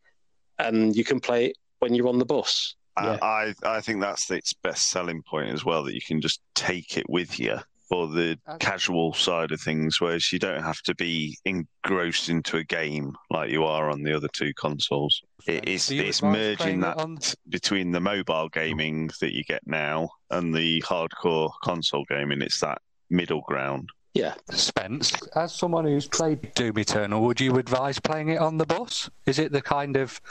and 0.60 0.96
you 0.96 1.04
can 1.04 1.20
play 1.20 1.48
it 1.48 1.58
when 1.80 1.96
you're 1.96 2.08
on 2.08 2.20
the 2.20 2.26
bus. 2.26 2.76
Yeah. 3.02 3.18
I, 3.22 3.54
I 3.64 3.78
I 3.78 3.82
think 3.82 4.02
that's 4.02 4.30
its 4.30 4.54
best 4.54 4.90
selling 4.90 5.24
point 5.24 5.50
as 5.50 5.66
well 5.66 5.84
that 5.86 5.96
you 5.96 6.02
can 6.02 6.22
just 6.22 6.42
take 6.54 6.98
it 6.98 7.10
with 7.10 7.40
you 7.40 7.58
for 7.92 8.08
the 8.08 8.40
Uh, 8.48 8.56
casual 8.58 9.14
side 9.14 9.52
of 9.52 9.60
things, 9.60 10.00
whereas 10.00 10.32
you 10.32 10.40
don't 10.40 10.64
have 10.64 10.82
to 10.82 10.96
be 10.96 11.38
engrossed 11.44 12.30
into 12.30 12.56
a 12.56 12.64
game 12.64 13.14
like 13.30 13.50
you 13.52 13.66
are 13.66 13.90
on 13.90 14.02
the 14.02 14.16
other 14.16 14.30
two 14.30 14.54
consoles. 14.54 15.22
It 15.46 15.68
is 15.68 15.88
Do 15.88 16.00
it's 16.02 16.22
merging 16.24 16.80
that 16.80 16.98
on- 16.98 17.18
between 17.50 17.92
the 17.92 18.00
mobile 18.00 18.48
gaming 18.48 19.10
that 19.20 19.34
you 19.36 19.44
get 19.44 19.68
now 19.68 20.10
and 20.30 20.56
the 20.56 20.82
hardcore 20.84 21.52
console 21.66 22.06
gaming. 22.08 22.42
It's 22.42 22.62
that 22.62 22.82
middle 23.10 23.42
ground. 23.42 23.90
Yeah, 24.14 24.36
Spence, 24.52 25.12
as 25.36 25.54
someone 25.54 25.84
who's 25.84 26.08
played 26.08 26.54
Doom 26.54 26.80
Eternal, 26.80 27.22
would 27.24 27.42
you 27.42 27.58
advise 27.58 28.00
playing 28.00 28.30
it 28.30 28.40
on 28.40 28.58
the 28.58 28.66
bus? 28.66 29.10
Is 29.26 29.38
it 29.38 29.52
the 29.52 29.62
kind 29.62 29.98
of 29.98 30.22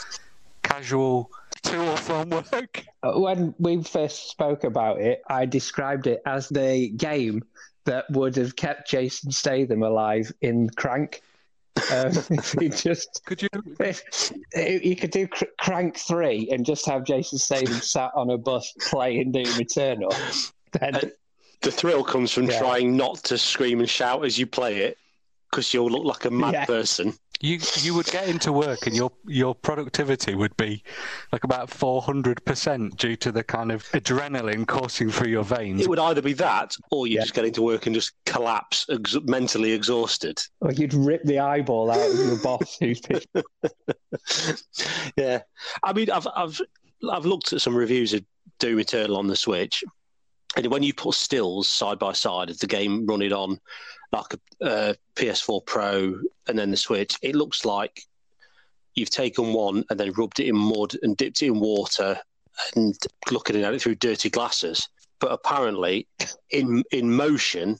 casual 0.62 1.30
to 1.64 1.90
or 1.92 1.96
from 1.96 2.30
work? 2.30 2.84
Uh, 3.02 3.12
when 3.12 3.54
we 3.58 3.82
first 3.82 4.30
spoke 4.30 4.64
about 4.64 5.00
it, 5.00 5.22
I 5.28 5.46
described 5.46 6.06
it 6.06 6.22
as 6.26 6.48
the 6.48 6.90
game 6.96 7.42
that 7.86 8.04
would 8.10 8.36
have 8.36 8.56
kept 8.56 8.90
Jason 8.90 9.30
Statham 9.30 9.82
alive 9.82 10.30
in 10.42 10.68
Crank. 10.70 11.22
Um, 11.92 12.12
if 12.30 12.52
he 12.60 12.68
just 12.68 13.22
Could 13.24 13.42
you? 13.42 13.48
if, 13.80 14.02
if 14.52 14.84
you 14.84 14.96
could 14.96 15.10
do 15.10 15.26
Cr- 15.26 15.44
Crank 15.58 15.96
three 15.96 16.48
and 16.50 16.64
just 16.66 16.84
have 16.86 17.04
Jason 17.04 17.38
Statham 17.38 17.74
sat 17.80 18.10
on 18.14 18.30
a 18.30 18.38
bus 18.38 18.72
playing 18.90 19.32
Doom 19.32 19.46
Eternal, 19.60 20.12
then 20.78 20.96
Uh, 20.96 21.00
the 21.62 21.70
thrill 21.70 22.04
comes 22.04 22.32
from 22.32 22.44
Yeah. 22.50 22.58
trying 22.58 22.96
not 22.96 23.16
to 23.24 23.38
scream 23.38 23.80
and 23.80 23.88
shout 23.88 24.24
as 24.24 24.38
you 24.38 24.46
play 24.46 24.78
it 24.78 24.98
because 25.50 25.72
you'll 25.74 25.90
look 25.90 26.04
like 26.04 26.24
a 26.24 26.30
mad 26.30 26.54
Yeah. 26.54 26.64
person. 26.66 27.14
You 27.42 27.58
you 27.80 27.94
would 27.94 28.04
get 28.06 28.28
into 28.28 28.52
work 28.52 28.86
and 28.86 28.94
your 28.94 29.10
your 29.26 29.54
productivity 29.54 30.34
would 30.34 30.54
be 30.58 30.82
like 31.32 31.42
about 31.42 31.70
four 31.70 32.02
hundred 32.02 32.44
percent 32.44 32.96
due 32.98 33.16
to 33.16 33.32
the 33.32 33.42
kind 33.42 33.72
of 33.72 33.82
adrenaline 33.92 34.66
coursing 34.66 35.10
through 35.10 35.30
your 35.30 35.42
veins. 35.44 35.80
It 35.80 35.88
would 35.88 35.98
either 35.98 36.20
be 36.20 36.34
that 36.34 36.76
or 36.90 37.06
you 37.06 37.14
Yeah. 37.14 37.22
just 37.22 37.32
get 37.34 37.46
into 37.46 37.62
work 37.62 37.86
and 37.86 37.94
just 37.94 38.12
collapse, 38.26 38.84
ex- 38.90 39.16
mentally 39.24 39.72
exhausted. 39.72 40.38
or 40.60 40.70
you'd 40.72 40.92
rip 40.92 41.22
the 41.24 41.38
eyeball 41.38 41.90
out 41.90 42.10
of 42.10 42.16
your 42.18 42.36
boss 42.42 42.76
who's 42.80 43.00
pitched. 43.00 43.28
yeah, 45.16 45.40
I 45.82 45.92
mean, 45.94 46.10
I've 46.10 46.26
I've 46.36 46.60
I've 47.10 47.24
looked 47.24 47.52
at 47.54 47.62
some 47.62 47.74
reviews 47.74 48.12
of 48.12 48.22
Doom 48.58 48.78
Eternal 48.80 49.16
on 49.16 49.26
the 49.28 49.36
Switch, 49.36 49.82
and 50.56 50.66
when 50.66 50.82
you 50.82 50.92
put 50.92 51.14
stills 51.14 51.68
side 51.68 51.98
by 51.98 52.12
side 52.12 52.50
of 52.50 52.58
the 52.58 52.66
game 52.66 53.06
running 53.06 53.32
on 53.32 53.60
like 54.12 54.34
a 54.62 54.64
uh, 54.64 54.94
PS4 55.14 55.64
Pro 55.64 56.18
and 56.48 56.58
then 56.58 56.70
the 56.70 56.76
Switch, 56.76 57.16
it 57.22 57.36
looks 57.36 57.64
like 57.64 58.02
you've 58.94 59.10
taken 59.10 59.52
one 59.52 59.84
and 59.88 60.00
then 60.00 60.12
rubbed 60.12 60.40
it 60.40 60.48
in 60.48 60.56
mud 60.56 60.94
and 61.02 61.16
dipped 61.16 61.42
it 61.42 61.46
in 61.46 61.60
water 61.60 62.18
and 62.74 62.96
looking 63.30 63.62
at 63.62 63.74
it 63.74 63.80
through 63.80 63.94
dirty 63.94 64.28
glasses. 64.28 64.88
But 65.20 65.32
apparently, 65.32 66.08
in 66.50 66.82
in 66.90 67.14
motion, 67.14 67.78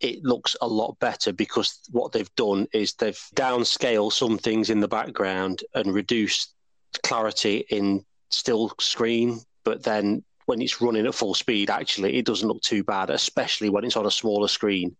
it 0.00 0.22
looks 0.22 0.56
a 0.60 0.66
lot 0.66 0.98
better 0.98 1.32
because 1.32 1.80
what 1.90 2.12
they've 2.12 2.34
done 2.36 2.66
is 2.72 2.94
they've 2.94 3.20
downscaled 3.34 4.12
some 4.12 4.36
things 4.36 4.70
in 4.70 4.80
the 4.80 4.88
background 4.88 5.62
and 5.74 5.94
reduced 5.94 6.52
clarity 7.02 7.64
in 7.70 8.04
still 8.28 8.72
screen. 8.78 9.40
But 9.62 9.82
then 9.82 10.24
when 10.46 10.60
it's 10.60 10.80
running 10.80 11.06
at 11.06 11.14
full 11.14 11.34
speed, 11.34 11.70
actually, 11.70 12.16
it 12.16 12.26
doesn't 12.26 12.46
look 12.46 12.62
too 12.62 12.84
bad, 12.84 13.10
especially 13.10 13.70
when 13.70 13.84
it's 13.84 13.96
on 13.96 14.06
a 14.06 14.10
smaller 14.10 14.48
screen. 14.48 14.96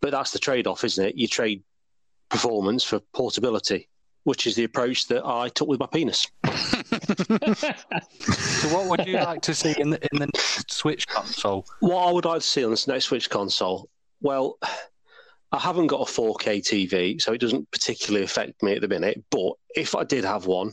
But 0.00 0.12
that's 0.12 0.30
the 0.30 0.38
trade 0.38 0.66
off, 0.66 0.84
isn't 0.84 1.04
it? 1.04 1.16
You 1.16 1.28
trade 1.28 1.62
performance 2.28 2.84
for 2.84 3.00
portability, 3.12 3.88
which 4.24 4.46
is 4.46 4.54
the 4.54 4.64
approach 4.64 5.08
that 5.08 5.26
I 5.26 5.48
took 5.48 5.68
with 5.68 5.80
my 5.80 5.86
penis. 5.86 6.26
So 8.58 8.68
what 8.74 8.88
would 8.88 9.06
you 9.06 9.14
like 9.14 9.40
to 9.42 9.54
see 9.54 9.74
in 9.78 9.90
the 9.90 10.00
in 10.12 10.18
the 10.18 10.26
next 10.26 10.72
Switch 10.72 11.06
console? 11.06 11.64
What 11.78 12.08
I 12.08 12.10
would 12.10 12.24
like 12.24 12.40
to 12.40 12.46
see 12.46 12.64
on 12.64 12.70
this 12.70 12.88
next 12.88 13.04
Switch 13.04 13.30
console, 13.30 13.88
well, 14.20 14.58
I 15.52 15.58
haven't 15.58 15.86
got 15.86 16.00
a 16.00 16.12
4K 16.12 16.60
TV, 16.60 17.22
so 17.22 17.32
it 17.32 17.40
doesn't 17.40 17.70
particularly 17.70 18.24
affect 18.24 18.62
me 18.62 18.74
at 18.74 18.80
the 18.80 18.88
minute. 18.88 19.22
But 19.30 19.52
if 19.76 19.94
I 19.94 20.02
did 20.02 20.24
have 20.24 20.46
one, 20.46 20.72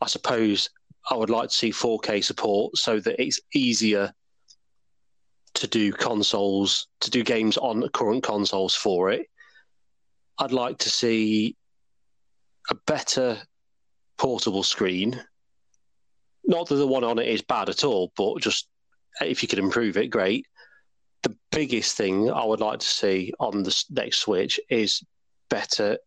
I 0.00 0.06
suppose 0.06 0.70
I 1.10 1.16
would 1.16 1.30
like 1.30 1.48
to 1.48 1.54
see 1.54 1.70
4K 1.70 2.22
support 2.22 2.76
so 2.76 3.00
that 3.00 3.20
it's 3.22 3.40
easier 3.54 4.12
to 5.54 5.66
do 5.66 5.92
consoles, 5.92 6.86
to 7.00 7.10
do 7.10 7.24
games 7.24 7.56
on 7.56 7.88
current 7.90 8.22
consoles 8.22 8.74
for 8.74 9.10
it. 9.10 9.26
I'd 10.38 10.52
like 10.52 10.78
to 10.78 10.90
see 10.90 11.56
a 12.70 12.74
better 12.86 13.38
portable 14.18 14.62
screen. 14.62 15.20
Not 16.44 16.68
that 16.68 16.76
the 16.76 16.86
one 16.86 17.04
on 17.04 17.18
it 17.18 17.28
is 17.28 17.42
bad 17.42 17.68
at 17.68 17.84
all, 17.84 18.12
but 18.16 18.40
just 18.40 18.68
if 19.20 19.42
you 19.42 19.48
could 19.48 19.58
improve 19.58 19.96
it, 19.96 20.08
great. 20.08 20.46
The 21.22 21.36
biggest 21.50 21.96
thing 21.96 22.30
I 22.30 22.44
would 22.44 22.60
like 22.60 22.80
to 22.80 22.86
see 22.86 23.32
on 23.40 23.62
the 23.62 23.84
next 23.90 24.18
Switch 24.18 24.60
is 24.68 25.02
better 25.48 25.98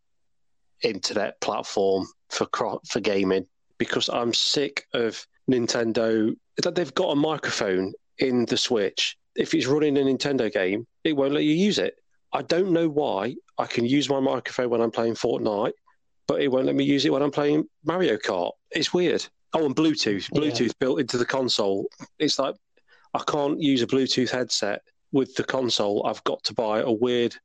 internet 0.83 1.39
platform 1.41 2.07
for 2.29 2.47
for 2.87 2.99
gaming 2.99 3.47
because 3.81 4.09
I'm 4.09 4.31
sick 4.31 4.85
of 4.93 5.25
Nintendo 5.49 6.35
that 6.57 6.75
they've 6.75 6.93
got 6.93 7.13
a 7.13 7.15
microphone 7.15 7.93
in 8.19 8.45
the 8.45 8.55
Switch. 8.55 9.17
If 9.35 9.55
it's 9.55 9.65
running 9.65 9.97
a 9.97 10.01
Nintendo 10.01 10.53
game, 10.53 10.85
it 11.03 11.13
won't 11.13 11.33
let 11.33 11.45
you 11.45 11.55
use 11.55 11.79
it. 11.79 11.95
I 12.31 12.43
don't 12.43 12.73
know 12.73 12.87
why. 12.87 13.35
I 13.57 13.65
can 13.65 13.83
use 13.83 14.07
my 14.07 14.19
microphone 14.19 14.69
when 14.69 14.81
I'm 14.81 14.91
playing 14.91 15.15
Fortnite, 15.15 15.71
but 16.27 16.43
it 16.43 16.51
won't 16.51 16.67
let 16.67 16.75
me 16.75 16.83
use 16.83 17.05
it 17.05 17.11
when 17.11 17.23
I'm 17.23 17.31
playing 17.31 17.63
Mario 17.83 18.17
Kart. 18.17 18.51
It's 18.69 18.93
weird. 18.93 19.25
Oh, 19.53 19.65
and 19.65 19.75
Bluetooth. 19.75 20.29
Bluetooth 20.29 20.67
yeah. 20.67 20.79
built 20.79 20.99
into 20.99 21.17
the 21.17 21.25
console. 21.25 21.87
It's 22.19 22.37
like 22.37 22.53
I 23.15 23.23
can't 23.25 23.59
use 23.59 23.81
a 23.81 23.87
Bluetooth 23.87 24.29
headset 24.29 24.83
with 25.11 25.33
the 25.33 25.43
console. 25.43 26.05
I've 26.05 26.23
got 26.23 26.43
to 26.43 26.53
buy 26.53 26.81
a 26.81 26.91
weird 26.91 27.35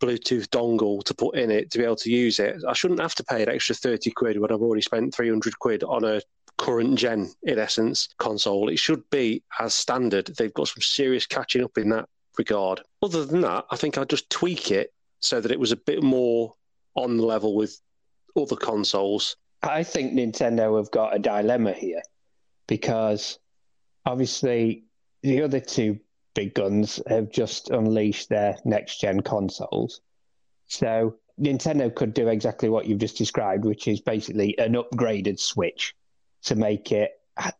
Bluetooth 0.00 0.48
dongle 0.48 1.04
to 1.04 1.14
put 1.14 1.36
in 1.36 1.50
it 1.50 1.70
to 1.70 1.78
be 1.78 1.84
able 1.84 1.96
to 1.96 2.10
use 2.10 2.38
it. 2.38 2.62
I 2.66 2.72
shouldn't 2.72 3.00
have 3.00 3.14
to 3.16 3.24
pay 3.24 3.42
an 3.42 3.48
extra 3.48 3.74
30 3.74 4.10
quid 4.10 4.40
when 4.40 4.50
I've 4.50 4.62
already 4.62 4.82
spent 4.82 5.14
300 5.14 5.58
quid 5.58 5.84
on 5.84 6.04
a 6.04 6.20
current 6.58 6.98
gen, 6.98 7.30
in 7.42 7.58
essence, 7.58 8.08
console. 8.18 8.68
It 8.68 8.78
should 8.78 9.08
be 9.10 9.42
as 9.58 9.74
standard. 9.74 10.26
They've 10.26 10.52
got 10.52 10.68
some 10.68 10.82
serious 10.82 11.26
catching 11.26 11.64
up 11.64 11.78
in 11.78 11.90
that 11.90 12.08
regard. 12.38 12.80
Other 13.02 13.24
than 13.24 13.42
that, 13.42 13.66
I 13.70 13.76
think 13.76 13.98
I'd 13.98 14.10
just 14.10 14.30
tweak 14.30 14.70
it 14.70 14.92
so 15.20 15.40
that 15.40 15.52
it 15.52 15.60
was 15.60 15.72
a 15.72 15.76
bit 15.76 16.02
more 16.02 16.54
on 16.94 17.16
the 17.16 17.24
level 17.24 17.54
with 17.54 17.78
other 18.36 18.56
consoles. 18.56 19.36
I 19.62 19.82
think 19.82 20.12
Nintendo 20.12 20.76
have 20.78 20.90
got 20.90 21.14
a 21.14 21.18
dilemma 21.18 21.72
here 21.72 22.02
because 22.66 23.38
obviously 24.06 24.84
the 25.22 25.42
other 25.42 25.60
two 25.60 25.98
big 26.40 26.54
guns 26.54 26.98
have 27.06 27.30
just 27.30 27.68
unleashed 27.68 28.30
their 28.30 28.56
next 28.64 28.98
gen 28.98 29.20
consoles. 29.20 30.00
So 30.68 31.16
Nintendo 31.38 31.94
could 31.94 32.14
do 32.14 32.28
exactly 32.28 32.70
what 32.70 32.86
you've 32.86 32.98
just 32.98 33.18
described, 33.18 33.66
which 33.66 33.86
is 33.86 34.00
basically 34.00 34.56
an 34.58 34.72
upgraded 34.72 35.38
Switch 35.38 35.94
to 36.44 36.54
make 36.54 36.92
it 36.92 37.10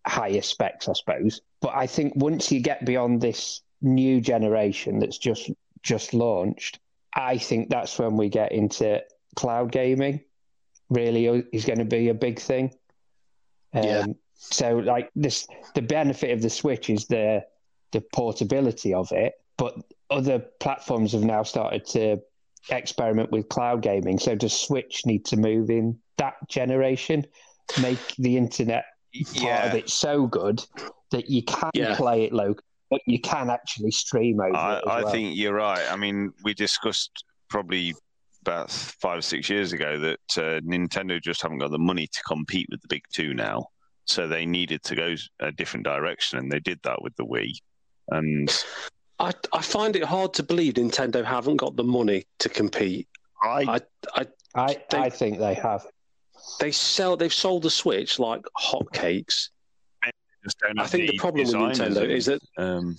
higher 0.07 0.41
specs, 0.41 0.89
I 0.89 0.95
suppose. 0.95 1.43
But 1.61 1.75
I 1.75 1.87
think 1.87 2.15
once 2.17 2.51
you 2.51 2.61
get 2.61 2.87
beyond 2.87 3.21
this 3.21 3.61
new 3.83 4.19
generation 4.23 4.99
that's 4.99 5.19
just 5.19 5.51
just 5.83 6.15
launched, 6.15 6.79
I 7.15 7.37
think 7.37 7.69
that's 7.69 7.99
when 7.99 8.17
we 8.17 8.31
get 8.31 8.53
into 8.53 9.03
cloud 9.37 9.73
gaming. 9.73 10.21
Really, 10.89 11.27
is 11.53 11.67
going 11.67 11.81
to 11.81 11.85
be 11.85 12.09
a 12.09 12.15
big 12.15 12.41
thing. 12.41 12.73
Um, 13.75 13.85
yeah. 13.85 14.07
So, 14.37 14.79
like 14.79 15.11
this, 15.15 15.47
the 15.75 15.83
benefit 15.83 16.31
of 16.31 16.41
the 16.41 16.49
Switch 16.49 16.89
is 16.89 17.07
the 17.07 17.45
the 17.93 18.01
portability 18.01 18.95
of 18.95 19.13
it, 19.13 19.35
but 19.57 19.75
other 20.11 20.39
platforms 20.61 21.13
have 21.13 21.23
now 21.23 21.43
started 21.43 21.87
to 21.87 22.19
experiment 22.71 23.31
with 23.31 23.49
cloud 23.49 23.83
gaming. 23.83 24.19
So 24.19 24.35
does 24.35 24.59
Switch 24.59 25.07
need 25.07 25.25
to 25.27 25.37
move 25.37 25.71
in 25.71 25.99
that 26.19 26.35
generation, 26.49 27.27
make 27.81 28.15
the 28.19 28.37
internet 28.37 28.85
part 29.15 29.43
yeah. 29.43 29.67
of 29.67 29.75
it 29.75 29.89
so 29.89 30.27
good 30.27 30.65
that 31.11 31.29
you 31.29 31.43
can 31.43 31.71
yeah. 31.75 31.97
play 31.97 32.25
it 32.25 32.33
local, 32.33 32.65
but 32.91 33.01
you 33.07 33.21
can 33.21 33.51
actually 33.51 33.91
stream 33.91 34.41
over 34.41 34.57
I, 34.57 34.77
it. 34.77 34.85
I 34.87 35.03
well. 35.03 35.13
think 35.13 35.37
you're 35.37 35.55
right. 35.55 35.85
I 35.91 35.97
mean, 35.97 36.33
we 36.45 36.55
discussed 36.55 37.25
probably 37.49 37.95
about 38.43 38.71
five 38.71 39.19
or 39.19 39.23
six 39.23 39.49
years 39.51 39.73
ago 39.73 39.99
that 39.99 40.39
uh, 40.39 40.61
Nintendo 40.61 41.21
just 41.21 41.43
haven't 41.43 41.59
got 41.59 41.71
the 41.71 41.79
money 41.79 42.07
to 42.07 42.23
compete 42.23 42.69
with 42.71 42.81
the 42.81 42.89
big 42.89 43.03
two 43.13 43.35
now. 43.35 43.67
So 44.07 44.27
they 44.27 44.47
needed 44.47 44.83
to 44.85 44.97
go 44.97 45.15
a 45.41 45.53
different 45.53 45.85
direction, 45.85 46.39
and 46.39 46.51
they 46.51 46.59
did 46.59 46.81
that 46.83 47.01
with 47.03 47.15
the 47.17 47.25
Wii. 47.25 47.53
And 48.09 48.51
I, 49.19 49.33
I 49.53 49.63
find 49.63 49.97
it 49.97 50.05
hard 50.05 50.35
to 50.35 50.43
believe 50.43 50.75
Nintendo 50.75 51.25
haven't 51.25 51.57
got 51.57 51.77
the 51.77 51.85
money 51.85 52.25
to 52.39 52.49
compete. 52.49 53.09
I, 53.43 53.81
I, 54.15 54.27
I, 54.55 54.77
they, 54.91 54.99
I 54.99 55.11
think 55.11 55.39
they 55.39 55.55
have. 55.55 55.87
They 56.59 56.73
sell. 56.73 57.17
They've 57.17 57.33
sold 57.33 57.63
the 57.63 57.71
Switch 57.71 58.19
like 58.19 58.43
hotcakes. 58.59 59.51
I 60.79 60.87
think 60.87 61.11
the 61.11 61.19
problem 61.19 61.47
with 61.47 61.55
Nintendo 61.55 62.09
is 62.09 62.27
that 62.27 62.41
um, 62.57 62.97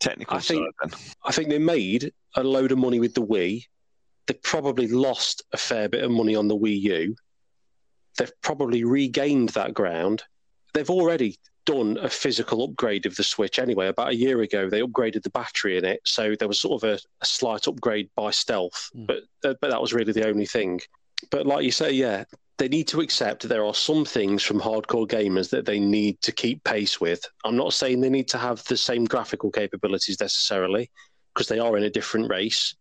technical. 0.00 0.36
I 0.36 0.40
think 0.40 0.66
side, 0.82 1.00
I 1.24 1.32
think 1.32 1.48
they 1.48 1.58
made 1.58 2.12
a 2.36 2.42
load 2.42 2.72
of 2.72 2.78
money 2.78 3.00
with 3.00 3.14
the 3.14 3.24
Wii. 3.24 3.64
They 4.26 4.34
probably 4.34 4.86
lost 4.86 5.42
a 5.52 5.56
fair 5.56 5.88
bit 5.88 6.04
of 6.04 6.10
money 6.10 6.36
on 6.36 6.48
the 6.48 6.56
Wii 6.56 6.80
U. 6.82 7.16
They've 8.18 8.32
probably 8.42 8.84
regained 8.84 9.50
that 9.50 9.72
ground. 9.72 10.22
They've 10.74 10.90
already 10.90 11.38
done 11.68 11.98
a 12.00 12.08
physical 12.08 12.64
upgrade 12.64 13.04
of 13.04 13.14
the 13.16 13.22
Switch 13.22 13.58
anyway. 13.58 13.88
About 13.88 14.08
a 14.08 14.16
year 14.16 14.40
ago, 14.40 14.70
they 14.70 14.80
upgraded 14.80 15.22
the 15.22 15.28
battery 15.28 15.76
in 15.76 15.84
it, 15.84 16.00
so 16.02 16.34
there 16.34 16.48
was 16.48 16.58
sort 16.58 16.82
of 16.82 16.88
a, 16.88 16.98
a 17.20 17.26
slight 17.26 17.68
upgrade 17.68 18.08
by 18.16 18.30
stealth, 18.30 18.90
mm. 18.96 19.06
but 19.06 19.18
uh, 19.44 19.54
but 19.60 19.70
that 19.70 19.80
was 19.80 19.92
really 19.92 20.14
the 20.14 20.26
only 20.26 20.46
thing. 20.46 20.80
But 21.30 21.46
like 21.46 21.66
you 21.66 21.70
say, 21.70 21.92
yeah, 21.92 22.24
they 22.56 22.68
need 22.68 22.88
to 22.88 23.02
accept 23.02 23.46
there 23.46 23.66
are 23.66 23.74
some 23.74 24.06
things 24.06 24.42
from 24.42 24.58
hardcore 24.58 25.06
gamers 25.06 25.50
that 25.50 25.66
they 25.66 25.78
need 25.78 26.22
to 26.22 26.32
keep 26.32 26.64
pace 26.64 27.02
with. 27.02 27.22
I'm 27.44 27.56
not 27.56 27.74
saying 27.74 28.00
they 28.00 28.08
need 28.08 28.28
to 28.28 28.38
have 28.38 28.64
the 28.64 28.76
same 28.76 29.04
graphical 29.04 29.50
capabilities 29.50 30.18
necessarily, 30.20 30.90
because 31.34 31.48
they 31.48 31.58
are 31.58 31.76
in 31.76 31.84
a 31.84 31.90
different 31.90 32.30
race, 32.30 32.74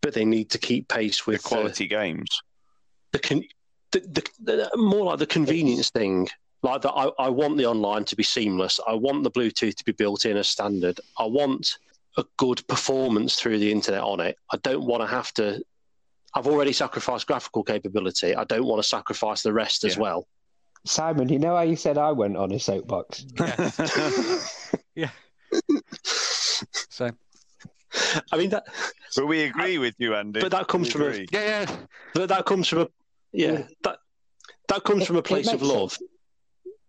but 0.00 0.12
they 0.12 0.24
need 0.24 0.50
to 0.50 0.58
keep 0.58 0.88
pace 0.88 1.24
with 1.24 1.40
the 1.42 1.48
quality 1.48 1.84
the, 1.84 1.94
games. 1.94 2.42
The, 3.12 3.18
con- 3.20 3.44
the, 3.92 4.00
the, 4.00 4.24
the, 4.42 4.70
more 4.76 5.04
like 5.04 5.20
the 5.20 5.26
convenience 5.26 5.90
thing 5.90 6.26
like 6.62 6.82
that 6.82 6.92
I, 6.92 7.10
I 7.18 7.28
want 7.28 7.56
the 7.56 7.66
online 7.66 8.04
to 8.06 8.16
be 8.16 8.22
seamless. 8.22 8.80
I 8.86 8.94
want 8.94 9.22
the 9.22 9.30
bluetooth 9.30 9.76
to 9.76 9.84
be 9.84 9.92
built 9.92 10.24
in 10.24 10.36
as 10.36 10.48
standard. 10.48 11.00
I 11.18 11.24
want 11.24 11.78
a 12.16 12.24
good 12.36 12.66
performance 12.66 13.36
through 13.36 13.58
the 13.58 13.70
internet 13.70 14.02
on 14.02 14.20
it. 14.20 14.36
I 14.52 14.56
don't 14.58 14.84
want 14.84 15.02
to 15.02 15.06
have 15.06 15.32
to 15.34 15.62
i've 16.34 16.46
already 16.46 16.72
sacrificed 16.72 17.26
graphical 17.26 17.62
capability. 17.62 18.34
I 18.34 18.44
don't 18.44 18.66
want 18.66 18.82
to 18.82 18.88
sacrifice 18.88 19.42
the 19.42 19.52
rest 19.52 19.84
yeah. 19.84 19.90
as 19.90 19.98
well. 19.98 20.26
Simon 20.84 21.28
you 21.28 21.38
know 21.38 21.56
how 21.56 21.62
you 21.62 21.76
said 21.76 21.98
i 21.98 22.10
went 22.12 22.36
on 22.36 22.52
a 22.52 22.58
soapbox? 22.58 23.24
Yeah, 23.38 23.70
yeah. 24.94 25.10
so. 26.90 27.10
I 28.32 28.36
mean 28.36 28.50
that 28.50 28.66
but 29.16 29.26
we 29.26 29.42
agree 29.44 29.76
I, 29.76 29.78
with 29.78 29.94
you 29.98 30.14
andy. 30.14 30.40
But 30.40 30.50
that 30.52 30.68
comes 30.68 30.88
we 30.88 30.92
from 30.92 31.02
agree. 31.02 31.26
a 31.32 31.36
yeah 31.36 31.62
yeah. 31.62 31.76
But 32.14 32.28
that 32.28 32.46
comes 32.46 32.68
from 32.68 32.80
a 32.80 32.88
yeah 33.32 33.62
that 33.84 33.98
that 34.68 34.84
comes 34.84 35.06
from 35.06 35.16
a 35.16 35.22
place 35.22 35.52
of 35.52 35.62
love. 35.62 35.92
sense 35.92 36.02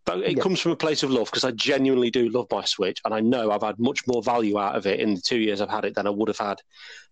but 0.09 0.23
it 0.23 0.37
yeah. 0.37 0.41
comes 0.41 0.59
from 0.59 0.71
a 0.71 0.75
place 0.75 1.03
of 1.03 1.11
love 1.11 1.25
because 1.25 1.43
I 1.43 1.51
genuinely 1.51 2.09
do 2.09 2.29
love 2.29 2.47
my 2.49 2.65
Switch, 2.65 2.99
and 3.05 3.13
I 3.13 3.19
know 3.19 3.51
I've 3.51 3.61
had 3.61 3.77
much 3.77 4.07
more 4.07 4.23
value 4.23 4.57
out 4.57 4.75
of 4.75 4.87
it 4.87 4.99
in 4.99 5.13
the 5.13 5.21
two 5.21 5.37
years 5.37 5.61
I've 5.61 5.69
had 5.69 5.85
it 5.85 5.93
than 5.93 6.07
I 6.07 6.09
would 6.09 6.29
have 6.29 6.39
had 6.39 6.59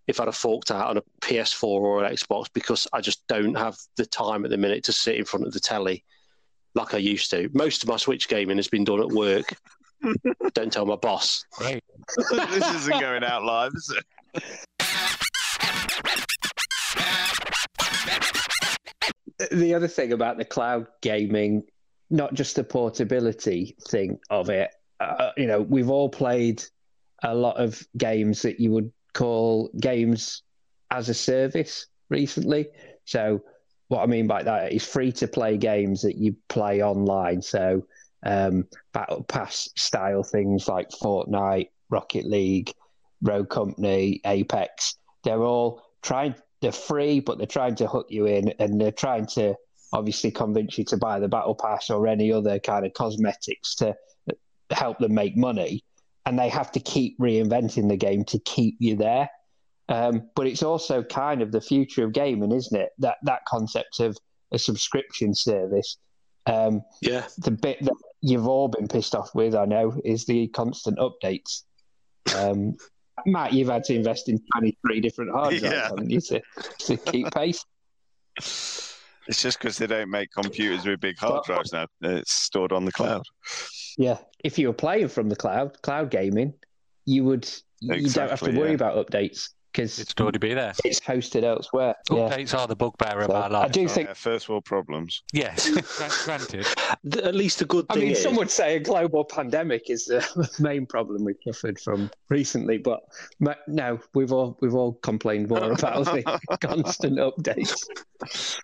if 0.07 0.19
I'd 0.19 0.27
have 0.27 0.35
forked 0.35 0.71
out 0.71 0.89
on 0.89 0.97
a 0.97 1.03
PS4 1.21 1.63
or 1.63 2.03
an 2.03 2.11
Xbox 2.11 2.47
because 2.51 2.87
I 2.91 3.01
just 3.01 3.21
don't 3.27 3.53
have 3.53 3.77
the 3.97 4.05
time 4.07 4.45
at 4.45 4.49
the 4.49 4.57
minute 4.57 4.83
to 4.85 4.93
sit 4.93 5.15
in 5.15 5.25
front 5.25 5.45
of 5.45 5.53
the 5.53 5.59
telly 5.59 6.03
like 6.73 6.95
I 6.95 6.97
used 6.97 7.29
to. 7.29 7.51
Most 7.53 7.83
of 7.83 7.89
my 7.89 7.97
Switch 7.97 8.27
gaming 8.27 8.57
has 8.57 8.67
been 8.67 8.83
done 8.83 9.01
at 9.01 9.09
work. 9.09 9.53
don't 10.55 10.73
tell 10.73 10.87
my 10.87 10.95
boss. 10.95 11.45
Right. 11.61 11.83
this 12.49 12.75
isn't 12.77 12.99
going 12.99 13.23
out 13.23 13.43
live, 13.43 13.73
is 13.75 13.95
it? 13.95 14.05
The 19.51 19.75
other 19.75 19.87
thing 19.87 20.13
about 20.13 20.39
the 20.39 20.45
cloud 20.45 20.87
gaming 21.03 21.63
not 22.09 22.33
just 22.33 22.55
the 22.55 22.63
portability 22.63 23.75
thing 23.89 24.19
of 24.29 24.49
it. 24.49 24.71
Uh, 24.99 25.31
you 25.37 25.45
know, 25.45 25.61
we've 25.61 25.89
all 25.89 26.09
played 26.09 26.63
a 27.23 27.33
lot 27.33 27.57
of 27.57 27.85
games 27.97 28.41
that 28.43 28.59
you 28.59 28.71
would 28.71 28.91
call 29.13 29.69
games 29.79 30.43
as 30.91 31.09
a 31.09 31.13
service 31.13 31.87
recently. 32.09 32.67
So, 33.05 33.43
what 33.89 34.03
I 34.03 34.05
mean 34.05 34.27
by 34.27 34.43
that 34.43 34.73
is 34.73 34.85
free 34.85 35.11
to 35.13 35.27
play 35.27 35.57
games 35.57 36.01
that 36.01 36.17
you 36.17 36.35
play 36.49 36.81
online. 36.81 37.41
So, 37.41 37.85
um, 38.25 38.67
Battle 38.93 39.23
Pass 39.23 39.69
style 39.75 40.23
things 40.23 40.67
like 40.67 40.89
Fortnite, 40.89 41.69
Rocket 41.89 42.25
League, 42.25 42.71
Rogue 43.21 43.49
Company, 43.49 44.21
Apex. 44.25 44.95
They're 45.23 45.43
all 45.43 45.83
trying, 46.01 46.35
they're 46.61 46.71
free, 46.71 47.19
but 47.19 47.37
they're 47.37 47.47
trying 47.47 47.75
to 47.75 47.87
hook 47.87 48.07
you 48.09 48.25
in 48.25 48.53
and 48.59 48.79
they're 48.79 48.91
trying 48.91 49.27
to 49.27 49.55
obviously 49.93 50.31
convince 50.31 50.77
you 50.77 50.83
to 50.85 50.97
buy 50.97 51.19
the 51.19 51.27
battle 51.27 51.55
pass 51.55 51.89
or 51.89 52.07
any 52.07 52.31
other 52.31 52.59
kind 52.59 52.85
of 52.85 52.93
cosmetics 52.93 53.75
to 53.75 53.95
help 54.71 54.97
them 54.99 55.13
make 55.13 55.35
money 55.37 55.83
and 56.25 56.37
they 56.37 56.49
have 56.49 56.71
to 56.71 56.79
keep 56.79 57.17
reinventing 57.19 57.87
the 57.87 57.95
game 57.95 58.25
to 58.25 58.37
keep 58.39 58.75
you 58.79 58.95
there 58.97 59.29
um, 59.89 60.29
but 60.35 60.45
it's 60.45 60.63
also 60.63 61.01
kind 61.03 61.41
of 61.41 61.51
the 61.53 61.61
future 61.61 62.03
of 62.03 62.11
gaming 62.11 62.51
isn't 62.51 62.79
it 62.79 62.89
that 62.99 63.15
that 63.23 63.39
concept 63.47 63.99
of 64.01 64.17
a 64.51 64.59
subscription 64.59 65.33
service 65.33 65.97
Um, 66.45 66.81
Yeah. 67.01 67.27
the 67.39 67.51
bit 67.51 67.77
that 67.81 67.95
you've 68.21 68.47
all 68.47 68.67
been 68.67 68.87
pissed 68.87 69.13
off 69.15 69.29
with, 69.35 69.53
I 69.55 69.65
know, 69.65 69.99
is 70.05 70.25
the 70.25 70.47
constant 70.47 70.97
updates. 70.97 71.63
Um, 72.35 72.75
Matt, 73.25 73.51
you've 73.53 73.67
had 73.67 73.83
to 73.85 73.93
invest 73.93 74.29
in 74.29 74.39
23 74.55 75.01
different 75.01 75.31
hard 75.31 75.57
drives, 75.57 75.73
Yeah. 75.75 75.83
haven't 75.89 76.09
you, 76.09 76.21
to, 76.21 76.41
to 76.79 76.97
keep 76.97 77.31
pace? 77.31 77.63
It's 79.27 79.41
just 79.41 79.59
because 79.59 79.77
they 79.77 79.87
don't 79.87 80.09
make 80.09 80.29
computers 80.31 80.85
with 80.85 80.99
big 80.99 81.17
hard 81.17 81.43
drives 81.45 81.73
now. 81.73 81.87
It's 82.01 82.31
stored 82.31 82.71
on 82.71 82.85
the 82.85 82.91
cloud. 82.91 83.23
Yeah. 83.97 84.17
If 84.43 84.57
you 84.57 84.67
were 84.67 84.73
playing 84.73 85.07
from 85.09 85.29
the 85.29 85.35
cloud, 85.35 85.81
cloud 85.81 86.11
gaming, 86.11 86.53
you 87.05 87.23
would 87.25 87.43
exactly, 87.81 87.99
you 88.03 88.09
don't 88.09 88.29
have 88.29 88.39
to 88.41 88.51
worry 88.51 88.69
yeah. 88.69 88.75
about 88.75 89.07
updates 89.07 89.49
because 89.73 89.99
It'd 89.99 90.19
already 90.21 90.39
be 90.39 90.53
there. 90.53 90.73
it's 90.85 90.99
hosted 90.99 91.43
elsewhere. 91.43 91.93
Yeah. 92.09 92.17
Updates 92.29 92.57
are 92.57 92.67
the 92.67 92.75
bugbear 92.75 93.19
of 93.19 93.25
So, 93.25 93.33
our 93.35 93.53
I 93.65 93.67
do 93.67 93.83
Oh, 93.83 93.87
think 93.87 94.07
yeah, 94.07 94.13
first 94.13 94.49
world 94.49 94.65
problems. 94.65 95.21
Yes, 95.33 95.69
granted. 96.25 96.65
Th- 97.11 97.23
At 97.25 97.35
least 97.35 97.61
a 97.61 97.65
good 97.65 97.85
I 97.89 97.95
mean, 97.97 98.11
is, 98.11 98.23
some 98.23 98.35
would 98.37 98.49
say 98.49 98.77
a 98.77 98.79
global 98.79 99.23
pandemic 99.25 99.89
is 99.89 100.05
the 100.05 100.49
main 100.59 100.85
problem 100.87 101.23
we've 101.25 101.35
suffered 101.43 101.79
from 101.79 102.09
recently, 102.29 102.77
but 102.79 103.01
ma- 103.39 103.53
no, 103.67 103.99
we've 104.15 104.31
all 104.31 104.57
we've 104.61 104.73
all 104.75 104.93
complained 104.93 105.49
more 105.49 105.71
about 105.71 106.05
the 106.05 106.39
constant 106.61 107.17
updates. 107.19 108.59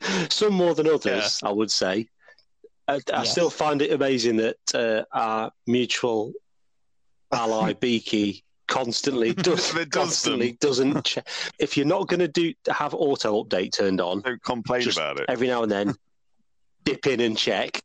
some 0.30 0.52
more 0.54 0.74
than 0.74 0.88
others, 0.88 1.40
I 1.42 1.50
would 1.52 1.70
say. 1.70 2.08
I, 2.86 2.94
I 2.96 3.00
Yes. 3.22 3.30
still 3.32 3.50
find 3.50 3.80
it 3.82 3.92
amazing 3.92 4.36
that 4.36 4.56
uh, 4.74 5.04
our 5.12 5.50
mutual 5.66 6.32
ally 7.32 7.72
Beaky 7.80 8.44
constantly 8.68 9.32
does 9.34 9.74
It 9.74 9.90
does 9.90 10.02
constantly 10.04 10.48
them. 10.48 10.58
doesn't. 10.60 11.04
Che- 11.04 11.22
if 11.58 11.76
you're 11.76 11.86
not 11.86 12.08
going 12.08 12.20
to 12.20 12.28
do 12.28 12.52
have 12.70 12.94
auto 12.94 13.42
update 13.42 13.72
turned 13.72 14.00
on 14.00 14.20
Don't 14.20 14.42
complain 14.42 14.82
Just 14.82 14.98
about 14.98 15.20
it. 15.20 15.26
every 15.28 15.46
now 15.48 15.62
and 15.62 15.72
then, 15.72 15.94
dip 16.84 17.06
in 17.06 17.20
and 17.20 17.36
check. 17.38 17.80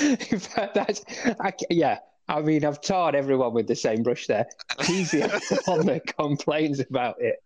In 0.00 0.38
fact, 0.38 0.74
that's 0.74 1.04
I, 1.40 1.52
yeah. 1.70 1.98
I 2.30 2.42
mean, 2.42 2.64
I've 2.64 2.80
tarred 2.82 3.14
everyone 3.14 3.54
with 3.54 3.66
the 3.68 3.76
same 3.76 4.02
brush 4.02 4.26
there. 4.26 4.46
He's 4.84 5.12
the 5.12 5.62
one 5.64 5.86
that 5.86 6.14
complains 6.18 6.78
about 6.80 7.16
it 7.20 7.36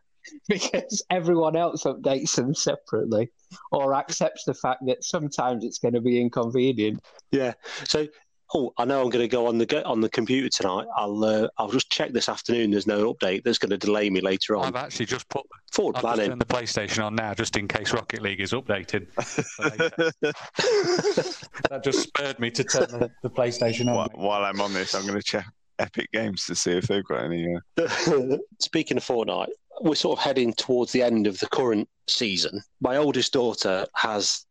because 0.48 1.04
everyone 1.10 1.54
else 1.56 1.84
updates 1.84 2.34
them 2.36 2.54
separately 2.54 3.30
or 3.70 3.94
accepts 3.94 4.44
the 4.44 4.54
fact 4.54 4.84
that 4.86 5.04
sometimes 5.04 5.64
it's 5.64 5.78
going 5.78 5.94
to 5.94 6.00
be 6.00 6.20
inconvenient. 6.20 7.00
Yeah. 7.30 7.52
So, 7.84 8.06
oh, 8.54 8.72
I 8.78 8.84
know 8.84 9.02
I'm 9.02 9.10
going 9.10 9.24
to 9.24 9.28
go 9.28 9.46
on 9.46 9.58
the 9.58 9.66
go- 9.66 9.82
on 9.84 10.00
the 10.00 10.08
computer 10.08 10.48
tonight. 10.48 10.86
I'll 10.96 11.24
uh, 11.24 11.48
I'll 11.58 11.70
just 11.70 11.90
check 11.90 12.12
this 12.12 12.28
afternoon. 12.28 12.70
There's 12.70 12.86
no 12.86 13.12
update 13.12 13.42
that's 13.44 13.58
going 13.58 13.70
to 13.70 13.78
delay 13.78 14.10
me 14.10 14.20
later 14.20 14.56
on. 14.56 14.66
I've 14.66 14.76
actually 14.76 15.06
just 15.06 15.28
put 15.28 15.44
Forward 15.72 15.96
I've 15.96 16.02
planning. 16.02 16.28
turned 16.28 16.40
the 16.40 16.46
PlayStation 16.46 17.04
on 17.04 17.14
now 17.14 17.32
just 17.32 17.56
in 17.56 17.66
case 17.66 17.94
Rocket 17.94 18.20
League 18.20 18.40
is 18.40 18.52
updated. 18.52 19.06
that 21.70 21.82
just 21.82 22.02
spurred 22.02 22.38
me 22.38 22.50
to 22.50 22.62
turn 22.62 22.90
the, 22.90 23.10
the 23.22 23.30
PlayStation 23.30 23.88
on. 23.88 23.96
while, 23.96 24.10
while 24.14 24.44
I'm 24.44 24.60
on 24.60 24.74
this, 24.74 24.94
I'm 24.94 25.06
going 25.06 25.18
to 25.18 25.22
check 25.22 25.46
Epic 25.78 26.10
Games 26.12 26.44
to 26.46 26.54
see 26.54 26.72
if 26.72 26.86
they've 26.86 27.04
got 27.04 27.24
any. 27.24 27.56
Uh... 27.78 28.36
Speaking 28.60 28.98
of 28.98 29.04
Fortnite, 29.04 29.48
we're 29.82 29.94
sort 29.94 30.18
of 30.18 30.24
heading 30.24 30.52
towards 30.52 30.92
the 30.92 31.02
end 31.02 31.26
of 31.26 31.38
the 31.40 31.48
current 31.48 31.88
season. 32.06 32.62
My 32.80 32.96
oldest 32.96 33.32
daughter 33.32 33.86
has 33.94 34.46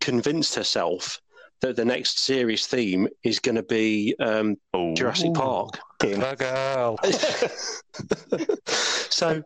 convinced 0.00 0.54
herself 0.54 1.20
that 1.60 1.76
the 1.76 1.84
next 1.84 2.18
series 2.18 2.66
theme 2.66 3.08
is 3.22 3.38
going 3.38 3.54
to 3.54 3.62
be 3.62 4.14
um, 4.20 4.56
Oh, 4.74 4.94
Jurassic 4.94 5.32
Park. 5.34 5.78
The 6.00 6.36
girl. 6.38 6.98
so 8.66 9.42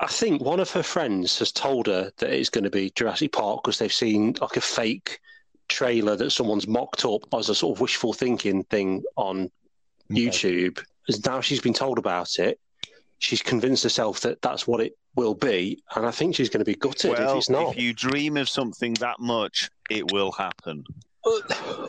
I 0.00 0.06
think 0.06 0.42
one 0.42 0.60
of 0.60 0.70
her 0.70 0.82
friends 0.82 1.38
has 1.40 1.50
told 1.50 1.86
her 1.86 2.12
that 2.18 2.30
it's 2.30 2.50
going 2.50 2.64
to 2.64 2.70
be 2.70 2.90
Jurassic 2.94 3.32
Park 3.32 3.64
because 3.64 3.78
they've 3.78 3.92
seen 3.92 4.36
like 4.40 4.56
a 4.56 4.60
fake 4.60 5.18
trailer 5.68 6.14
that 6.16 6.30
someone's 6.30 6.68
mocked 6.68 7.04
up 7.04 7.22
as 7.34 7.48
a 7.48 7.54
sort 7.54 7.76
of 7.76 7.80
wishful 7.80 8.12
thinking 8.12 8.64
thing 8.64 9.02
on 9.16 9.50
YouTube. 10.10 10.82
As 11.08 11.24
Now 11.24 11.40
she's 11.40 11.60
been 11.60 11.74
told 11.74 11.98
about 11.98 12.38
it. 12.38 12.60
She's 13.24 13.42
convinced 13.42 13.82
herself 13.82 14.20
that 14.20 14.42
that's 14.42 14.66
what 14.66 14.80
it 14.80 14.92
will 15.16 15.34
be, 15.34 15.82
and 15.96 16.04
I 16.04 16.10
think 16.10 16.34
she's 16.34 16.50
going 16.50 16.58
to 16.58 16.64
be 16.64 16.74
gutted 16.74 17.12
well, 17.12 17.30
if 17.30 17.36
it's 17.38 17.48
not. 17.48 17.72
if 17.72 17.80
you 17.80 17.94
dream 17.94 18.36
of 18.36 18.48
something 18.50 18.92
that 18.94 19.18
much, 19.18 19.70
it 19.88 20.12
will 20.12 20.30
happen. 20.32 20.84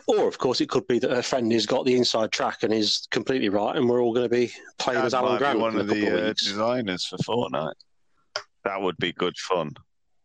Or, 0.06 0.26
of 0.26 0.38
course, 0.38 0.62
it 0.62 0.70
could 0.70 0.86
be 0.86 0.98
that 0.98 1.10
her 1.10 1.20
friend 1.20 1.52
has 1.52 1.66
got 1.66 1.84
the 1.84 1.94
inside 1.94 2.32
track 2.32 2.62
and 2.62 2.72
is 2.72 3.06
completely 3.10 3.50
right, 3.50 3.76
and 3.76 3.86
we're 3.86 4.00
all 4.00 4.14
going 4.14 4.24
to 4.24 4.34
be 4.34 4.50
playing 4.78 5.00
That 5.00 5.06
as 5.06 5.14
Alan 5.14 5.36
Grant 5.36 5.58
one 5.60 5.76
of 5.76 5.88
the 5.88 6.06
of 6.06 6.24
uh, 6.24 6.32
designers 6.32 7.04
for 7.04 7.18
Fortnite. 7.18 7.74
That 8.64 8.80
would 8.80 8.96
be 8.96 9.12
good 9.12 9.36
fun. 9.36 9.72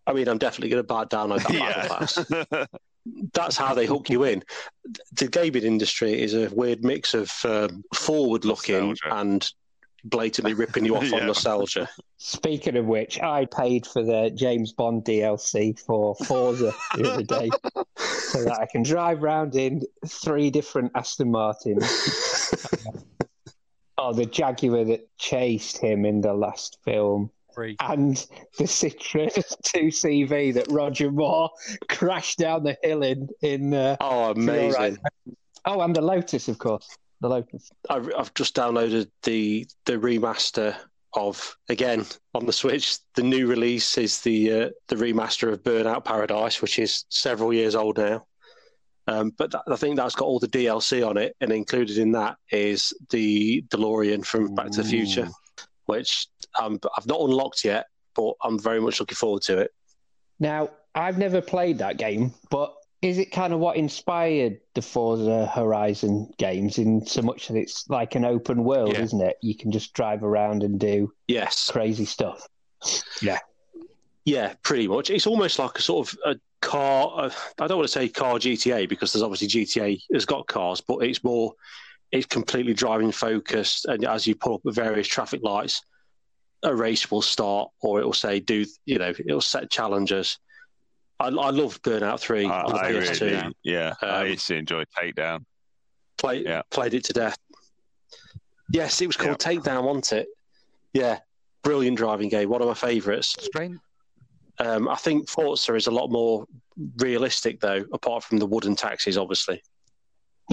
I 0.08 0.14
mean, 0.14 0.30
I'm 0.30 0.38
definitely 0.38 0.70
going 0.70 0.84
to 0.84 0.88
buy 0.88 1.04
download 1.06 1.44
that 1.44 1.60
battle 1.60 1.98
pass. 1.98 2.68
That's 3.34 3.58
how 3.58 3.74
they 3.74 3.86
hook 3.86 4.10
you 4.10 4.24
in. 4.24 4.44
The 5.18 5.28
gaming 5.28 5.64
industry 5.64 6.22
is 6.22 6.34
a 6.34 6.50
weird 6.52 6.84
mix 6.84 7.14
of 7.14 7.32
um, 7.44 7.84
forward-looking 7.94 8.90
Nostalgia. 8.90 9.20
and 9.20 9.52
blatantly 10.06 10.54
ripping 10.54 10.86
you 10.86 10.96
off 10.98 11.04
Yeah. 11.04 11.20
on 11.22 11.28
nostalgia. 11.28 11.90
Speaking 12.18 12.78
of 12.78 12.86
which, 12.86 13.20
I 13.22 13.46
paid 13.46 13.86
for 13.88 14.04
the 14.04 14.32
James 14.34 14.74
Bond 14.74 15.04
DLC 15.04 15.78
for 15.80 16.16
Forza 16.16 16.74
the 16.96 17.12
other 17.12 17.24
day 17.24 17.50
so 17.98 18.44
that 18.44 18.60
I 18.60 18.66
can 18.66 18.84
drive 18.84 19.24
around 19.24 19.56
in 19.56 19.82
three 20.08 20.50
different 20.52 20.92
Aston 20.96 21.32
Martins. 21.32 21.84
oh, 23.98 24.14
the 24.14 24.26
Jaguar 24.26 24.84
that 24.86 25.08
chased 25.18 25.78
him 25.78 26.06
in 26.06 26.22
the 26.22 26.34
last 26.34 26.78
film. 26.84 27.32
Free. 27.54 27.76
and 27.82 28.16
the 28.58 28.64
Citroen 28.64 29.30
2CV 29.76 30.54
that 30.54 30.72
Roger 30.72 31.12
Moore 31.12 31.50
crashed 31.90 32.38
down 32.40 32.64
the 32.64 32.78
hill 32.82 33.04
in. 33.04 33.28
in 33.42 33.74
uh, 33.74 33.98
Oh, 34.00 34.32
amazing! 34.32 34.98
oh, 35.66 35.82
and 35.82 35.94
the 35.94 36.02
Lotus, 36.02 36.48
of 36.48 36.60
course. 36.60 36.88
The 37.22 37.30
Lotus. 37.30 37.72
I've, 37.90 38.10
I've 38.18 38.34
just 38.34 38.56
downloaded 38.56 39.10
the 39.24 39.68
the 39.86 39.94
remaster 39.94 40.76
of 41.14 41.56
again 41.70 42.06
on 42.34 42.46
the 42.46 42.54
Switch. 42.54 42.98
The 43.16 43.24
new 43.24 43.48
release 43.48 43.98
is 43.98 44.22
the 44.22 44.52
uh, 44.52 44.70
the 44.88 44.96
remaster 44.96 45.52
of 45.52 45.64
Burnout 45.64 46.04
Paradise, 46.04 46.62
which 46.62 46.80
is 46.80 47.06
several 47.10 47.54
years 47.54 47.76
old 47.76 48.00
now. 48.00 48.26
Um, 49.08 49.34
but 49.38 49.52
that, 49.52 49.64
I 49.68 49.76
think 49.76 49.98
that's 49.98 50.16
got 50.16 50.26
all 50.26 50.40
the 50.40 50.48
DLC 50.48 51.08
on 51.08 51.18
it, 51.18 51.36
and 51.42 51.52
included 51.52 51.98
in 51.98 52.12
that 52.14 52.38
is 52.52 52.94
the 53.10 53.64
DeLorean 53.70 54.26
from 54.26 54.54
Back 54.56 54.72
to 54.72 54.84
the 54.84 54.88
Future, 54.88 55.28
which 55.86 56.28
um, 56.60 56.80
I've 56.98 57.08
not 57.08 57.20
unlocked 57.20 57.66
yet, 57.66 57.88
but 58.16 58.34
I'm 58.44 58.60
very 58.60 58.80
much 58.80 59.00
looking 59.00 59.16
forward 59.16 59.42
to 59.44 59.60
it. 59.60 59.72
Now, 60.40 60.70
I've 60.96 61.18
never 61.18 61.42
played 61.42 61.78
that 61.80 61.98
game, 61.98 62.34
but 62.50 62.74
is 63.02 63.18
it 63.18 63.32
kind 63.32 63.52
of 63.54 63.60
what 63.60 63.78
inspired 63.78 64.60
the 64.76 64.82
Forza 64.82 65.48
Horizon 65.48 66.32
games 66.38 66.78
in 66.78 67.06
so 67.06 67.22
much 67.22 67.48
that 67.48 67.58
it's 67.58 67.90
like 67.90 68.16
an 68.16 68.26
open 68.26 68.64
world, 68.64 68.94
Yeah. 68.94 69.02
isn't 69.02 69.22
it? 69.22 69.38
You 69.42 69.56
can 69.56 69.72
just 69.72 69.94
drive 69.94 70.24
around 70.24 70.64
and 70.64 70.80
do 70.80 71.12
Yes, 71.28 71.72
crazy 71.72 72.06
stuff. 72.06 72.48
Yeah, 73.22 73.40
yeah, 74.26 74.54
pretty 74.64 74.88
much. 74.88 75.10
It's 75.10 75.26
almost 75.28 75.58
like 75.60 75.78
a 75.78 75.82
sort 75.82 76.08
of 76.14 76.20
a 76.26 76.36
car. 76.62 77.12
Uh, 77.16 77.30
I 77.60 77.68
don't 77.68 77.78
want 77.78 77.88
to 77.90 77.92
say 77.92 78.08
car 78.08 78.36
GTA 78.36 78.88
because 78.88 79.14
there's 79.14 79.24
obviously 79.24 79.48
GTA 79.48 80.00
has 80.14 80.26
got 80.26 80.48
cars, 80.48 80.82
but 80.82 81.00
it's 81.00 81.24
more. 81.24 81.54
It's 82.12 82.26
completely 82.26 82.74
driving 82.74 83.12
focused, 83.12 83.86
and 83.86 84.04
as 84.06 84.28
you 84.28 84.36
pull 84.36 84.56
up 84.56 84.62
the 84.66 84.72
various 84.72 85.08
traffic 85.08 85.42
lights, 85.44 85.82
a 86.62 86.76
race 86.76 87.10
will 87.10 87.22
start, 87.22 87.70
or 87.82 88.02
it 88.02 88.06
will 88.06 88.14
say 88.14 88.40
do. 88.40 88.66
You 88.86 89.00
know, 89.00 89.10
it'll 89.18 89.42
set 89.42 89.72
challenges. 89.72 90.38
I, 91.22 91.28
I 91.28 91.50
love 91.52 91.82
Burnout 91.82 92.20
Three 92.20 92.46
I, 92.46 92.62
on 92.64 92.74
the 92.74 92.80
I 92.80 92.92
PS2. 92.92 93.22
really, 93.22 93.56
yeah, 93.64 93.94
I 94.02 94.22
Um, 94.22 94.28
used 94.28 94.48
to 94.48 94.56
enjoy 94.56 94.84
Takedown. 94.98 95.46
Played 96.18 96.46
Yeah. 96.46 96.62
played 96.70 96.94
it 96.94 97.04
to 97.06 97.14
death. 97.14 97.38
Yes, 98.72 99.02
it 99.02 99.08
was 99.08 99.18
called 99.18 99.40
Takedown, 99.40 99.84
wasn't 99.84 100.12
it? 100.14 100.28
Yeah, 100.94 101.20
brilliant 101.64 101.98
driving 101.98 102.30
game. 102.30 102.50
One 102.50 102.62
of 102.62 102.68
my 102.68 102.74
favourites. 102.74 103.36
Strange. 103.40 103.80
Um, 104.60 104.88
I 104.88 104.96
think 104.96 105.30
Forza 105.30 105.74
is 105.76 105.88
a 105.88 105.92
lot 105.92 106.10
more 106.12 106.46
realistic, 106.98 107.60
though, 107.60 107.84
apart 107.94 108.24
from 108.24 108.38
the 108.38 108.46
wooden 108.46 108.76
taxis, 108.76 109.18
obviously. 109.18 109.62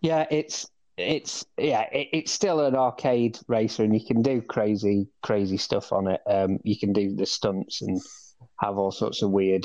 yeah, 0.00 0.26
it's 0.30 0.66
it's 0.96 1.44
yeah, 1.56 1.82
it, 1.92 2.08
it's 2.12 2.32
still 2.32 2.60
an 2.60 2.74
arcade 2.74 3.38
racer, 3.46 3.84
and 3.84 3.94
you 3.98 4.04
can 4.04 4.22
do 4.22 4.42
crazy 4.42 5.08
crazy 5.22 5.56
stuff 5.56 5.92
on 5.92 6.08
it. 6.08 6.20
Um, 6.26 6.58
you 6.64 6.78
can 6.78 6.92
do 6.92 7.14
the 7.14 7.26
stunts 7.26 7.82
and 7.82 8.00
have 8.60 8.78
all 8.78 8.90
sorts 8.90 9.22
of 9.22 9.30
weird 9.30 9.64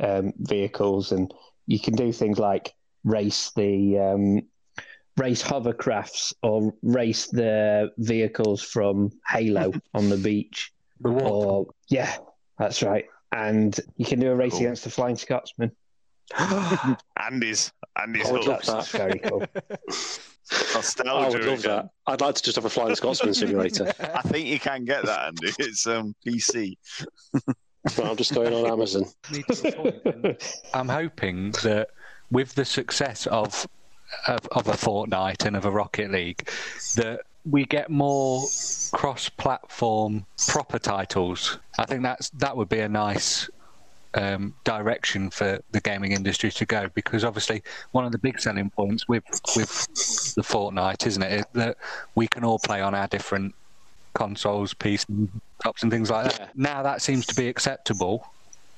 um, 0.00 0.32
vehicles, 0.38 1.12
and 1.12 1.32
you 1.66 1.78
can 1.78 1.94
do 1.94 2.12
things 2.12 2.38
like 2.38 2.74
race 3.04 3.50
the 3.56 3.98
um, 3.98 4.42
race 5.16 5.42
hovercrafts 5.42 6.34
or 6.42 6.74
race 6.82 7.26
the 7.28 7.90
vehicles 7.98 8.62
from 8.62 9.10
Halo 9.28 9.72
on 9.94 10.08
the 10.08 10.16
beach. 10.16 10.72
The 11.00 11.10
what? 11.10 11.24
Or 11.24 11.66
yeah, 11.88 12.16
that's 12.58 12.82
right. 12.82 13.04
And 13.32 13.78
you 13.96 14.04
can 14.04 14.20
do 14.20 14.30
a 14.30 14.34
race 14.34 14.52
Cool. 14.52 14.60
against 14.60 14.84
the 14.84 14.90
Flying 14.90 15.16
Scotsman. 15.16 15.72
Andy's 17.20 17.72
Andy's 18.00 18.28
I 18.28 18.32
would 18.32 18.46
love 18.46 18.64
that. 18.64 18.86
Very 18.88 19.18
cool. 19.18 19.44
I 21.06 21.28
would 21.28 21.44
love 21.44 21.58
again. 21.60 21.60
that. 21.62 21.88
I'd 22.06 22.20
like 22.20 22.34
to 22.36 22.42
just 22.42 22.56
have 22.56 22.64
a 22.64 22.70
flying 22.70 22.94
Scotsman 22.94 23.34
simulator. 23.34 23.92
I 24.14 24.22
think 24.22 24.46
you 24.46 24.60
can 24.60 24.84
get 24.84 25.04
that, 25.06 25.28
Andy. 25.28 25.52
It's 25.58 25.86
um 25.86 26.14
PC. 26.26 26.76
Right, 27.84 28.08
I'm 28.08 28.16
just 28.16 28.34
going 28.34 28.52
on 28.52 28.66
Amazon. 28.66 29.04
me 29.32 29.42
to 29.42 29.68
a 29.68 29.72
point, 29.72 30.02
and 30.04 30.36
I'm 30.72 30.88
hoping 30.88 31.50
that 31.62 31.88
with 32.30 32.54
the 32.54 32.64
success 32.64 33.26
of, 33.26 33.66
of 34.26 34.46
of 34.52 34.68
a 34.68 34.72
Fortnite 34.72 35.44
and 35.44 35.54
of 35.54 35.66
a 35.66 35.70
Rocket 35.70 36.10
League, 36.10 36.48
that 36.96 37.20
we 37.44 37.66
get 37.66 37.90
more 37.90 38.46
cross-platform 38.92 40.24
proper 40.48 40.78
titles. 40.78 41.58
I 41.78 41.84
think 41.84 42.02
that's 42.02 42.30
that 42.30 42.56
would 42.56 42.70
be 42.70 42.80
a 42.80 42.88
nice 42.88 43.50
um, 44.14 44.54
direction 44.64 45.30
for 45.30 45.60
the 45.72 45.80
gaming 45.80 46.12
industry 46.12 46.50
to 46.52 46.64
go 46.64 46.88
because 46.94 47.24
obviously 47.24 47.62
one 47.92 48.04
of 48.04 48.12
the 48.12 48.18
big 48.18 48.40
selling 48.40 48.70
points 48.70 49.08
with 49.08 49.24
with 49.56 49.86
the 50.34 50.42
Fortnite, 50.42 51.06
isn't 51.06 51.22
it, 51.22 51.32
is 51.40 51.44
that 51.52 51.76
we 52.14 52.28
can 52.28 52.44
all 52.44 52.58
play 52.58 52.80
on 52.80 52.94
our 52.94 53.08
different 53.08 53.54
consoles, 54.14 54.74
PCs, 54.74 55.28
tops, 55.62 55.82
and 55.82 55.92
things 55.92 56.10
like 56.10 56.24
that. 56.30 56.40
Yeah. 56.40 56.48
Now 56.54 56.82
that 56.82 57.02
seems 57.02 57.26
to 57.26 57.34
be 57.34 57.48
acceptable. 57.48 58.26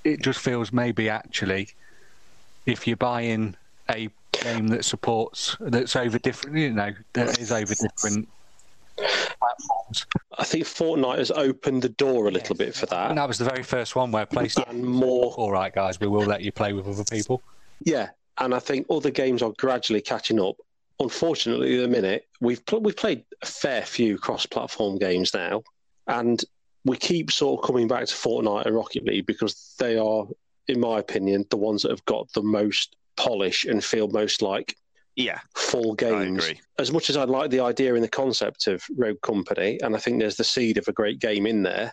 It 0.04 0.22
just 0.22 0.40
feels 0.40 0.72
maybe 0.72 1.08
actually, 1.08 1.68
if 2.64 2.86
you 2.86 2.96
buy 2.96 3.22
in 3.22 3.56
a 3.90 4.08
game 4.32 4.68
that 4.68 4.84
supports 4.84 5.56
that's 5.60 5.96
over 5.96 6.18
different, 6.18 6.56
you 6.56 6.72
know, 6.72 6.92
that 7.14 7.38
is 7.38 7.52
over 7.52 7.74
different 7.74 8.28
platforms. 8.96 10.06
I 10.38 10.44
think 10.44 10.64
Fortnite 10.64 11.18
has 11.18 11.30
opened 11.30 11.82
the 11.82 11.88
door 11.90 12.28
a 12.28 12.30
little 12.30 12.54
bit 12.56 12.74
for 12.74 12.86
that. 12.86 13.10
And 13.10 13.18
that 13.18 13.28
was 13.28 13.38
the 13.38 13.44
very 13.44 13.62
first 13.62 13.96
one 13.96 14.10
where 14.12 14.26
PlayStation. 14.26 14.70
And 14.70 14.84
more, 14.84 15.32
All 15.34 15.50
right, 15.52 15.74
guys, 15.74 16.00
we 16.00 16.06
will 16.06 16.24
let 16.24 16.42
you 16.42 16.52
play 16.52 16.72
with 16.72 16.86
other 16.86 17.04
people. 17.04 17.42
yeah. 17.84 18.10
And 18.38 18.54
I 18.54 18.58
think 18.58 18.86
other 18.90 19.10
games 19.10 19.40
are 19.40 19.52
gradually 19.56 20.02
catching 20.02 20.38
up. 20.38 20.56
Unfortunately, 20.98 21.76
at 21.78 21.82
the 21.82 21.88
minute 21.88 22.26
we've 22.40 22.64
pl- 22.64 22.80
we've 22.80 22.96
played 22.96 23.24
a 23.42 23.46
fair 23.46 23.82
few 23.82 24.16
cross-platform 24.18 24.98
games 24.98 25.34
now, 25.34 25.62
and 26.06 26.42
we 26.84 26.96
keep 26.96 27.30
sort 27.30 27.60
of 27.60 27.66
coming 27.66 27.86
back 27.86 28.06
to 28.06 28.14
Fortnite 28.14 28.64
and 28.66 28.74
Rocket 28.74 29.04
League 29.04 29.26
because 29.26 29.74
they 29.78 29.98
are, 29.98 30.24
in 30.68 30.80
my 30.80 30.98
opinion, 30.98 31.44
the 31.50 31.56
ones 31.58 31.82
that 31.82 31.90
have 31.90 32.04
got 32.06 32.32
the 32.32 32.42
most 32.42 32.96
polish 33.16 33.64
and 33.64 33.84
feel 33.84 34.08
most 34.08 34.40
like 34.40 34.74
Yeah, 35.16 35.40
full 35.54 35.92
I 35.92 35.96
games. 35.96 36.44
agree. 36.44 36.60
As 36.78 36.92
much 36.92 37.10
as 37.10 37.16
I 37.16 37.24
like 37.24 37.50
the 37.50 37.60
idea 37.60 37.94
and 37.94 38.02
the 38.04 38.08
concept 38.08 38.66
of 38.66 38.82
Rogue 38.96 39.20
Company, 39.22 39.78
and 39.82 39.94
I 39.94 39.98
think 39.98 40.18
there's 40.20 40.36
the 40.36 40.44
seed 40.44 40.78
of 40.78 40.88
a 40.88 40.92
great 40.92 41.18
game 41.18 41.46
in 41.46 41.62
there, 41.62 41.92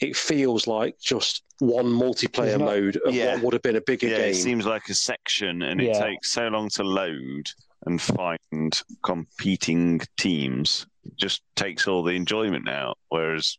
it 0.00 0.14
feels 0.16 0.66
like 0.68 0.96
just 1.00 1.42
one 1.58 1.86
multiplayer 1.86 2.58
not- 2.58 2.66
mode 2.66 2.96
of 2.98 3.14
Yeah. 3.14 3.34
what 3.34 3.42
would 3.44 3.52
have 3.54 3.62
been 3.62 3.76
a 3.76 3.80
bigger 3.80 4.08
Yeah, 4.08 4.18
game. 4.18 4.30
it 4.30 4.34
seems 4.36 4.64
like 4.66 4.88
a 4.90 4.94
section, 4.94 5.62
and 5.62 5.80
it 5.80 5.94
takes 5.98 6.30
so 6.32 6.46
long 6.48 6.68
to 6.70 6.84
load 6.84 7.50
and 7.86 8.00
find 8.00 8.82
competing 9.04 10.00
teams. 10.16 10.86
Just 11.16 11.42
takes 11.56 11.86
all 11.88 12.02
the 12.02 12.12
enjoyment 12.14 12.68
out. 12.68 12.98
Whereas 13.08 13.56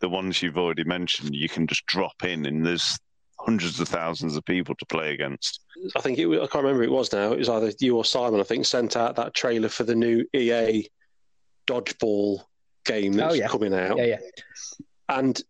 the 0.00 0.08
ones 0.08 0.42
you've 0.42 0.58
already 0.58 0.84
mentioned, 0.84 1.34
you 1.34 1.48
can 1.48 1.66
just 1.66 1.84
drop 1.86 2.24
in, 2.24 2.46
and 2.46 2.64
there's 2.66 2.98
hundreds 3.38 3.80
of 3.80 3.88
thousands 3.88 4.36
of 4.36 4.44
people 4.44 4.74
to 4.76 4.86
play 4.86 5.12
against. 5.12 5.60
I 5.96 6.00
think 6.00 6.18
it, 6.18 6.26
was- 6.26 6.40
I 6.40 6.46
can't 6.46 6.64
remember 6.64 6.84
who 6.84 6.90
it 6.92 6.96
was 6.96 7.12
now. 7.12 7.32
It 7.32 7.38
was 7.38 7.48
either 7.48 7.72
you 7.80 7.96
or 7.96 8.04
Simon. 8.04 8.40
I 8.40 8.44
think 8.44 8.66
sent 8.66 8.96
out 8.96 9.16
that 9.16 9.34
trailer 9.34 9.68
for 9.68 9.84
the 9.84 9.94
new 9.94 10.24
EA 10.34 10.86
dodgeball 11.66 12.40
game 12.84 13.12
that's 13.12 13.32
Oh, 13.34 13.36
yeah. 13.36 13.48
coming 13.48 13.74
out. 13.74 13.98
Yeah, 13.98 14.04
yeah. 14.04 14.18
And 15.08 15.40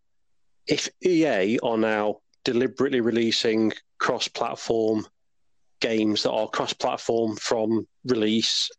if 0.66 0.88
EA 1.04 1.58
are 1.62 1.76
now 1.78 2.18
deliberately 2.44 3.00
releasing 3.00 3.72
cross-platform 3.98 5.06
games 5.80 6.22
that 6.22 6.30
are 6.30 6.48
cross-platform 6.48 7.36
from 7.36 7.86
release, 8.06 8.70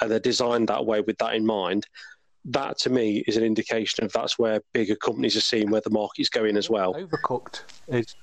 and 0.00 0.10
they're 0.10 0.20
designed 0.20 0.68
that 0.68 0.84
way 0.84 1.00
with 1.00 1.18
that 1.18 1.34
in 1.34 1.46
mind, 1.46 1.86
that 2.44 2.78
to 2.78 2.90
me 2.90 3.24
is 3.26 3.36
an 3.36 3.44
indication 3.44 4.04
of 4.04 4.12
that's 4.12 4.38
where 4.38 4.60
bigger 4.72 4.96
companies 4.96 5.36
are 5.36 5.40
seeing 5.40 5.70
where 5.70 5.80
the 5.80 5.90
market's 5.90 6.28
going 6.28 6.56
as 6.56 6.70
well. 6.70 6.94
Overcooked 6.94 7.62
is 7.88 8.14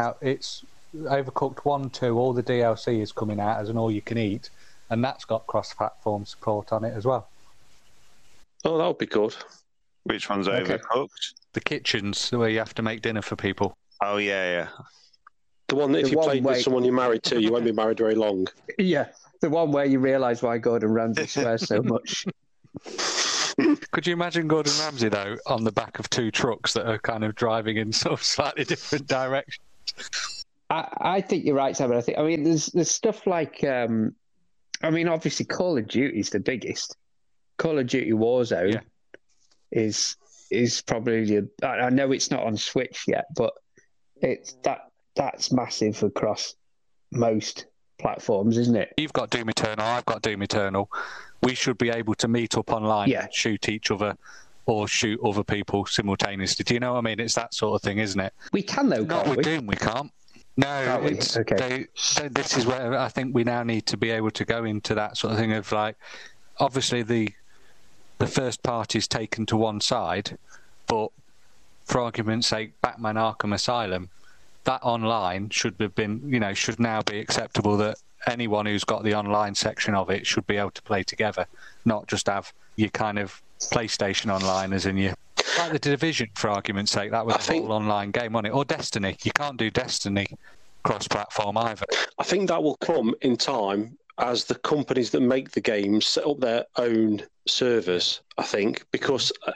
out. 0.00 0.18
It's 0.20 0.64
Overcooked 0.94 1.64
one, 1.66 1.90
two. 1.90 2.18
All 2.18 2.32
the 2.32 2.42
DLC 2.42 3.02
is 3.02 3.12
coming 3.12 3.38
out 3.40 3.60
as 3.60 3.68
an 3.68 3.76
all-you-can-eat, 3.76 4.48
and 4.88 5.04
that's 5.04 5.26
got 5.26 5.46
cross-platform 5.46 6.24
support 6.24 6.72
on 6.72 6.82
it 6.82 6.94
as 6.94 7.04
well. 7.04 7.28
Oh, 8.64 8.78
that 8.78 8.86
would 8.86 8.98
be 8.98 9.06
good. 9.06 9.36
Which 10.04 10.30
one's 10.30 10.48
Okay. 10.48 10.78
overcooked? 10.78 11.34
The 11.52 11.60
kitchens 11.60 12.30
where 12.30 12.48
you 12.48 12.58
have 12.58 12.74
to 12.74 12.82
make 12.82 13.02
dinner 13.02 13.20
for 13.20 13.36
people. 13.36 13.76
Oh 14.02 14.16
yeah, 14.16 14.50
yeah. 14.50 14.68
The 15.68 15.74
one 15.76 15.92
that 15.92 15.98
if 16.00 16.04
The 16.06 16.10
you 16.12 16.16
one 16.18 16.26
played 16.26 16.44
way- 16.44 16.52
with 16.54 16.62
someone 16.62 16.84
you're 16.84 16.94
married 16.94 17.22
to, 17.24 17.40
you 17.40 17.52
won't 17.52 17.64
be 17.64 17.72
married 17.72 17.98
very 17.98 18.14
long. 18.14 18.46
Yeah, 18.78 19.06
the 19.40 19.50
one 19.50 19.72
where 19.72 19.84
you 19.84 19.98
realise 19.98 20.40
why 20.42 20.58
Gordon 20.58 20.90
Ramsay 20.92 21.26
swears 21.26 21.66
so 21.66 21.82
much. 21.82 22.26
Could 23.90 24.06
you 24.06 24.12
imagine 24.12 24.46
Gordon 24.46 24.72
Ramsay 24.78 25.08
though 25.08 25.36
on 25.46 25.64
the 25.64 25.72
back 25.72 25.98
of 25.98 26.08
two 26.10 26.30
trucks 26.30 26.74
that 26.74 26.86
are 26.88 26.98
kind 26.98 27.24
of 27.24 27.34
driving 27.34 27.76
in 27.76 27.92
sort 27.92 28.12
of 28.12 28.22
slightly 28.22 28.64
different 28.64 29.08
directions? 29.08 29.58
I, 30.70 30.88
I 31.00 31.20
think 31.20 31.44
you're 31.44 31.56
right, 31.56 31.76
Simon. 31.76 31.98
I 31.98 32.00
think 32.02 32.18
I 32.18 32.22
mean 32.22 32.44
there's 32.44 32.66
there's 32.66 32.90
stuff 32.90 33.26
like 33.26 33.64
um, 33.64 34.14
I 34.82 34.90
mean 34.90 35.08
obviously 35.08 35.44
Call 35.44 35.76
of 35.76 35.88
Duty 35.88 36.20
is 36.20 36.30
the 36.30 36.40
biggest. 36.40 36.96
Call 37.56 37.78
of 37.80 37.88
Duty 37.88 38.12
Warzone 38.12 38.74
Yeah. 38.74 38.80
is 39.72 40.16
is 40.52 40.80
probably 40.82 41.24
the, 41.24 41.48
I 41.64 41.86
I 41.86 41.90
know 41.90 42.12
it's 42.12 42.30
not 42.30 42.44
on 42.44 42.56
Switch 42.56 43.04
yet, 43.08 43.26
but 43.34 43.52
it's 44.22 44.52
that 44.62 44.82
that's 45.18 45.52
massive 45.52 46.02
across 46.02 46.54
most 47.10 47.66
platforms, 47.98 48.56
isn't 48.56 48.76
it? 48.76 48.94
You've 48.96 49.12
got 49.12 49.28
Doom 49.30 49.50
Eternal. 49.50 49.84
I've 49.84 50.06
got 50.06 50.22
Doom 50.22 50.42
Eternal. 50.42 50.88
We 51.42 51.54
should 51.54 51.76
be 51.76 51.90
able 51.90 52.14
to 52.14 52.28
meet 52.28 52.56
up 52.56 52.72
online, 52.72 53.08
Yeah. 53.10 53.26
shoot 53.32 53.68
each 53.68 53.90
other, 53.90 54.16
or 54.66 54.86
shoot 54.88 55.20
other 55.24 55.42
people 55.44 55.84
simultaneously. 55.86 56.62
Do 56.64 56.74
you 56.74 56.80
know 56.80 56.92
what 56.92 56.98
I 57.00 57.02
mean? 57.02 57.20
It's 57.20 57.34
that 57.34 57.52
sort 57.54 57.74
of 57.74 57.82
thing, 57.82 57.98
isn't 57.98 58.20
it? 58.20 58.32
We 58.52 58.62
can 58.62 58.88
though, 58.88 59.02
Not 59.02 59.26
with 59.28 59.38
we? 59.38 59.42
Doom, 59.42 59.66
we 59.66 59.76
can't. 59.76 60.10
No, 60.56 61.00
we? 61.04 61.10
it's, 61.12 61.36
Okay. 61.36 61.56
they, 61.56 61.86
they, 62.22 62.28
this 62.28 62.56
is 62.56 62.66
where 62.66 62.98
I 62.98 63.08
think 63.08 63.34
we 63.34 63.44
now 63.44 63.62
need 63.62 63.86
to 63.86 63.96
be 63.96 64.10
able 64.10 64.30
to 64.32 64.44
go 64.44 64.64
into 64.64 64.94
that 64.94 65.16
sort 65.16 65.32
of 65.32 65.38
thing 65.38 65.52
of 65.52 65.70
like, 65.72 65.96
obviously 66.58 67.02
the 67.02 67.32
the 68.18 68.26
first 68.26 68.64
party's 68.64 69.06
taken 69.06 69.46
to 69.46 69.56
one 69.56 69.80
side, 69.80 70.36
but 70.88 71.10
for 71.84 72.00
argument's 72.00 72.48
sake, 72.48 72.72
Batman 72.82 73.14
Arkham 73.14 73.54
Asylum, 73.54 74.10
that 74.64 74.82
online 74.82 75.50
should 75.50 75.74
have 75.80 75.94
been, 75.94 76.22
you 76.26 76.40
know, 76.40 76.54
should 76.54 76.78
now 76.80 77.02
be 77.02 77.18
acceptable 77.18 77.76
that 77.78 77.96
anyone 78.26 78.66
who's 78.66 78.84
got 78.84 79.04
the 79.04 79.14
online 79.14 79.54
section 79.54 79.94
of 79.94 80.10
it 80.10 80.26
should 80.26 80.46
be 80.46 80.56
able 80.56 80.70
to 80.72 80.82
play 80.82 81.02
together, 81.02 81.46
not 81.84 82.06
just 82.06 82.26
have 82.26 82.52
your 82.76 82.90
kind 82.90 83.18
of 83.18 83.40
PlayStation 83.60 84.32
online 84.32 84.72
as 84.72 84.86
in 84.86 84.96
your 84.96 85.14
like 85.58 85.72
the 85.72 85.78
Division, 85.78 86.28
for 86.34 86.50
argument's 86.50 86.92
sake, 86.92 87.10
that 87.10 87.24
was 87.24 87.34
I 87.34 87.38
a 87.38 87.40
think- 87.40 87.64
whole 87.64 87.72
online 87.72 88.10
game 88.10 88.36
on 88.36 88.44
it, 88.44 88.50
or 88.50 88.64
Destiny. 88.64 89.16
You 89.22 89.32
can't 89.32 89.56
do 89.56 89.70
Destiny 89.70 90.26
cross-platform 90.84 91.56
either. 91.56 91.84
I 92.18 92.22
think 92.22 92.48
that 92.48 92.62
will 92.62 92.76
come 92.76 93.14
in 93.22 93.36
time 93.36 93.96
as 94.18 94.44
the 94.44 94.54
companies 94.56 95.10
that 95.10 95.20
make 95.20 95.50
the 95.50 95.60
games 95.60 96.06
set 96.06 96.26
up 96.26 96.40
their 96.40 96.64
own 96.76 97.22
servers. 97.46 98.20
I 98.36 98.42
think 98.42 98.84
because 98.90 99.32
uh, 99.46 99.52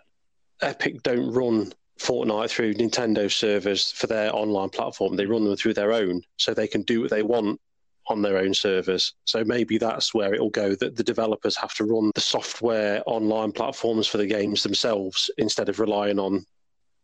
Epic 0.61 1.03
don't 1.03 1.33
run 1.33 1.73
Fortnite 2.03 2.51
through 2.51 2.75
Nintendo 2.75 3.31
servers 3.31 3.93
for 3.93 4.07
their 4.07 4.35
online 4.35 4.71
platform; 4.71 5.17
they 5.17 5.27
run 5.27 5.45
them 5.45 5.57
through 5.57 5.75
their 5.75 5.93
own, 5.93 6.23
so 6.37 6.53
they 6.53 6.67
can 6.67 6.83
do 6.83 7.01
what 7.01 7.11
they 7.11 7.23
want 7.23 7.61
on 8.09 8.23
their 8.23 8.39
own 8.39 8.53
servers. 8.53 9.15
So 9.25 9.45
maybe 9.45 9.79
that's 9.79 10.13
where 10.13 10.35
it 10.35 10.41
will 10.41 10.51
go. 10.51 10.75
That 10.75 10.97
the 10.97 11.05
developers 11.05 11.57
have 11.57 11.75
to 11.75 11.85
run 11.85 12.11
the 12.15 12.21
software 12.21 13.03
online 13.07 13.53
platforms 13.53 14.09
for 14.09 14.19
the 14.19 14.27
games 14.27 14.63
themselves 14.63 15.31
instead 15.39 15.69
of 15.69 15.79
relying 15.79 16.19
on 16.19 16.45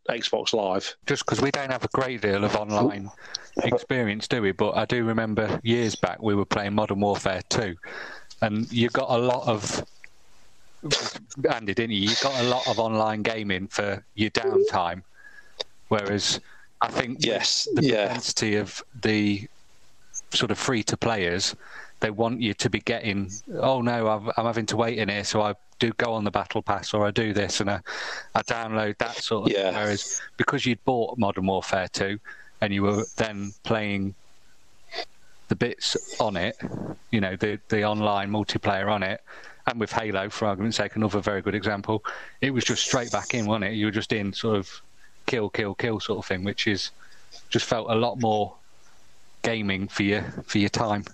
Xbox 0.09 0.53
Live. 0.53 0.95
just 1.05 1.25
because 1.25 1.41
we 1.41 1.51
don't 1.51 1.71
have 1.71 1.83
a 1.83 1.89
great 1.89 2.21
deal 2.21 2.43
of 2.43 2.55
online 2.55 3.09
oh. 3.09 3.67
experience, 3.67 4.27
do 4.27 4.41
we? 4.41 4.51
But 4.51 4.75
I 4.75 4.85
do 4.85 5.03
remember 5.03 5.59
years 5.63 5.95
back 5.95 6.21
we 6.21 6.35
were 6.35 6.45
playing 6.45 6.73
Modern 6.73 6.99
Warfare 6.99 7.41
2, 7.49 7.75
and 8.41 8.71
you 8.71 8.89
got 8.89 9.09
a 9.09 9.17
lot 9.17 9.47
of. 9.47 9.83
Andy, 11.51 11.73
didn't 11.73 11.91
you? 11.95 12.09
You 12.09 12.15
got 12.21 12.39
a 12.39 12.43
lot 12.43 12.67
of 12.67 12.79
online 12.79 13.21
gaming 13.21 13.67
for 13.67 14.03
your 14.15 14.29
downtime, 14.31 15.03
whereas 15.89 16.39
I 16.81 16.87
think 16.89 17.25
Yes, 17.25 17.67
the 17.73 17.83
yeah. 17.83 18.05
propensity 18.05 18.55
of 18.55 18.81
the 19.01 19.47
sort 20.31 20.51
of 20.51 20.57
free 20.57 20.83
to 20.83 20.97
players, 20.97 21.55
they 21.99 22.11
want 22.11 22.41
you 22.41 22.53
to 22.53 22.69
be 22.69 22.79
getting. 22.79 23.29
Oh 23.53 23.81
no, 23.81 24.07
I'm, 24.07 24.31
I'm 24.37 24.45
having 24.45 24.65
to 24.67 24.77
wait 24.77 24.97
in 24.97 25.09
here, 25.09 25.23
so 25.23 25.41
I 25.41 25.55
do 25.79 25.91
go 25.97 26.13
on 26.13 26.23
the 26.23 26.31
battle 26.31 26.61
pass 26.61 26.93
or 26.93 27.05
I 27.05 27.11
do 27.11 27.33
this 27.33 27.61
and 27.61 27.69
I, 27.69 27.79
I 28.35 28.41
download 28.43 28.97
that 28.97 29.15
sort 29.15 29.47
of. 29.49 29.57
Yeah. 29.57 29.71
Whereas 29.71 30.21
because 30.37 30.65
you'd 30.65 30.83
bought 30.85 31.17
Modern 31.17 31.45
Warfare 31.45 31.87
2 31.91 32.19
and 32.61 32.73
you 32.73 32.83
were 32.83 33.03
then 33.15 33.53
playing 33.63 34.13
the 35.47 35.55
bits 35.55 36.19
on 36.19 36.35
it, 36.37 36.55
you 37.11 37.19
know, 37.21 37.35
the 37.35 37.59
the 37.69 37.83
online 37.83 38.29
multiplayer 38.29 38.89
on 38.91 39.03
it, 39.03 39.21
and 39.67 39.79
with 39.79 39.91
Halo, 39.91 40.29
for 40.29 40.47
argument's 40.47 40.77
sake, 40.77 40.95
another 40.95 41.19
very 41.19 41.41
good 41.41 41.55
example, 41.55 42.03
it 42.41 42.51
was 42.51 42.63
just 42.63 42.83
straight 42.83 43.11
back 43.11 43.33
in, 43.33 43.45
wasn't 43.45 43.65
it? 43.65 43.73
You 43.73 43.85
were 43.87 43.91
just 43.91 44.11
in 44.13 44.33
sort 44.33 44.57
of 44.57 44.81
kill, 45.25 45.49
kill, 45.49 45.75
kill 45.75 45.99
sort 45.99 46.19
of 46.19 46.25
thing, 46.25 46.43
which 46.43 46.67
is 46.67 46.91
just 47.49 47.65
felt 47.65 47.89
a 47.89 47.95
lot 47.95 48.19
more 48.19 48.53
gaming 49.41 49.87
for 49.87 50.03
your 50.03 50.21
for 50.45 50.57
your 50.57 50.69
time. 50.69 51.05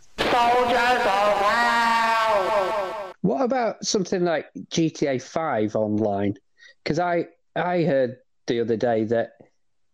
What 3.22 3.42
about 3.42 3.84
something 3.86 4.24
like 4.24 4.48
GTA 4.70 5.22
Five 5.22 5.76
online? 5.76 6.36
Because 6.84 7.00
I 7.00 7.28
I 7.56 7.84
heard 7.84 8.18
the 8.48 8.60
other 8.60 8.78
day 8.78 9.04
that 9.06 9.32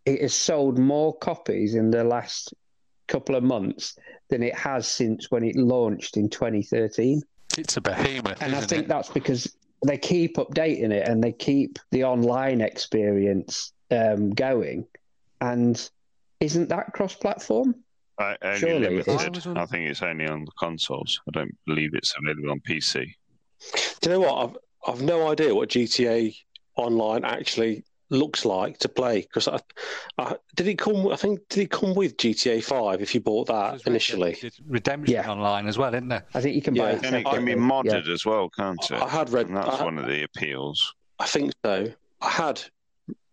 it 0.06 0.22
has 0.22 0.34
sold 0.34 0.78
more 0.78 1.16
copies 1.18 1.76
in 1.76 1.92
the 1.92 2.04
last 2.04 2.54
couple 3.08 3.36
of 3.36 3.44
months 3.44 3.98
than 4.30 4.42
it 4.42 4.56
has 4.56 4.88
since 4.88 5.30
when 5.30 5.44
it 5.44 5.56
launched 5.56 6.18
in 6.18 6.30
2013. 6.30 7.22
It's 7.58 7.78
a 7.78 7.82
behemoth, 7.82 8.42
And 8.42 8.54
I 8.54 8.58
isn't 8.60 8.70
think 8.70 8.84
it? 8.86 8.88
that's 8.88 9.10
because 9.10 9.56
they 9.86 9.98
keep 9.98 10.38
updating 10.38 10.92
it 10.92 11.08
and 11.08 11.24
they 11.24 11.32
keep 11.32 11.80
the 11.92 12.04
online 12.04 12.62
experience 12.62 13.74
um, 13.90 14.30
going. 14.32 14.86
And 15.42 15.90
isn't 16.40 16.70
that 16.70 16.94
cross 16.94 17.16
platform? 17.16 17.76
I, 18.20 18.38
only 18.44 18.60
Surely 18.60 19.02
limited. 19.04 19.48
On- 19.48 19.58
I 19.58 19.66
think 19.66 19.90
it's 19.90 20.02
only 20.04 20.28
on 20.28 20.46
the 20.46 20.52
consoles. 20.60 21.20
I 21.28 21.32
don't 21.32 21.56
believe 21.66 21.92
it's 21.94 22.14
available 22.22 22.52
on 22.52 22.60
PC. 22.62 23.06
Do 24.02 24.10
you 24.10 24.16
know 24.16 24.20
what? 24.22 24.36
I've 24.50 24.58
I've 24.96 25.02
no 25.02 25.30
idea 25.32 25.54
what 25.54 25.70
GTA 25.70 26.36
Online 26.76 27.24
actually 27.26 27.84
looks 28.12 28.46
like 28.46 28.78
to 28.80 28.90
play 28.90 29.22
because 29.22 29.48
I, 29.48 29.60
I 30.18 30.36
did 30.56 30.68
it 30.68 30.78
come. 30.78 31.08
I 31.08 31.16
think 31.16 31.40
did 31.50 31.64
it 31.64 31.72
come 31.72 31.96
with 31.96 32.18
GTA 32.18 32.64
Five 32.64 33.02
if 33.02 33.16
you 33.16 33.22
bought 33.22 33.48
that 33.48 33.72
There's 33.72 33.88
initially? 33.88 34.38
Redemption 34.68 35.14
Yeah. 35.16 35.32
online 35.32 35.68
as 35.68 35.78
well, 35.78 35.94
isn't 35.96 36.10
there? 36.10 36.26
I 36.36 36.42
think 36.42 36.56
you 36.56 36.62
can 36.62 36.74
buy 36.76 36.92
Yeah, 36.92 36.98
it. 36.98 37.06
And 37.06 37.16
it 37.16 37.26
can 37.26 37.46
be 37.46 37.54
modded 37.56 38.06
Yeah. 38.06 38.14
as 38.14 38.26
well, 38.26 38.50
can't 38.50 38.84
it? 38.92 39.02
I 39.02 39.08
had 39.08 39.32
read. 39.32 39.48
And 39.48 39.58
that's 39.58 39.80
I, 39.82 39.84
one 39.86 39.98
of 39.98 40.06
the 40.06 40.24
appeals. 40.24 40.94
I 41.20 41.26
think 41.26 41.54
so. 41.66 41.88
I 42.22 42.30
had 42.30 42.62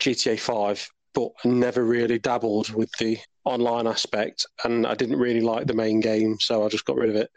GTA 0.01 0.39
Five, 0.39 0.89
but 1.13 1.33
never 1.45 1.85
really 1.85 2.19
dabbled 2.19 2.71
with 2.73 2.91
the 2.99 3.19
online 3.45 3.87
aspect, 3.87 4.47
and 4.65 4.87
I 4.87 4.95
didn't 4.95 5.19
really 5.19 5.41
like 5.41 5.67
the 5.67 5.75
main 5.75 6.01
game, 6.01 6.37
so 6.41 6.65
I 6.65 6.69
just 6.69 6.85
got 6.85 6.97
rid 6.97 7.11
of 7.11 7.17
it. 7.17 7.31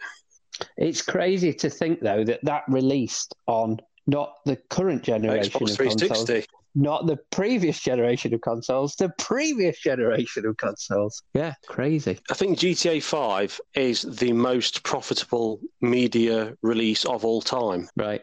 It's 0.78 1.02
crazy 1.02 1.54
to 1.54 1.70
think, 1.70 2.02
though, 2.02 2.24
that 2.24 2.42
that 2.44 2.64
released 2.68 3.34
on 3.48 3.80
not 4.08 4.36
the 4.46 4.58
current 4.70 5.04
generation 5.04 5.52
Xbox 5.52 5.72
of 5.72 5.78
consoles, 5.78 6.26
360. 6.28 6.48
Not 6.76 7.06
the 7.06 7.18
previous 7.32 7.80
generation 7.80 8.34
of 8.34 8.42
consoles, 8.42 8.96
the 8.96 9.10
previous 9.18 9.80
generation 9.80 10.46
of 10.46 10.58
consoles. 10.58 11.22
Yeah, 11.34 11.54
crazy. 11.68 12.20
I 12.30 12.34
think 12.34 12.60
GTA 12.60 13.04
5 13.04 13.60
is 13.76 14.04
the 14.04 14.32
most 14.32 14.84
profitable 14.84 15.60
media 15.82 16.54
release 16.62 17.06
of 17.06 17.26
all 17.26 17.42
time. 17.42 17.90
Right. 17.98 18.22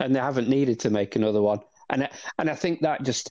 And 0.00 0.14
they 0.14 0.20
haven't 0.20 0.48
needed 0.48 0.80
to 0.80 0.90
make 0.90 1.16
another 1.16 1.42
one. 1.42 1.60
And 1.90 2.04
I- 2.04 2.10
and 2.38 2.50
I 2.50 2.54
think 2.54 2.80
that 2.80 3.02
just 3.02 3.30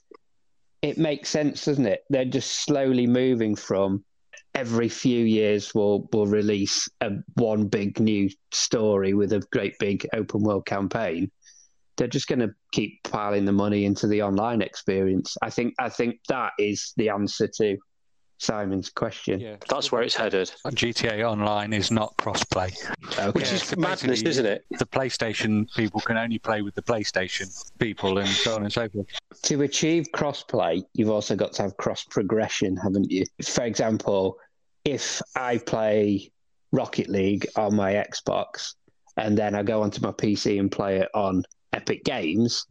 it 0.82 0.98
makes 0.98 1.28
sense, 1.30 1.64
doesn't 1.64 1.86
it? 1.86 2.04
They're 2.10 2.24
just 2.24 2.64
slowly 2.64 3.06
moving 3.06 3.56
from 3.56 4.04
every 4.54 4.88
few 4.88 5.24
years 5.24 5.74
we'll 5.74 6.08
we'll 6.12 6.26
release 6.26 6.88
a 7.02 7.10
one 7.34 7.66
big 7.66 8.00
new 8.00 8.28
story 8.52 9.12
with 9.12 9.32
a 9.32 9.40
great 9.52 9.78
big 9.78 10.06
open 10.14 10.42
world 10.42 10.64
campaign. 10.66 11.30
They're 11.96 12.08
just 12.08 12.28
going 12.28 12.40
to 12.40 12.54
keep 12.72 13.02
piling 13.04 13.44
the 13.44 13.52
money 13.52 13.84
into 13.84 14.06
the 14.06 14.22
online 14.22 14.62
experience. 14.62 15.36
I 15.42 15.50
think 15.50 15.74
I 15.78 15.88
think 15.88 16.16
that 16.28 16.52
is 16.58 16.92
the 16.96 17.08
answer 17.08 17.48
to 17.58 17.78
Simon's 18.38 18.90
question. 18.90 19.40
Yeah. 19.40 19.56
That's 19.68 19.90
where 19.90 20.02
it's 20.02 20.14
headed, 20.14 20.50
GTA 20.66 21.24
Online 21.24 21.72
is 21.72 21.90
not 21.90 22.14
cross-play. 22.18 22.70
Okay. 23.06 23.30
which 23.30 23.52
is 23.52 23.62
so 23.62 23.76
madness, 23.76 24.22
isn't 24.22 24.44
it? 24.44 24.64
The 24.78 24.86
PlayStation 24.86 25.72
people 25.74 26.00
can 26.00 26.18
only 26.18 26.38
play 26.38 26.62
with 26.62 26.74
the 26.74 26.82
PlayStation 26.82 27.48
people, 27.78 28.18
and 28.18 28.28
so 28.28 28.56
on 28.56 28.64
and 28.64 28.72
so 28.72 28.88
forth. 28.88 29.06
to 29.42 29.62
achieve 29.62 30.06
crossplay, 30.14 30.82
you've 30.92 31.10
also 31.10 31.34
got 31.34 31.52
to 31.54 31.62
have 31.62 31.76
cross 31.76 32.04
progression, 32.04 32.76
haven't 32.76 33.10
you? 33.10 33.24
For 33.42 33.64
example, 33.64 34.36
if 34.84 35.22
I 35.34 35.58
play 35.58 36.30
Rocket 36.72 37.08
League 37.08 37.46
on 37.56 37.74
my 37.74 37.94
Xbox 37.94 38.74
and 39.16 39.36
then 39.36 39.54
I 39.54 39.62
go 39.62 39.82
onto 39.82 40.02
my 40.02 40.12
PC 40.12 40.60
and 40.60 40.70
play 40.70 40.98
it 40.98 41.08
on 41.14 41.42
Epic 41.72 42.04
Games, 42.04 42.66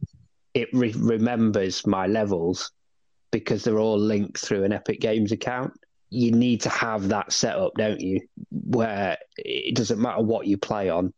it 0.54 0.68
re- 0.72 0.94
remembers 0.96 1.86
my 1.86 2.06
levels 2.06 2.72
because 3.30 3.64
they're 3.64 3.78
all 3.78 3.98
linked 3.98 4.38
through 4.38 4.64
an 4.64 4.72
Epic 4.72 5.00
Games 5.00 5.32
account. 5.32 5.72
You 6.10 6.32
need 6.32 6.60
to 6.62 6.68
have 6.68 7.08
that 7.08 7.32
set 7.32 7.56
up, 7.56 7.72
don't 7.76 8.00
you? 8.00 8.20
Where 8.50 9.18
it 9.36 9.74
doesn't 9.76 10.00
matter 10.00 10.22
what 10.22 10.46
you 10.46 10.56
play 10.56 10.88
on, 10.88 11.12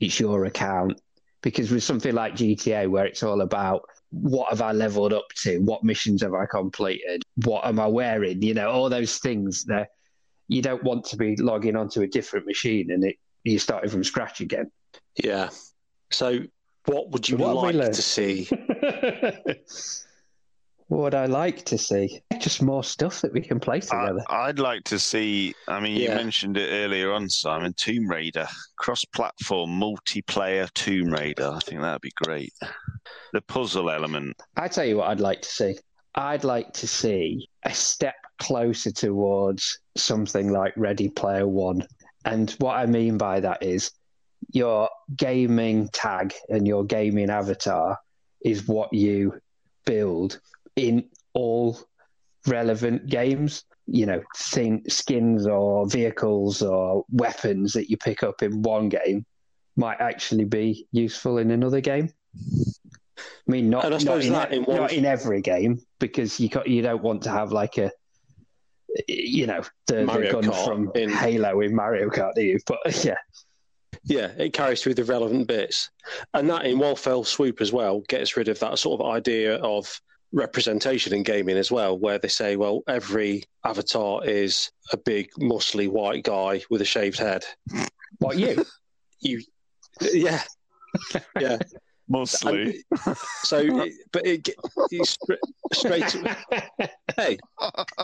it's 0.00 0.18
your 0.18 0.46
account. 0.46 1.00
Because 1.42 1.70
with 1.70 1.82
something 1.82 2.14
like 2.14 2.34
GTA, 2.34 2.88
where 2.88 3.06
it's 3.06 3.22
all 3.22 3.40
about 3.40 3.82
what 4.10 4.50
have 4.50 4.60
I 4.60 4.72
leveled 4.72 5.12
up 5.12 5.28
to? 5.42 5.58
What 5.58 5.84
missions 5.84 6.22
have 6.22 6.34
I 6.34 6.46
completed? 6.46 7.22
What 7.36 7.64
am 7.64 7.78
I 7.78 7.86
wearing? 7.86 8.42
You 8.42 8.54
know, 8.54 8.70
all 8.70 8.88
those 8.88 9.18
things 9.18 9.64
there. 9.64 9.88
You 10.48 10.62
don't 10.62 10.82
want 10.82 11.04
to 11.06 11.16
be 11.16 11.36
logging 11.36 11.76
onto 11.76 12.02
a 12.02 12.08
different 12.08 12.46
machine 12.46 12.90
and 12.90 13.04
it 13.04 13.16
you're 13.44 13.58
starting 13.58 13.90
from 13.90 14.04
scratch 14.04 14.40
again. 14.40 14.70
Yeah. 15.22 15.50
So, 16.10 16.40
what 16.90 17.10
would 17.10 17.28
you 17.28 17.36
What 17.36 17.74
like 17.74 17.92
to 17.92 18.02
see? 18.02 18.48
what 20.88 21.00
would 21.02 21.14
I 21.14 21.26
like 21.26 21.64
to 21.66 21.78
see? 21.78 22.20
Just 22.40 22.62
more 22.62 22.82
stuff 22.82 23.20
that 23.20 23.32
we 23.32 23.40
can 23.40 23.60
play 23.60 23.78
together. 23.80 24.24
I'd 24.28 24.58
like 24.58 24.82
to 24.84 24.98
see. 24.98 25.54
I 25.68 25.78
mean, 25.78 25.96
you 25.96 26.08
mentioned 26.08 26.56
it 26.56 26.68
earlier 26.68 27.12
on, 27.12 27.28
Simon. 27.28 27.74
Tomb 27.74 28.08
Raider, 28.08 28.48
cross-platform 28.76 29.70
multiplayer 29.70 30.68
Tomb 30.74 31.12
Raider. 31.12 31.52
I 31.54 31.60
think 31.60 31.80
that'd 31.80 32.00
be 32.00 32.10
great. 32.16 32.52
The 33.32 33.42
puzzle 33.42 33.88
element. 33.88 34.36
I 34.56 34.66
tell 34.66 34.84
you 34.84 34.96
what 34.96 35.10
I'd 35.10 35.20
like 35.20 35.42
to 35.42 35.48
see. 35.48 35.78
I'd 36.16 36.42
like 36.42 36.72
to 36.72 36.88
see 36.88 37.48
a 37.64 37.72
step 37.72 38.16
closer 38.40 38.90
towards 38.90 39.78
something 39.96 40.50
like 40.50 40.72
Ready 40.76 41.08
Player 41.08 41.46
One. 41.46 41.86
And 42.24 42.50
what 42.58 42.74
I 42.74 42.86
mean 42.86 43.16
by 43.16 43.38
that 43.40 43.62
is 43.62 43.92
your 44.52 44.88
gaming 45.16 45.88
tag 45.92 46.34
and 46.48 46.66
your 46.66 46.84
gaming 46.84 47.30
avatar 47.30 47.98
is 48.44 48.66
what 48.66 48.92
you 48.92 49.40
build 49.84 50.40
in 50.76 51.08
all 51.34 51.78
relevant 52.46 53.08
games. 53.08 53.64
You 53.86 54.06
know, 54.06 54.22
thin, 54.36 54.88
skins 54.88 55.46
or 55.46 55.88
vehicles 55.88 56.62
or 56.62 57.04
weapons 57.10 57.72
that 57.72 57.90
you 57.90 57.96
pick 57.96 58.22
up 58.22 58.42
in 58.42 58.62
one 58.62 58.88
game 58.88 59.26
might 59.76 60.00
actually 60.00 60.44
be 60.44 60.86
useful 60.92 61.38
in 61.38 61.50
another 61.50 61.80
game. 61.80 62.12
I 62.36 63.50
mean, 63.50 63.68
not, 63.68 63.90
not, 64.04 64.24
in, 64.24 64.32
that 64.32 64.52
in 64.52 64.62
not 64.62 64.92
in 64.92 65.04
every 65.04 65.42
game 65.42 65.80
because 65.98 66.38
you 66.38 66.48
got, 66.48 66.68
you 66.68 66.82
don't 66.82 67.02
want 67.02 67.22
to 67.22 67.30
have 67.30 67.50
like 67.50 67.78
a 67.78 67.90
you 69.08 69.46
know 69.46 69.62
the, 69.86 70.04
the 70.04 70.28
gun 70.32 70.44
Kart 70.44 70.64
from 70.64 70.92
in- 70.94 71.10
Halo 71.10 71.60
in 71.60 71.74
Mario 71.74 72.08
Kart, 72.10 72.34
do 72.34 72.42
you? 72.42 72.58
But 72.66 72.78
yeah, 73.04 73.16
Yeah, 74.04 74.32
it 74.38 74.52
carries 74.52 74.82
through 74.82 74.94
the 74.94 75.04
relevant 75.04 75.46
bits. 75.46 75.90
And 76.34 76.48
that, 76.50 76.64
in 76.64 76.78
one 76.78 76.96
fell 76.96 77.24
swoop 77.24 77.60
as 77.60 77.72
well, 77.72 78.00
gets 78.08 78.36
rid 78.36 78.48
of 78.48 78.58
that 78.60 78.78
sort 78.78 79.00
of 79.00 79.06
idea 79.06 79.56
of 79.56 80.00
representation 80.32 81.12
in 81.12 81.22
gaming 81.22 81.56
as 81.56 81.70
well, 81.70 81.98
where 81.98 82.18
they 82.18 82.28
say, 82.28 82.56
well, 82.56 82.82
every 82.88 83.44
avatar 83.64 84.24
is 84.24 84.70
a 84.92 84.96
big, 84.96 85.30
muscly 85.38 85.88
white 85.88 86.24
guy 86.24 86.62
with 86.70 86.80
a 86.80 86.84
shaved 86.84 87.18
head. 87.18 87.44
what 88.18 88.38
you? 88.38 88.64
You, 89.22 89.42
yeah, 90.14 90.42
yeah. 91.38 91.58
Mostly. 92.08 92.82
So, 93.42 93.86
but 94.12 94.26
it, 94.26 94.48
it's 94.90 95.18
straight. 95.74 96.08
To, 96.08 96.36
hey, 97.18 97.38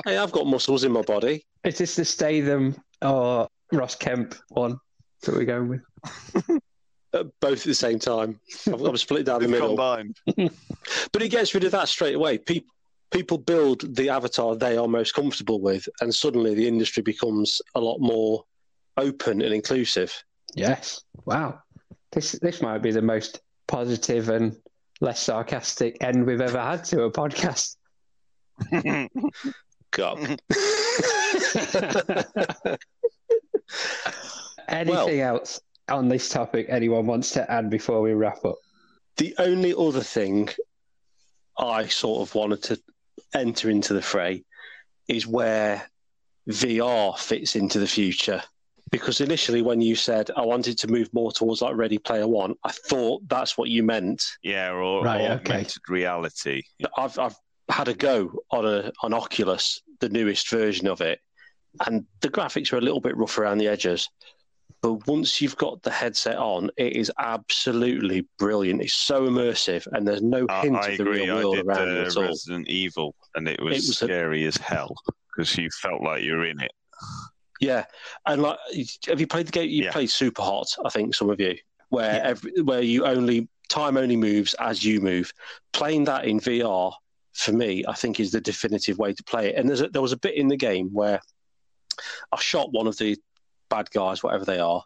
hey, 0.05 0.19
I've 0.19 0.31
got 0.31 0.47
muscles 0.47 0.85
in 0.85 0.93
my 0.93 1.01
body. 1.01 1.47
Is 1.65 1.79
this 1.79 1.97
the 1.97 2.05
Statham 2.05 2.77
or 3.01 3.49
Ross 3.73 3.95
Kemp 3.95 4.35
one 4.49 4.79
that 5.23 5.35
we're 5.35 5.45
going 5.45 5.69
with? 5.69 5.83
uh, 7.13 7.25
Both 7.41 7.61
at 7.61 7.65
the 7.65 7.75
same 7.75 7.99
time. 7.99 8.41
I'm, 8.67 8.85
I'm 8.85 8.97
split 8.97 9.27
down 9.27 9.43
the 9.43 9.49
middle. 9.49 9.69
combined. 9.69 10.17
But 11.13 11.23
it 11.23 11.31
gets 11.31 11.53
rid 11.53 11.65
of 11.65 11.73
that 11.73 11.89
straight 11.89 12.15
away. 12.15 12.39
People 12.39 12.73
people 13.11 13.39
build 13.39 13.97
the 13.97 14.09
avatar 14.09 14.57
they 14.57 14.77
are 14.77 14.89
most 14.89 15.15
comfortable 15.15 15.61
with, 15.61 15.89
and 16.01 16.15
suddenly 16.15 16.55
the 16.55 16.67
industry 16.67 17.03
becomes 17.03 17.63
a 17.75 17.81
lot 17.81 17.99
more 17.99 18.45
open 18.97 19.43
and 19.43 19.53
inclusive. 19.55 20.13
Yes. 20.55 21.03
Wow. 21.25 21.61
This 22.13 22.33
this 22.33 22.63
might 22.63 22.79
be 22.79 22.93
the 22.93 23.03
most 23.03 23.41
positive 23.67 24.29
and 24.29 24.57
less 25.01 25.21
sarcastic 25.21 26.03
end 26.03 26.25
we've 26.27 26.41
ever 26.41 26.61
had 26.61 26.85
to 26.85 27.03
a 27.03 27.11
podcast. 27.11 27.77
God. 29.91 30.41
Anything 34.69 35.21
else 35.21 35.61
on 35.89 36.09
this 36.09 36.29
topic 36.29 36.67
anyone 36.69 37.07
wants 37.07 37.31
to 37.33 37.51
add 37.51 37.71
before 37.71 38.01
we 38.01 38.13
wrap 38.13 38.45
up? 38.45 38.57
the 39.17 39.35
only 39.39 39.75
other 39.75 40.03
thing 40.03 40.49
I 41.59 41.87
sort 41.87 42.29
of 42.29 42.35
wanted 42.35 42.63
to 42.65 42.81
enter 43.35 43.71
into 43.71 43.95
the 43.95 44.03
fray 44.03 44.45
is 45.09 45.27
where 45.27 45.89
VR 46.49 47.19
fits 47.19 47.57
into 47.57 47.79
the 47.79 47.87
future. 47.87 48.43
Because 48.91 49.21
initially, 49.21 49.63
when 49.63 49.81
you 49.81 49.97
said 49.97 50.31
I 50.37 50.43
wanted 50.43 50.79
to 50.79 50.89
move 50.89 51.13
more 51.13 51.33
towards 51.33 51.61
like 51.61 51.75
Ready 51.75 51.99
Player 51.99 52.29
One, 52.29 52.55
I 52.63 52.71
thought 52.71 53.23
that's 53.29 53.59
what 53.59 53.69
you 53.69 53.83
meant. 53.83 54.23
Yeah, 54.43 54.73
or 54.73 55.03
Right, 55.03 55.23
okay. 55.23 55.33
augmented 55.33 55.83
reality. 55.89 56.63
I've 56.97 57.19
I've 57.19 57.37
had 57.69 57.89
a 57.89 57.95
go 57.95 58.33
on 58.51 58.65
a 58.65 58.93
on 59.03 59.13
Oculus, 59.13 59.81
the 59.99 60.09
newest 60.09 60.49
version 60.51 60.87
of 60.87 61.01
it, 61.01 61.21
and 61.87 62.05
the 62.21 62.29
graphics 62.29 62.73
are 62.73 62.79
a 62.79 62.83
little 62.83 63.01
bit 63.01 63.17
rough 63.17 63.39
around 63.39 63.59
the 63.59 63.67
edges, 63.67 64.09
But 64.87 65.09
once 65.09 65.41
you've 65.41 65.57
got 65.57 65.83
the 65.83 65.91
headset 65.91 66.37
on, 66.37 66.71
it 66.77 66.93
is 66.93 67.11
absolutely 67.19 68.25
brilliant. 68.39 68.81
It's 68.83 68.95
so 68.95 69.23
immersive, 69.27 69.85
and 69.91 70.07
there's 70.07 70.23
no 70.23 70.47
hint 70.63 70.77
I 70.77 70.91
of 70.91 70.97
the 70.99 71.03
agree. 71.03 71.23
real 71.25 71.37
I 71.39 71.43
world 71.43 71.57
did 71.57 71.67
around 71.67 71.89
uh, 71.97 72.01
at 72.03 72.17
all. 72.17 72.23
Resident 72.23 72.69
Evil, 72.69 73.15
and 73.35 73.49
it 73.49 73.61
was, 73.61 73.73
It 73.75 73.89
was 73.89 74.03
a- 74.03 74.05
scary 74.07 74.45
as 74.47 74.57
hell 74.57 74.95
because 75.35 75.59
you 75.59 75.69
felt 75.83 76.03
like 76.03 76.23
you 76.23 76.35
were 76.37 76.47
in 76.47 76.61
it. 76.61 76.71
Yeah, 77.61 77.85
and 78.27 78.43
like, 78.43 78.59
have 79.09 79.19
you 79.19 79.27
played 79.27 79.47
the 79.49 79.53
game? 79.53 79.69
You 79.71 79.85
Yeah. 79.87 79.93
played 79.93 80.09
Super 80.11 80.43
Hot, 80.43 80.69
I 80.85 80.89
think 80.91 81.17
some 81.17 81.31
of 81.31 81.41
you, 81.41 81.57
where 81.89 82.15
Yeah. 82.15 82.23
every, 82.23 82.53
where 82.63 82.83
you 82.83 83.07
only 83.07 83.49
time 83.69 83.97
only 83.97 84.17
moves 84.17 84.55
as 84.61 84.85
you 84.85 85.01
move. 85.01 85.33
Playing 85.73 86.05
that 86.05 86.27
in 86.27 86.39
VR 86.39 86.93
for 87.33 87.53
me, 87.53 87.83
I 87.89 87.95
think 87.95 88.21
is 88.21 88.31
the 88.31 88.41
definitive 88.41 88.99
way 88.99 89.13
to 89.15 89.25
play 89.25 89.49
it. 89.49 89.57
And 89.57 89.69
there's 89.69 89.81
a, 89.81 89.89
there 89.89 90.01
was 90.03 90.13
a 90.13 90.17
bit 90.19 90.35
in 90.37 90.47
the 90.47 90.57
game 90.57 90.91
where 90.93 91.21
I 92.31 92.39
shot 92.41 92.71
one 92.73 92.87
of 92.87 92.97
the 92.99 93.17
bad 93.69 93.91
guys, 93.91 94.23
whatever 94.23 94.45
they 94.45 94.59
are, 94.59 94.83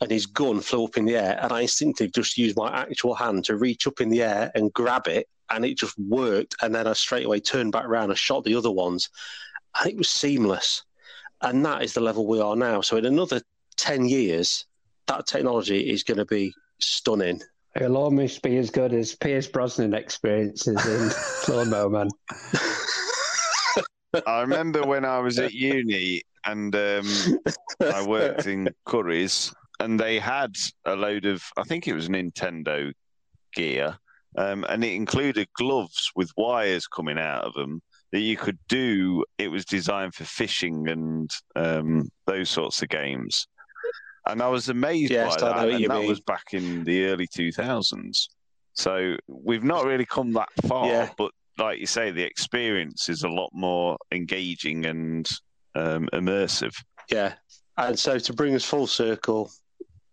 and 0.00 0.10
his 0.10 0.26
gun 0.26 0.60
flew 0.60 0.84
up 0.84 0.96
in 0.96 1.04
the 1.04 1.16
air, 1.16 1.38
and 1.40 1.52
I 1.52 1.60
instinctively 1.60 2.10
just 2.10 2.36
used 2.36 2.56
my 2.56 2.76
actual 2.76 3.14
hand 3.14 3.44
to 3.44 3.56
reach 3.56 3.86
up 3.86 4.00
in 4.00 4.08
the 4.08 4.22
air 4.22 4.50
and 4.54 4.72
grab 4.72 5.06
it, 5.06 5.28
and 5.50 5.64
it 5.64 5.78
just 5.78 5.98
worked. 5.98 6.56
And 6.60 6.74
then 6.74 6.86
I 6.86 6.92
straight 6.92 7.26
away 7.26 7.40
turned 7.40 7.72
back 7.72 7.84
around 7.84 8.10
and 8.10 8.18
shot 8.18 8.44
the 8.44 8.56
other 8.56 8.70
ones, 8.70 9.08
and 9.78 9.88
it 9.88 9.96
was 9.96 10.08
seamless. 10.08 10.82
And 11.40 11.64
that 11.64 11.82
is 11.82 11.94
the 11.94 12.00
level 12.00 12.26
we 12.26 12.40
are 12.40 12.56
now. 12.56 12.80
So 12.80 12.96
in 12.96 13.06
another 13.06 13.40
ten 13.76 14.06
years, 14.06 14.66
that 15.06 15.26
technology 15.26 15.90
is 15.90 16.02
going 16.02 16.18
to 16.18 16.24
be 16.24 16.52
stunning. 16.78 17.40
It'll 17.76 17.96
almost 17.96 18.42
be 18.42 18.58
as 18.58 18.70
good 18.70 18.92
as 18.92 19.14
Pierce 19.14 19.46
Brosnan 19.46 19.94
experiences 19.94 20.84
in 20.86 21.10
Lawnmower 21.54 21.88
Man. 21.88 22.08
I 24.26 24.42
remember 24.42 24.82
when 24.82 25.04
I 25.04 25.20
was 25.20 25.38
at 25.38 25.54
uni 25.54 26.22
and 26.44 26.74
um, 26.74 27.06
I 27.80 28.04
worked 28.06 28.46
in 28.46 28.68
Curry's, 28.86 29.52
and 29.80 29.98
they 29.98 30.18
had 30.18 30.54
a 30.84 30.94
load 30.96 31.24
of, 31.26 31.42
I 31.56 31.62
think 31.64 31.86
it 31.88 31.94
was 31.94 32.08
Nintendo 32.08 32.92
gear, 33.54 33.96
um, 34.38 34.64
and 34.68 34.82
it 34.84 34.92
included 34.92 35.48
gloves 35.56 36.10
with 36.16 36.30
wires 36.36 36.86
coming 36.86 37.18
out 37.18 37.44
of 37.44 37.54
them 37.54 37.80
that 38.12 38.20
you 38.20 38.36
could 38.36 38.58
do. 38.68 39.24
It 39.38 39.48
was 39.48 39.64
designed 39.64 40.14
for 40.14 40.24
fishing 40.24 40.88
and 40.88 41.30
um, 41.56 42.08
those 42.26 42.50
sorts 42.50 42.82
of 42.82 42.88
games. 42.88 43.46
And 44.26 44.40
I 44.40 44.48
was 44.48 44.68
amazed 44.68 45.10
Yes, 45.10 45.36
by 45.40 45.48
I 45.50 45.66
that. 45.66 45.74
And 45.74 45.84
that 45.84 45.98
mean. 45.98 46.08
was 46.08 46.20
back 46.20 46.44
in 46.52 46.84
the 46.84 47.06
early 47.06 47.26
2000s. 47.26 48.28
So 48.74 49.16
we've 49.26 49.64
not 49.64 49.84
really 49.84 50.06
come 50.06 50.32
that 50.34 50.48
far, 50.66 50.86
Yeah. 50.86 51.10
but 51.18 51.32
like 51.58 51.80
you 51.80 51.86
say, 51.86 52.10
the 52.10 52.22
experience 52.22 53.08
is 53.08 53.24
a 53.24 53.28
lot 53.28 53.50
more 53.52 53.98
engaging 54.12 54.86
and 54.86 55.28
um, 55.74 56.08
immersive. 56.12 56.74
Yeah. 57.10 57.34
And 57.76 57.98
so 57.98 58.18
to 58.18 58.32
bring 58.32 58.54
us 58.54 58.64
full 58.64 58.86
circle, 58.86 59.50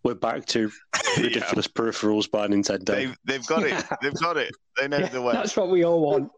we're 0.03 0.13
back 0.15 0.45
to 0.47 0.71
ridiculous 1.17 1.67
peripherals 1.67 2.29
by 2.31 2.47
Nintendo. 2.47 2.85
They've 2.85 3.15
they've 3.25 3.45
got 3.47 3.63
it. 3.63 3.83
They've 4.01 4.13
got 4.13 4.37
it. 4.37 4.51
They 4.77 4.87
know 4.87 4.97
Yeah, 4.99 5.07
the 5.09 5.21
way. 5.21 5.33
that's 5.33 5.57
what 5.57 5.69
we 5.69 5.83
all 5.83 5.99
want. 6.01 6.31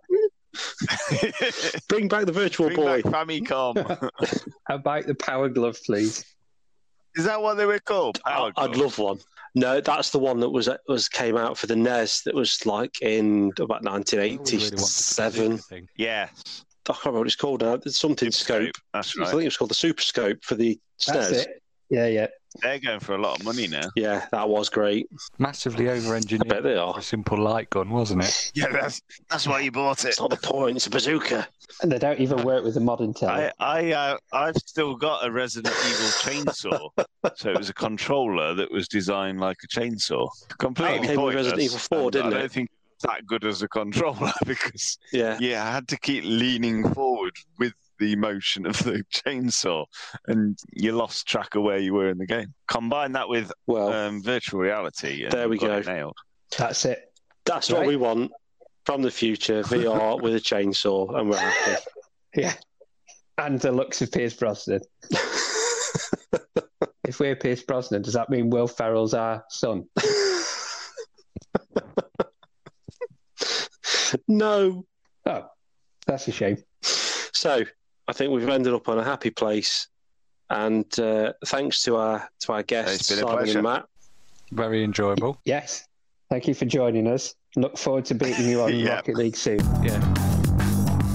Bring 1.87 2.07
back 2.07 2.25
the 2.25 2.31
Virtual 2.31 2.67
Bring 2.67 2.77
Boy. 2.77 3.01
back 3.03 3.13
Famicom. 3.27 4.09
How 4.67 4.75
about 4.75 5.05
the 5.05 5.15
Power 5.15 5.47
Glove, 5.49 5.77
please? 5.85 6.25
Is 7.15 7.25
that 7.25 7.41
what 7.41 7.55
they 7.55 7.65
were 7.65 7.79
called? 7.79 8.21
Power 8.23 8.51
I- 8.57 8.63
I'd 8.63 8.73
Glove? 8.73 8.97
love 8.97 8.99
one. 8.99 9.19
No, 9.53 9.81
that's 9.81 10.11
the 10.11 10.19
one 10.19 10.39
that 10.39 10.49
was 10.49 10.69
was 10.87 11.09
came 11.09 11.35
out 11.37 11.57
for 11.57 11.67
the 11.67 11.75
NES. 11.75 12.21
That 12.23 12.33
was 12.33 12.65
like 12.65 13.01
in 13.01 13.51
about 13.59 13.85
I 13.85 13.91
really 14.15 14.37
1987. 14.37 15.59
Yes. 15.97 16.65
I 16.91 16.93
can't 16.93 17.05
remember 17.05 17.19
what 17.19 17.27
it's 17.27 17.35
called 17.35 17.61
now. 17.61 17.73
It's 17.73 17.99
something 17.99 18.31
scope. 18.31 18.63
Scope. 18.63 18.75
That's 18.93 19.17
I 19.19 19.25
think 19.25 19.41
it 19.43 19.45
was 19.45 19.57
called 19.57 19.71
the 19.71 19.75
Super 19.75 20.01
Scope 20.01 20.43
for 20.43 20.55
the 20.55 20.79
stairs. 20.97 21.29
That's 21.29 21.41
SNES. 21.43 21.47
it. 21.47 21.61
Yeah, 21.89 22.07
yeah. 22.07 22.27
They're 22.61 22.79
going 22.79 22.99
for 22.99 23.15
a 23.15 23.21
lot 23.21 23.39
of 23.39 23.45
money 23.45 23.67
now. 23.67 23.89
Yeah, 23.95 24.25
that 24.31 24.47
was 24.47 24.67
great. 24.69 25.07
Massively 25.39 25.89
I 25.89 25.93
over-engineered. 25.93 26.49
bet 26.49 26.63
they 26.63 26.75
are. 26.75 26.97
A 26.97 27.01
simple 27.01 27.37
light 27.37 27.69
gun, 27.69 27.89
wasn't 27.89 28.23
it? 28.23 28.51
Yeah, 28.55 28.67
that's 28.71 29.01
that's 29.29 29.47
why 29.47 29.61
you 29.61 29.71
bought 29.71 30.03
it. 30.05 30.09
It's 30.09 30.19
not 30.19 30.29
the 30.29 30.37
point. 30.37 30.75
It's 30.77 30.87
a 30.87 30.89
bazooka. 30.89 31.47
And 31.81 31.89
they 31.91 31.97
don't 31.99 32.19
even 32.19 32.43
work 32.43 32.63
with 32.65 32.73
the 32.73 32.81
modern 32.81 33.13
tele. 33.13 33.51
I 33.59 33.91
I 33.91 33.91
uh, 33.93 34.17
I've 34.33 34.57
still 34.57 34.95
got 34.95 35.25
a 35.25 35.31
Resident 35.31 35.73
Evil 35.85 36.07
chainsaw. 36.23 36.89
So 37.35 37.51
it 37.51 37.57
was 37.57 37.69
a 37.69 37.73
controller 37.73 38.55
that 38.55 38.71
was 38.71 38.87
designed 38.87 39.39
like 39.39 39.57
a 39.63 39.67
chainsaw. 39.67 40.27
Completely 40.57 40.97
Oh, 40.99 41.03
it 41.03 41.07
came 41.07 41.21
with. 41.21 41.35
Resident 41.35 41.61
Evil 41.61 41.77
4, 41.77 42.09
didn't 42.11 42.33
I 42.33 42.37
it? 42.37 42.39
don't 42.39 42.51
think 42.51 42.69
it's 42.71 42.80
that 43.01 43.25
good 43.25 43.43
as 43.45 43.61
a 43.61 43.67
controller 43.67 44.31
because 44.45 44.97
Yeah. 45.13 45.37
yeah, 45.39 45.65
I 45.67 45.71
had 45.71 45.87
to 45.89 45.97
keep 45.99 46.23
leaning 46.25 46.91
forward 46.93 47.33
with 47.59 47.73
the 47.99 48.15
motion 48.15 48.65
of 48.65 48.77
the 48.79 49.03
chainsaw, 49.13 49.85
and 50.27 50.57
you 50.73 50.91
lost 50.91 51.27
track 51.27 51.53
of 51.55 51.61
where 51.63 51.77
you 51.77 51.93
were 51.93 52.09
in 52.09 52.17
the 52.17 52.25
game. 52.25 52.53
Combine 52.67 53.11
that 53.11 53.29
with 53.29 53.51
Well, 53.67 53.93
um, 53.93 54.23
virtual 54.23 54.59
reality, 54.59 55.23
and 55.23 55.31
There 55.31 55.47
we 55.49 55.57
go. 55.59 55.77
it 55.77 55.85
nailed. 55.85 56.17
That's 56.57 56.83
it. 56.85 57.11
that's 57.45 57.69
what 57.71 57.85
we 57.85 57.95
want 57.97 58.31
from 58.85 59.01
the 59.03 59.11
future 59.11 59.61
VR 59.63 60.19
with 60.23 60.33
a 60.35 60.39
chainsaw, 60.39 61.15
and 61.19 61.29
we're 61.29 61.37
happy. 61.37 61.81
Yeah. 62.35 62.53
And 63.37 63.59
the 63.59 63.71
looks 63.71 64.01
of 64.01 64.11
Pierce 64.11 64.33
Brosnan. 64.33 64.81
If 67.07 67.19
we're 67.19 67.35
Pierce 67.35 67.63
Brosnan, 67.63 68.01
does 68.03 68.13
that 68.13 68.29
mean 68.29 68.49
Will 68.49 68.67
Ferrell's 68.67 69.13
our 69.13 69.43
son? 69.49 69.85
no. 74.27 74.85
Oh, 75.25 75.45
that's 76.05 76.27
a 76.27 76.31
shame. 76.31 76.57
So 76.81 77.63
I 78.07 78.13
think 78.13 78.31
we've 78.33 78.47
ended 78.49 78.73
up 78.73 78.87
on 78.89 78.97
a 78.99 79.03
happy 79.03 79.29
place, 79.29 79.87
and 80.49 80.85
uh, 80.99 81.33
thanks 81.45 81.83
to 81.83 81.95
our 81.95 82.29
to 82.41 82.53
our 82.53 82.63
guests 82.63 82.95
It's 82.95 83.09
been 83.09 83.19
a 83.19 83.21
Simon 83.21 83.37
pleasure. 83.37 83.59
and 83.59 83.63
Matt. 83.67 83.85
Very 84.51 84.83
enjoyable. 84.83 85.39
Yes. 85.45 85.87
Thank 86.29 86.47
you 86.47 86.53
for 86.53 86.65
joining 86.65 87.07
us. 87.07 87.35
Look 87.55 87.77
forward 87.77 88.05
to 88.05 88.15
beating 88.15 88.47
you 88.49 88.61
on 88.61 88.73
Yeah. 88.75 88.95
Rocket 88.95 89.15
League 89.15 89.35
soon. 89.35 89.59
Yeah. 89.83 89.99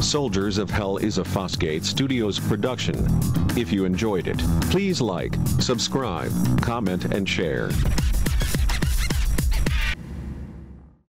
Soldiers 0.00 0.58
of 0.58 0.70
Hell 0.70 0.98
is 0.98 1.18
a 1.18 1.22
Fosgate 1.22 1.84
Studios 1.84 2.38
production. 2.38 2.94
If 3.58 3.72
you 3.72 3.84
enjoyed 3.86 4.28
it, 4.28 4.38
please 4.70 5.00
like, 5.00 5.34
subscribe, 5.58 6.30
comment, 6.62 7.06
and 7.06 7.28
share. 7.28 7.70